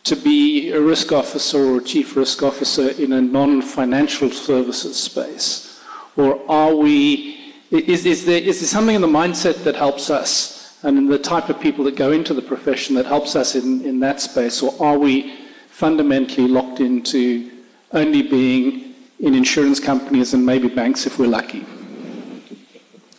to 0.04 0.16
be 0.16 0.72
a 0.72 0.82
risk 0.82 1.12
officer 1.12 1.76
or 1.76 1.82
chief 1.82 2.16
risk 2.16 2.44
officer 2.44 2.90
in 3.02 3.14
a 3.14 3.22
non-financial 3.22 4.30
services 4.30 4.98
space? 4.98 5.82
Or 6.16 6.40
are 6.50 6.76
we 6.76 7.40
is, 7.74 8.06
is, 8.06 8.26
there, 8.26 8.40
is 8.40 8.60
there 8.60 8.68
something 8.68 8.96
in 8.96 9.02
the 9.02 9.08
mindset 9.08 9.64
that 9.64 9.76
helps 9.76 10.12
us 10.12 10.78
and 10.84 10.96
in 10.96 11.08
the 11.08 11.18
type 11.18 11.50
of 11.50 11.60
people 11.60 11.84
that 11.86 11.96
go 11.96 12.12
into 12.12 12.36
the 12.36 12.42
profession 12.42 12.96
that 12.96 13.08
helps 13.08 13.36
us 13.36 13.56
in, 13.56 13.84
in 13.84 14.00
that 14.02 14.22
space? 14.22 14.62
Or 14.62 14.76
are 14.80 14.98
we 14.98 15.36
fundamentally 15.70 16.48
locked 16.48 16.82
into 16.82 17.50
only 17.92 18.22
being 18.22 18.94
in 19.20 19.34
insurance 19.34 19.80
companies 19.80 20.36
and 20.36 20.46
maybe 20.46 20.68
banks 20.68 21.08
if 21.08 21.18
we're 21.18 21.26
lucky? 21.26 21.66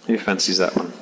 Who 0.07 0.19
fancies 0.19 0.59
that 0.59 0.75
one? 0.77 0.93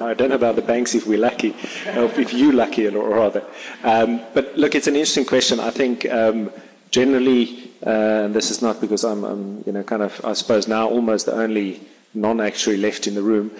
I 0.00 0.14
don't 0.14 0.30
know 0.30 0.34
about 0.34 0.56
the 0.56 0.62
banks 0.62 0.94
if 0.94 1.06
we're 1.06 1.18
lucky, 1.18 1.50
or 1.94 2.04
if 2.04 2.32
you're 2.32 2.52
lucky, 2.52 2.86
or 2.88 3.08
rather. 3.08 3.44
Um, 3.84 4.22
but 4.34 4.56
look, 4.56 4.74
it's 4.74 4.86
an 4.86 4.94
interesting 4.94 5.24
question. 5.24 5.60
I 5.60 5.70
think 5.70 6.10
um, 6.10 6.50
generally, 6.90 7.70
uh, 7.86 8.24
and 8.24 8.34
this 8.34 8.50
is 8.50 8.62
not 8.62 8.80
because 8.80 9.04
I'm, 9.04 9.24
I'm, 9.24 9.62
you 9.66 9.72
know, 9.72 9.82
kind 9.82 10.02
of, 10.02 10.20
I 10.24 10.32
suppose 10.32 10.66
now 10.68 10.88
almost 10.88 11.26
the 11.26 11.34
only 11.34 11.80
non-actuary 12.14 12.78
left 12.78 13.06
in 13.06 13.14
the 13.14 13.22
room 13.22 13.50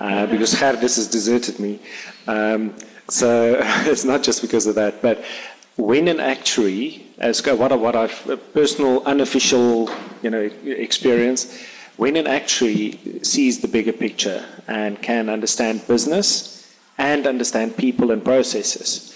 uh, 0.00 0.26
because 0.26 0.54
Gerdus 0.60 0.96
has 0.96 1.08
deserted 1.08 1.58
me. 1.58 1.78
Um, 2.26 2.74
so 3.08 3.60
it's 3.86 4.04
not 4.04 4.22
just 4.22 4.42
because 4.42 4.66
of 4.66 4.74
that, 4.76 5.02
but 5.02 5.24
when 5.76 6.08
an 6.08 6.18
actuary, 6.18 7.06
as 7.18 7.44
what, 7.46 7.78
what 7.78 7.94
I've 7.94 8.52
personal 8.52 9.02
unofficial 9.04 9.88
you 10.22 10.30
know 10.30 10.50
experience, 10.64 11.62
when 11.98 12.16
an 12.16 12.28
actuary 12.28 12.96
sees 13.22 13.60
the 13.60 13.68
bigger 13.68 13.92
picture 13.92 14.44
and 14.68 15.02
can 15.02 15.28
understand 15.28 15.86
business 15.88 16.72
and 16.96 17.26
understand 17.26 17.76
people 17.76 18.12
and 18.12 18.24
processes, 18.24 19.14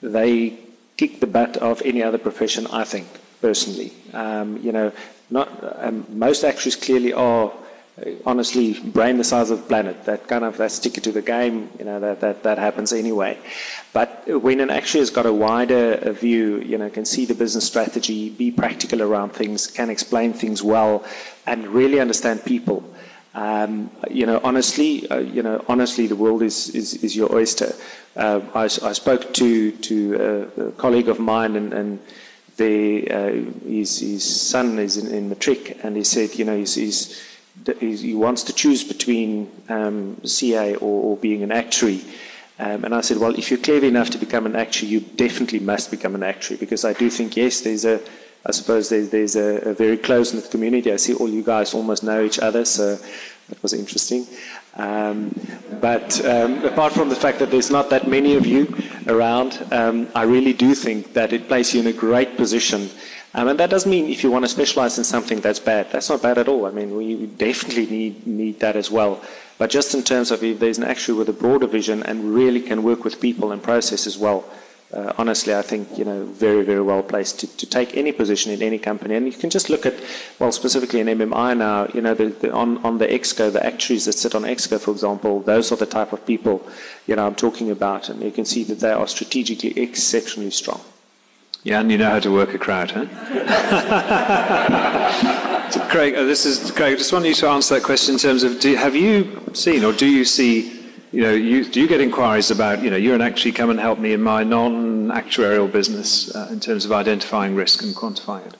they 0.00 0.58
kick 0.96 1.20
the 1.20 1.26
butt 1.26 1.58
of 1.58 1.82
any 1.82 2.02
other 2.02 2.16
profession. 2.16 2.66
I 2.68 2.84
think 2.84 3.06
personally, 3.42 3.92
um, 4.14 4.56
you 4.62 4.72
know, 4.72 4.92
not 5.28 5.48
um, 5.84 6.06
most 6.08 6.42
actuaries 6.42 6.76
clearly 6.76 7.12
are 7.12 7.52
honestly 8.24 8.78
brain 8.80 9.18
the 9.18 9.24
size 9.24 9.50
of 9.50 9.58
the 9.58 9.66
planet. 9.66 10.04
That 10.04 10.28
kind 10.28 10.44
of 10.44 10.56
that's 10.56 10.78
ticket 10.78 11.04
to 11.04 11.12
the 11.12 11.22
game. 11.22 11.70
You 11.78 11.84
know 11.84 12.00
that 12.00 12.20
that 12.20 12.42
that 12.42 12.58
happens 12.58 12.92
anyway. 12.92 13.38
But 13.92 14.24
when 14.26 14.60
an 14.60 14.70
actuary 14.70 15.02
has 15.02 15.10
got 15.10 15.26
a 15.26 15.32
wider 15.32 16.12
view, 16.12 16.60
you 16.60 16.78
know, 16.78 16.90
can 16.90 17.04
see 17.04 17.24
the 17.24 17.34
business 17.34 17.66
strategy, 17.66 18.30
be 18.30 18.50
practical 18.50 19.02
around 19.02 19.30
things, 19.30 19.66
can 19.66 19.90
explain 19.90 20.32
things 20.32 20.62
well, 20.62 21.04
and 21.46 21.66
really 21.68 22.00
understand 22.00 22.44
people. 22.44 22.82
Um, 23.34 23.90
you 24.10 24.26
know, 24.26 24.40
honestly, 24.44 25.08
uh, 25.08 25.18
you 25.18 25.42
know, 25.42 25.64
honestly, 25.68 26.06
the 26.06 26.16
world 26.16 26.42
is 26.42 26.68
is, 26.70 26.94
is 27.02 27.16
your 27.16 27.34
oyster. 27.34 27.74
Uh, 28.14 28.40
I, 28.54 28.64
I, 28.64 28.92
spoke 28.92 29.32
to 29.34 29.72
to 29.72 30.48
a, 30.58 30.66
a 30.68 30.72
colleague 30.72 31.08
of 31.08 31.18
mine 31.18 31.56
and. 31.56 31.72
and 31.72 31.98
the, 32.58 33.10
uh, 33.10 33.30
his, 33.66 34.00
his 34.00 34.24
son 34.24 34.78
is 34.78 34.98
in, 34.98 35.12
in 35.12 35.30
matric, 35.30 35.82
and 35.82 35.96
he 35.96 36.04
said, 36.04 36.34
you 36.34 36.44
know, 36.44 36.54
he's, 36.54 36.74
he's 36.74 37.31
he 37.80 38.14
wants 38.14 38.42
to 38.44 38.52
choose 38.52 38.82
between 38.84 39.50
um, 39.68 40.20
CA 40.24 40.74
or, 40.76 41.12
or, 41.12 41.16
being 41.16 41.42
an 41.42 41.52
actuary. 41.52 42.02
Um, 42.58 42.84
and 42.84 42.94
I 42.94 43.00
said, 43.00 43.18
well, 43.18 43.34
if 43.34 43.50
you're 43.50 43.60
clever 43.60 43.86
enough 43.86 44.10
to 44.10 44.18
become 44.18 44.46
an 44.46 44.56
actuary, 44.56 44.92
you 44.92 45.00
definitely 45.00 45.60
must 45.60 45.90
become 45.90 46.14
an 46.14 46.22
actuary 46.22 46.58
because 46.58 46.84
I 46.84 46.92
do 46.92 47.10
think, 47.10 47.36
yes, 47.36 47.60
there's 47.60 47.84
a, 47.84 48.00
I 48.44 48.52
suppose 48.52 48.88
there's, 48.88 49.10
there's 49.10 49.36
a, 49.36 49.70
a 49.70 49.74
very 49.74 49.96
close 49.96 50.32
knit 50.32 50.50
community. 50.50 50.92
I 50.92 50.96
see 50.96 51.14
all 51.14 51.28
you 51.28 51.42
guys 51.42 51.74
almost 51.74 52.02
know 52.02 52.24
each 52.24 52.38
other, 52.38 52.64
so 52.64 52.96
that 53.48 53.62
was 53.62 53.72
interesting. 53.72 54.26
Um, 54.74 55.34
but 55.80 56.24
um, 56.24 56.64
apart 56.64 56.92
from 56.92 57.08
the 57.08 57.16
fact 57.16 57.38
that 57.40 57.50
there's 57.50 57.70
not 57.70 57.90
that 57.90 58.08
many 58.08 58.34
of 58.34 58.46
you 58.46 58.74
around, 59.06 59.64
um, 59.70 60.08
I 60.14 60.22
really 60.22 60.52
do 60.52 60.74
think 60.74 61.12
that 61.12 61.32
it 61.32 61.48
places 61.48 61.74
you 61.74 61.80
in 61.80 61.86
a 61.86 61.92
great 61.92 62.36
position 62.36 62.90
Um, 63.34 63.48
and 63.48 63.58
that 63.58 63.70
doesn't 63.70 63.90
mean 63.90 64.10
if 64.10 64.22
you 64.22 64.30
want 64.30 64.44
to 64.44 64.48
specialize 64.48 64.98
in 64.98 65.04
something 65.04 65.40
that's 65.40 65.58
bad. 65.58 65.90
That's 65.90 66.10
not 66.10 66.22
bad 66.22 66.38
at 66.38 66.48
all. 66.48 66.66
I 66.66 66.70
mean, 66.70 66.94
we 66.96 67.26
definitely 67.26 67.86
need, 67.86 68.26
need 68.26 68.60
that 68.60 68.76
as 68.76 68.90
well. 68.90 69.22
But 69.56 69.70
just 69.70 69.94
in 69.94 70.02
terms 70.02 70.30
of 70.30 70.42
if 70.42 70.58
there's 70.58 70.78
an 70.78 70.84
actuary 70.84 71.18
with 71.18 71.28
a 71.28 71.32
broader 71.32 71.66
vision 71.66 72.02
and 72.02 72.34
really 72.34 72.60
can 72.60 72.82
work 72.82 73.04
with 73.04 73.20
people 73.20 73.52
and 73.52 73.62
process 73.62 74.06
as 74.06 74.18
well, 74.18 74.44
uh, 74.92 75.10
honestly, 75.16 75.54
I 75.54 75.62
think, 75.62 75.96
you 75.96 76.04
know, 76.04 76.24
very, 76.24 76.62
very 76.62 76.82
well 76.82 77.02
placed 77.02 77.40
to, 77.40 77.56
to 77.56 77.64
take 77.64 77.96
any 77.96 78.12
position 78.12 78.52
in 78.52 78.60
any 78.60 78.78
company. 78.78 79.14
And 79.14 79.24
you 79.24 79.32
can 79.32 79.48
just 79.48 79.70
look 79.70 79.86
at, 79.86 79.94
well, 80.38 80.52
specifically 80.52 81.00
in 81.00 81.06
MMI 81.06 81.56
now, 81.56 81.86
you 81.94 82.02
know, 82.02 82.12
the, 82.12 82.26
the, 82.26 82.52
on, 82.52 82.84
on 82.84 82.98
the 82.98 83.06
ExCo, 83.06 83.50
the 83.50 83.64
actuaries 83.64 84.04
that 84.04 84.12
sit 84.12 84.34
on 84.34 84.42
ExCo, 84.42 84.78
for 84.78 84.90
example, 84.90 85.40
those 85.40 85.72
are 85.72 85.76
the 85.76 85.86
type 85.86 86.12
of 86.12 86.26
people, 86.26 86.66
you 87.06 87.16
know, 87.16 87.26
I'm 87.26 87.34
talking 87.34 87.70
about. 87.70 88.10
And 88.10 88.22
you 88.22 88.30
can 88.30 88.44
see 88.44 88.64
that 88.64 88.80
they 88.80 88.90
are 88.90 89.08
strategically 89.08 89.78
exceptionally 89.80 90.50
strong. 90.50 90.82
Yeah, 91.64 91.80
and 91.80 91.92
you 91.92 91.98
know 91.98 92.10
how 92.10 92.18
to 92.18 92.32
work 92.32 92.54
a 92.54 92.58
crowd, 92.58 92.90
huh? 92.90 93.06
so 95.70 95.80
Craig, 95.86 96.16
uh, 96.16 96.24
this 96.24 96.44
is 96.44 96.72
Craig. 96.72 96.94
I 96.94 96.96
just 96.96 97.12
want 97.12 97.24
you 97.24 97.34
to 97.34 97.48
answer 97.48 97.76
that 97.76 97.84
question 97.84 98.14
in 98.14 98.18
terms 98.18 98.42
of: 98.42 98.58
do, 98.58 98.74
Have 98.74 98.96
you 98.96 99.40
seen, 99.52 99.84
or 99.84 99.92
do 99.92 100.06
you 100.06 100.24
see? 100.24 100.80
You 101.12 101.20
know, 101.20 101.32
you, 101.32 101.64
do 101.64 101.80
you 101.80 101.86
get 101.86 102.00
inquiries 102.00 102.50
about? 102.50 102.82
You 102.82 102.90
know, 102.90 102.96
you're 102.96 103.14
an 103.14 103.20
actuary. 103.20 103.52
Come 103.52 103.70
and 103.70 103.78
help 103.78 104.00
me 104.00 104.12
in 104.12 104.20
my 104.20 104.42
non-actuarial 104.42 105.70
business 105.70 106.34
uh, 106.34 106.48
in 106.50 106.58
terms 106.58 106.84
of 106.84 106.90
identifying 106.90 107.54
risk 107.54 107.82
and 107.82 107.94
quantifying 107.94 108.46
it. 108.46 108.56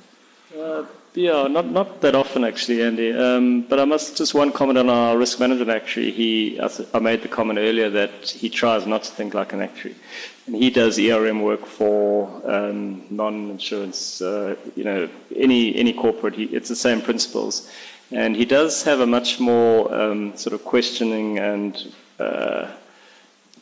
Uh, 0.57 0.85
yeah, 1.15 1.47
not 1.47 1.71
not 1.71 2.01
that 2.01 2.15
often 2.15 2.45
actually, 2.45 2.83
Andy. 2.83 3.13
Um, 3.13 3.63
but 3.63 3.79
I 3.79 3.85
must 3.85 4.17
just 4.17 4.35
one 4.35 4.53
comment 4.53 4.79
on 4.79 4.89
our 4.89 5.17
risk 5.17 5.41
management 5.41 5.71
actuary. 5.71 6.11
He, 6.11 6.61
I, 6.61 6.71
I 6.95 6.99
made 6.99 7.23
the 7.23 7.29
comment 7.29 7.59
earlier 7.59 7.91
that 7.91 8.29
he 8.29 8.49
tries 8.49 8.87
not 8.87 9.03
to 9.05 9.13
think 9.13 9.35
like 9.35 9.53
an 9.53 9.61
actuary. 9.61 9.97
And 10.47 10.57
he 10.57 10.71
does 10.71 10.99
ERM 10.99 11.43
work 11.43 11.67
for 11.67 12.31
um, 12.51 13.05
non-insurance, 13.11 14.23
uh, 14.23 14.57
you 14.75 14.85
know, 14.85 15.09
any 15.37 15.77
any 15.77 15.93
corporate. 15.93 16.35
He, 16.35 16.45
it's 16.45 16.69
the 16.69 16.77
same 16.77 17.01
principles, 17.01 17.71
and 18.11 18.35
he 18.35 18.45
does 18.45 18.83
have 18.83 19.01
a 19.01 19.07
much 19.07 19.39
more 19.39 19.93
um, 19.95 20.37
sort 20.37 20.55
of 20.55 20.65
questioning 20.65 21.39
and 21.39 21.93
uh, 22.19 22.69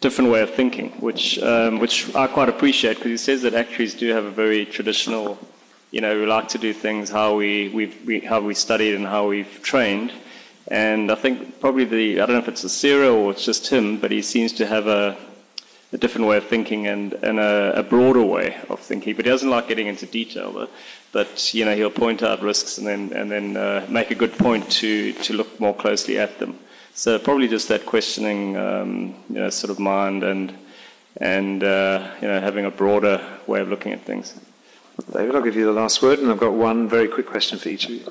different 0.00 0.30
way 0.30 0.40
of 0.40 0.50
thinking, 0.50 0.90
which 1.00 1.38
um, 1.40 1.78
which 1.78 2.14
I 2.14 2.26
quite 2.26 2.48
appreciate 2.48 2.96
because 2.96 3.10
he 3.10 3.16
says 3.16 3.42
that 3.42 3.54
actuaries 3.54 3.94
do 3.94 4.08
have 4.12 4.24
a 4.24 4.30
very 4.30 4.64
traditional, 4.64 5.38
you 5.90 6.00
know, 6.00 6.18
we 6.18 6.26
like 6.26 6.48
to 6.48 6.58
do 6.58 6.72
things 6.72 7.10
how 7.10 7.34
we 7.34 7.68
we've, 7.68 8.06
we 8.06 8.20
how 8.20 8.40
we 8.40 8.54
studied 8.54 8.94
and 8.94 9.06
how 9.06 9.28
we've 9.28 9.60
trained. 9.62 10.12
And 10.68 11.10
I 11.10 11.16
think 11.16 11.60
probably 11.60 11.84
the 11.84 12.20
I 12.20 12.26
don't 12.26 12.36
know 12.36 12.42
if 12.42 12.48
it's 12.48 12.62
the 12.62 12.68
CERA 12.68 13.12
or 13.12 13.32
it's 13.32 13.44
just 13.44 13.68
him, 13.68 13.98
but 13.98 14.10
he 14.10 14.22
seems 14.22 14.52
to 14.54 14.66
have 14.66 14.86
a 14.86 15.16
a 15.92 15.98
different 15.98 16.26
way 16.28 16.36
of 16.36 16.46
thinking 16.46 16.86
and, 16.86 17.14
and 17.14 17.40
a, 17.40 17.80
a, 17.80 17.82
broader 17.82 18.22
way 18.22 18.56
of 18.68 18.78
thinking. 18.78 19.16
But 19.16 19.24
he 19.24 19.30
doesn't 19.30 19.50
like 19.50 19.66
getting 19.66 19.88
into 19.88 20.06
detail. 20.06 20.52
But, 20.52 20.70
but 21.10 21.52
you 21.52 21.64
know, 21.64 21.74
he'll 21.74 21.90
point 21.90 22.22
out 22.22 22.42
risks 22.42 22.78
and 22.78 22.86
then 22.86 23.12
and 23.12 23.30
then 23.30 23.56
uh, 23.56 23.86
make 23.88 24.10
a 24.10 24.14
good 24.14 24.32
point 24.38 24.70
to 24.72 25.12
to 25.12 25.32
look 25.32 25.58
more 25.58 25.74
closely 25.74 26.18
at 26.18 26.38
them. 26.38 26.58
So 26.94 27.18
probably 27.18 27.48
just 27.48 27.68
that 27.68 27.86
questioning, 27.86 28.56
um, 28.56 29.14
you 29.28 29.36
know, 29.36 29.50
sort 29.50 29.70
of 29.70 29.78
mind 29.78 30.22
and 30.22 30.52
and 31.16 31.64
uh, 31.64 32.12
you 32.22 32.28
know 32.28 32.40
having 32.40 32.64
a 32.66 32.70
broader 32.70 33.20
way 33.46 33.60
of 33.60 33.68
looking 33.68 33.92
at 33.92 34.04
things. 34.04 34.38
David, 35.06 35.34
I'll 35.34 35.42
give 35.42 35.56
you 35.56 35.64
the 35.64 35.72
last 35.72 36.02
word, 36.02 36.18
and 36.18 36.30
I've 36.30 36.38
got 36.38 36.52
one 36.52 36.88
very 36.88 37.08
quick 37.08 37.26
question 37.26 37.58
for 37.58 37.68
each 37.68 37.84
of 37.86 37.90
you. 37.90 38.04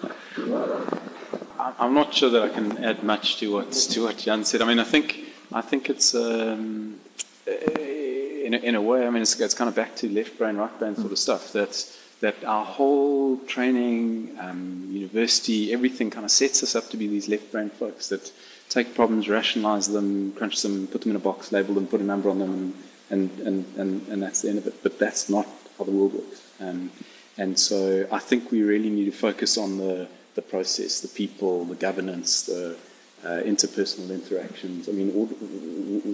I'm 1.58 1.94
not 1.94 2.14
sure 2.14 2.30
that 2.30 2.42
I 2.42 2.50
can 2.50 2.84
add 2.84 3.04
much 3.04 3.38
to 3.38 3.54
what 3.54 3.72
to 3.72 4.04
what 4.04 4.18
Jan 4.18 4.44
said. 4.44 4.62
I 4.62 4.66
mean, 4.66 4.80
I 4.80 4.84
think 4.84 5.26
I 5.54 5.62
think 5.62 5.90
it's. 5.90 6.16
Um, 6.16 7.00
in 7.48 8.56
a, 8.56 8.58
in 8.58 8.76
a 8.76 8.82
way, 8.82 9.06
I 9.06 9.10
mean, 9.12 9.22
it's, 9.22 9.40
it's, 9.40 9.54
kind 9.54 9.70
of 9.70 9.76
back 9.76 9.96
to 9.98 10.10
left 10.10 10.38
brain, 10.40 10.58
right 10.58 10.80
brain 10.80 10.96
sort 10.96 11.12
of 11.12 11.20
stuff. 11.20 11.54
That 11.54 11.86
that 12.22 12.44
our 12.44 12.66
whole 12.66 13.38
training, 13.40 14.36
um, 14.40 14.88
university, 14.90 15.72
everything 15.72 16.10
kind 16.10 16.26
of 16.26 16.32
sets 16.32 16.64
us 16.64 16.76
up 16.76 16.90
to 16.90 16.98
be 16.98 17.08
these 17.08 17.30
left 17.30 17.52
brain 17.52 17.70
folks 17.70 18.10
that 18.10 18.32
take 18.68 18.96
problems, 18.96 19.30
rationalize 19.30 19.88
them, 19.88 20.34
crunch 20.34 20.62
them, 20.62 20.88
put 20.88 21.02
them 21.02 21.12
in 21.12 21.16
a 21.16 21.20
box, 21.20 21.52
label 21.52 21.76
them, 21.76 21.88
put 21.88 22.02
a 22.02 22.04
number 22.04 22.30
on 22.30 22.40
them, 22.40 22.54
and 22.54 22.74
and, 23.12 23.48
and, 23.48 23.66
and, 23.78 24.08
and 24.08 24.24
that's 24.24 24.42
the 24.42 24.50
end 24.50 24.58
of 24.58 24.68
it. 24.68 24.82
But 24.82 24.98
that's 24.98 25.30
not 25.30 25.48
how 25.78 25.84
the 25.84 25.92
world 25.92 26.14
works. 26.14 26.49
Um, 26.60 26.92
and 27.38 27.58
so 27.58 28.08
I 28.12 28.20
think 28.20 28.52
we 28.52 28.64
really 28.64 28.90
need 28.90 29.06
to 29.06 29.12
focus 29.12 29.58
on 29.58 29.78
the, 29.78 30.08
the 30.36 30.42
process, 30.42 31.00
the 31.00 31.08
people, 31.08 31.64
the 31.66 31.76
governance, 31.76 32.44
the 32.44 32.76
uh, 33.24 33.42
interpersonal 33.44 34.10
interactions. 34.10 34.90
I 34.90 34.92
mean, 34.92 35.12
all, 35.16 35.26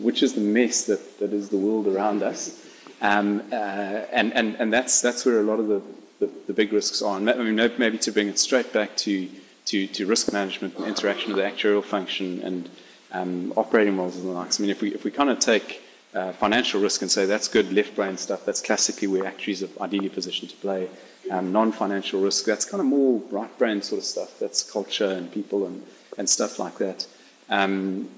which 0.02 0.24
is 0.24 0.34
the 0.34 0.42
mess 0.42 0.86
that, 0.86 1.20
that 1.20 1.34
is 1.34 1.50
the 1.50 1.58
world 1.58 1.88
around 1.88 2.24
us. 2.24 2.64
Um, 3.02 3.44
uh, 3.52 3.56
and, 3.56 4.34
and, 4.34 4.56
and 4.56 4.72
that's, 4.72 5.02
that's 5.02 5.26
where 5.26 5.40
a 5.40 5.44
lot 5.44 5.60
of 5.60 5.68
the, 5.68 5.82
the, 6.20 6.32
the, 6.48 6.54
big 6.54 6.72
risks 6.72 7.02
are. 7.02 7.18
And 7.18 7.30
I 7.30 7.36
mean, 7.36 7.56
maybe 7.78 7.98
to 8.00 8.12
bring 8.12 8.28
it 8.28 8.40
straight 8.40 8.72
back 8.72 8.96
to, 8.98 9.28
to, 9.66 9.88
to 9.88 10.06
risk 10.06 10.32
management 10.32 10.80
interaction 10.80 11.34
with 11.34 11.44
the 11.44 11.50
actuarial 11.50 11.84
function 11.84 12.42
and 12.42 12.70
um, 13.12 13.54
operating 13.58 13.96
models 13.96 14.18
and 14.18 14.26
the 14.26 14.32
likes. 14.32 14.60
I 14.60 14.62
mean, 14.62 14.70
if 14.70 14.82
we, 14.82 14.94
if 14.94 15.04
we 15.04 15.12
kind 15.12 15.30
of 15.30 15.40
take 15.40 15.82
uh, 16.16 16.32
financial 16.32 16.82
risk 16.82 17.02
and 17.02 17.12
say 17.12 17.26
that's 17.26 17.48
good 17.48 17.72
left 17.74 17.96
brain 17.96 18.18
stuff, 18.18 18.46
that's 18.46 18.62
classically 18.62 19.08
where 19.08 19.26
actuaries 19.26 19.62
are 19.62 19.70
ideally 19.82 20.10
positioned 20.10 20.50
to 20.50 20.58
play. 20.58 20.88
Um, 21.30 21.52
non 21.52 21.72
financial 21.72 22.22
risk, 22.22 22.46
that's 22.46 22.66
kind 22.66 22.82
of 22.82 22.88
more 22.88 23.22
right 23.30 23.58
brain 23.58 23.82
sort 23.82 24.00
of 24.00 24.06
stuff. 24.06 24.40
That's 24.40 24.64
culture 24.64 25.12
and 25.12 25.32
people 25.32 25.66
and 25.66 25.84
and 26.18 26.30
stuff 26.30 26.60
like 26.60 26.78
that. 26.78 27.08
Um, 27.50 28.10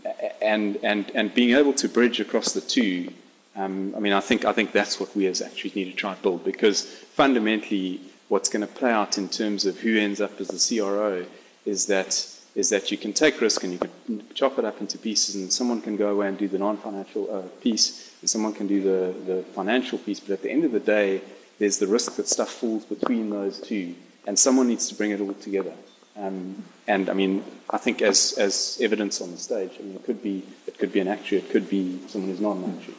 and, 0.41 0.77
and, 0.83 1.11
and 1.13 1.33
being 1.33 1.55
able 1.55 1.73
to 1.73 1.89
bridge 1.89 2.19
across 2.19 2.53
the 2.53 2.61
two, 2.61 3.11
um, 3.55 3.93
I 3.95 3.99
mean, 3.99 4.13
I 4.13 4.19
think, 4.19 4.45
I 4.45 4.53
think 4.53 4.71
that's 4.71 4.99
what 4.99 5.15
we 5.15 5.25
as 5.27 5.41
actuaries 5.41 5.75
need 5.75 5.85
to 5.85 5.93
try 5.93 6.13
to 6.13 6.21
build 6.21 6.43
because 6.43 6.85
fundamentally, 6.85 7.99
what's 8.29 8.49
going 8.49 8.65
to 8.65 8.71
play 8.71 8.91
out 8.91 9.17
in 9.17 9.29
terms 9.29 9.65
of 9.65 9.79
who 9.79 9.97
ends 9.97 10.21
up 10.21 10.39
as 10.39 10.49
the 10.49 10.79
CRO 10.79 11.25
is 11.65 11.87
that 11.87 12.36
is 12.58 12.70
that 12.70 12.89
you 12.91 12.97
can 12.97 13.14
take 13.14 13.39
risk 13.39 13.64
and 13.64 13.74
you 13.74 13.80
can 13.80 14.24
chop 14.34 14.58
it 14.58 14.66
up 14.66 14.82
into 14.82 14.97
pieces, 14.97 15.36
and 15.36 15.53
someone 15.53 15.80
can 15.80 15.95
go 15.95 16.10
away 16.10 16.28
and 16.28 16.39
do 16.39 16.47
the 16.47 16.58
non-financial 16.58 17.24
uh, 17.32 17.41
piece, 17.62 18.16
and 18.20 18.28
someone 18.28 18.51
can 18.51 18.66
do 18.66 18.82
the, 18.82 19.01
the 19.32 19.43
financial 19.53 19.99
piece. 19.99 20.20
But 20.20 20.32
at 20.34 20.41
the 20.41 20.49
end 20.49 20.66
of 20.66 20.72
the 20.72 20.80
day, 20.80 21.22
there's 21.60 21.78
the 21.78 21.86
risk 21.86 22.16
that 22.16 22.28
stuff 22.28 22.49
falls 22.49 22.84
between 22.84 23.30
those 23.30 23.62
two, 23.62 23.93
and 24.26 24.39
someone 24.39 24.68
needs 24.68 24.89
to 24.89 24.95
bring 24.95 25.12
it 25.12 25.22
all 25.22 25.36
together. 25.36 25.74
Um, 26.16 26.64
and 26.88 27.12
I 27.12 27.14
mean, 27.14 27.43
I 27.70 27.78
think 27.78 28.01
as, 28.01 28.34
as 28.39 28.80
evidence 28.82 29.22
on 29.22 29.30
the 29.32 29.38
stage, 29.38 29.74
I 29.80 29.84
mean, 29.84 29.95
it 29.95 30.03
could 30.03 30.24
be 30.24 30.43
it 30.66 30.80
could 30.80 30.91
be 30.91 30.99
an 30.99 31.08
actuary, 31.08 31.43
it 31.43 31.51
could 31.51 31.70
be 31.70 31.99
someone 32.08 32.32
who's 32.32 32.41
not 32.41 32.58
an 32.58 32.74
actuary. 32.74 32.97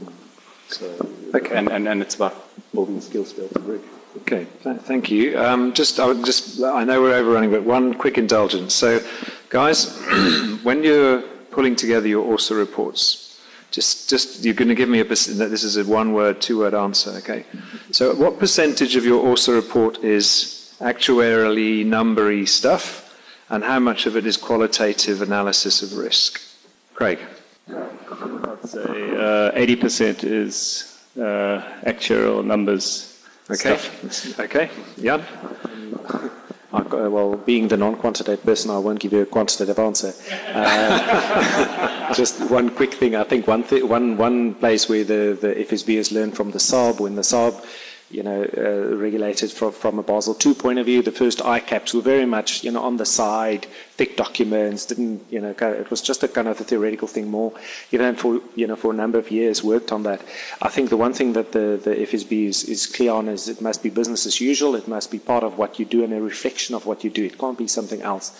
Um, 0.00 0.14
so, 0.68 0.86
okay. 1.34 1.54
and, 1.54 1.68
and, 1.68 1.86
and 1.86 2.00
it's 2.00 2.14
about 2.14 2.34
building 2.72 2.96
the 2.96 3.02
skills 3.02 3.34
to 3.34 3.36
be 3.36 3.44
able 3.44 3.54
to 3.54 3.60
bridge. 3.60 3.82
Okay, 4.18 4.46
th- 4.62 4.80
thank 4.82 5.10
you. 5.10 5.38
Um, 5.38 5.72
just, 5.72 5.98
I 5.98 6.12
just, 6.22 6.62
I 6.62 6.84
know 6.84 7.02
we're 7.02 7.14
overrunning, 7.14 7.50
but 7.50 7.64
one 7.64 7.94
quick 7.94 8.16
indulgence. 8.16 8.72
So, 8.74 9.00
guys, 9.48 9.98
when 10.62 10.84
you're 10.84 11.22
pulling 11.50 11.74
together 11.74 12.06
your 12.06 12.24
ORSA 12.24 12.56
reports, 12.56 13.40
just, 13.70 14.08
just 14.08 14.44
you're 14.44 14.54
going 14.54 14.68
to 14.68 14.76
give 14.76 14.88
me 14.88 15.00
a. 15.00 15.04
This 15.04 15.28
is 15.28 15.76
a 15.76 15.84
one-word, 15.84 16.40
two-word 16.40 16.74
answer. 16.74 17.10
Okay. 17.18 17.44
So, 17.90 18.14
what 18.14 18.38
percentage 18.38 18.94
of 18.94 19.04
your 19.04 19.24
ORSA 19.24 19.52
report 19.52 20.04
is 20.04 20.76
actuarially 20.80 21.84
numbery 21.84 22.48
stuff, 22.48 23.18
and 23.48 23.64
how 23.64 23.80
much 23.80 24.06
of 24.06 24.16
it 24.16 24.26
is 24.26 24.36
qualitative 24.36 25.22
analysis 25.22 25.82
of 25.82 25.98
risk? 25.98 26.40
Craig. 26.94 27.18
I'd 27.68 28.68
say 28.68 28.80
uh, 28.80 29.50
80% 29.52 30.22
is 30.22 31.00
uh, 31.16 31.62
actuarial 31.84 32.44
numbers. 32.44 33.13
Okay. 33.50 33.76
Stuff. 33.76 34.40
Okay. 34.40 34.70
Jan? 35.00 35.24
Got, 36.72 37.12
well, 37.12 37.36
being 37.36 37.68
the 37.68 37.76
non-quantitative 37.76 38.44
person, 38.44 38.70
I 38.70 38.78
won't 38.78 38.98
give 38.98 39.12
you 39.12 39.20
a 39.20 39.26
quantitative 39.26 39.78
answer. 39.78 40.12
Uh, 40.48 42.12
just 42.14 42.50
one 42.50 42.70
quick 42.70 42.94
thing. 42.94 43.14
I 43.14 43.24
think 43.24 43.46
one, 43.46 43.62
th- 43.64 43.84
one, 43.84 44.16
one 44.16 44.54
place 44.54 44.88
where 44.88 45.04
the, 45.04 45.38
the 45.40 45.54
FSB 45.54 45.96
has 45.96 46.10
learned 46.10 46.36
from 46.36 46.50
the 46.50 46.58
SARB, 46.58 47.00
when 47.00 47.14
the 47.14 47.22
SARB 47.22 47.64
you 48.10 48.22
know, 48.22 48.46
uh, 48.56 48.96
regulated 48.96 49.50
from, 49.50 49.72
from 49.72 49.98
a 49.98 50.02
Basel 50.02 50.36
II 50.44 50.54
point 50.54 50.78
of 50.78 50.86
view. 50.86 51.02
The 51.02 51.12
first 51.12 51.38
ICAAPs 51.38 51.94
were 51.94 52.00
very 52.00 52.26
much, 52.26 52.62
you 52.62 52.70
know, 52.70 52.82
on 52.82 52.96
the 52.96 53.06
side, 53.06 53.66
thick 53.96 54.16
documents, 54.16 54.86
didn't, 54.86 55.24
you 55.30 55.40
know, 55.40 55.50
it 55.50 55.88
was 55.88 56.00
just 56.00 56.24
a 56.24 56.28
kind 56.28 56.48
of 56.48 56.60
a 56.60 56.64
theoretical 56.64 57.06
thing 57.06 57.30
more. 57.30 57.52
You 57.92 57.98
know, 58.00 58.14
for, 58.14 58.40
you 58.56 58.66
know, 58.66 58.74
for 58.74 58.92
a 58.92 58.96
number 58.96 59.18
of 59.18 59.30
years 59.30 59.62
worked 59.62 59.92
on 59.92 60.02
that. 60.02 60.20
I 60.60 60.68
think 60.68 60.90
the 60.90 60.96
one 60.96 61.12
thing 61.12 61.32
that 61.34 61.52
the, 61.52 61.80
the 61.82 61.94
FSB 61.94 62.46
is, 62.46 62.64
is 62.64 62.86
clear 62.86 63.12
on 63.12 63.28
is 63.28 63.48
it 63.48 63.60
must 63.60 63.84
be 63.84 63.90
business 63.90 64.26
as 64.26 64.40
usual. 64.40 64.74
It 64.74 64.88
must 64.88 65.12
be 65.12 65.20
part 65.20 65.44
of 65.44 65.58
what 65.58 65.78
you 65.78 65.84
do 65.84 66.02
and 66.02 66.12
a 66.12 66.20
reflection 66.20 66.74
of 66.74 66.86
what 66.86 67.04
you 67.04 67.10
do. 67.10 67.24
It 67.24 67.38
can't 67.38 67.56
be 67.56 67.68
something 67.68 68.02
else. 68.02 68.32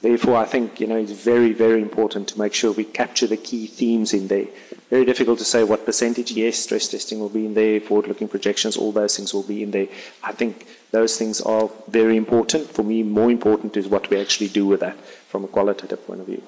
Therefore, 0.00 0.36
I 0.36 0.44
think, 0.44 0.80
you 0.80 0.86
know, 0.86 0.96
it's 0.96 1.12
very, 1.12 1.52
very 1.52 1.82
important 1.82 2.28
to 2.28 2.38
make 2.38 2.54
sure 2.54 2.70
we 2.70 2.84
capture 2.84 3.26
the 3.26 3.36
key 3.36 3.66
themes 3.66 4.14
in 4.14 4.28
there 4.28 4.46
very 4.90 5.04
difficult 5.04 5.38
to 5.38 5.44
say 5.44 5.64
what 5.64 5.84
percentage. 5.84 6.32
Yes, 6.32 6.58
stress 6.58 6.88
testing 6.88 7.20
will 7.20 7.28
be 7.28 7.44
in 7.44 7.54
there, 7.54 7.80
forward-looking 7.80 8.28
projections, 8.28 8.76
all 8.76 8.92
those 8.92 9.16
things 9.16 9.34
will 9.34 9.42
be 9.42 9.62
in 9.62 9.70
there. 9.70 9.88
I 10.24 10.32
think 10.32 10.66
those 10.92 11.18
things 11.18 11.40
are 11.42 11.68
very 11.88 12.16
important. 12.16 12.70
For 12.70 12.82
me, 12.82 13.02
more 13.02 13.30
important 13.30 13.76
is 13.76 13.86
what 13.86 14.08
we 14.08 14.18
actually 14.18 14.48
do 14.48 14.66
with 14.66 14.80
that 14.80 14.96
from 15.28 15.44
a 15.44 15.48
qualitative 15.48 16.06
point 16.06 16.20
of 16.20 16.26
view. 16.26 16.42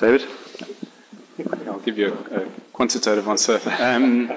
David? 0.00 0.26
I'll 1.66 1.80
give 1.80 1.98
you 1.98 2.16
a, 2.30 2.40
a 2.42 2.46
quantitative 2.72 3.28
answer. 3.28 3.60
Um, 3.78 4.32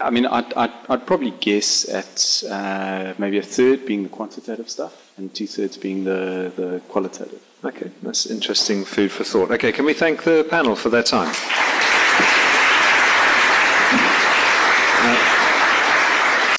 I 0.00 0.10
mean, 0.10 0.26
I'd, 0.26 0.52
I'd, 0.54 0.72
I'd 0.88 1.06
probably 1.06 1.32
guess 1.32 1.88
at 1.88 2.44
uh, 2.48 3.14
maybe 3.18 3.38
a 3.38 3.42
third 3.42 3.84
being 3.84 4.04
the 4.04 4.08
quantitative 4.08 4.70
stuff 4.70 5.01
and 5.22 5.34
two 5.34 5.46
thirds 5.46 5.76
being 5.76 6.04
the, 6.04 6.52
the 6.56 6.82
qualitative. 6.88 7.40
Okay, 7.64 7.90
that's 8.02 8.26
interesting 8.26 8.84
food 8.84 9.12
for 9.12 9.24
thought. 9.24 9.50
Okay, 9.52 9.72
can 9.72 9.84
we 9.84 9.94
thank 9.94 10.24
the 10.24 10.44
panel 10.50 10.74
for 10.76 10.90
their 10.90 11.04
time? 11.04 11.32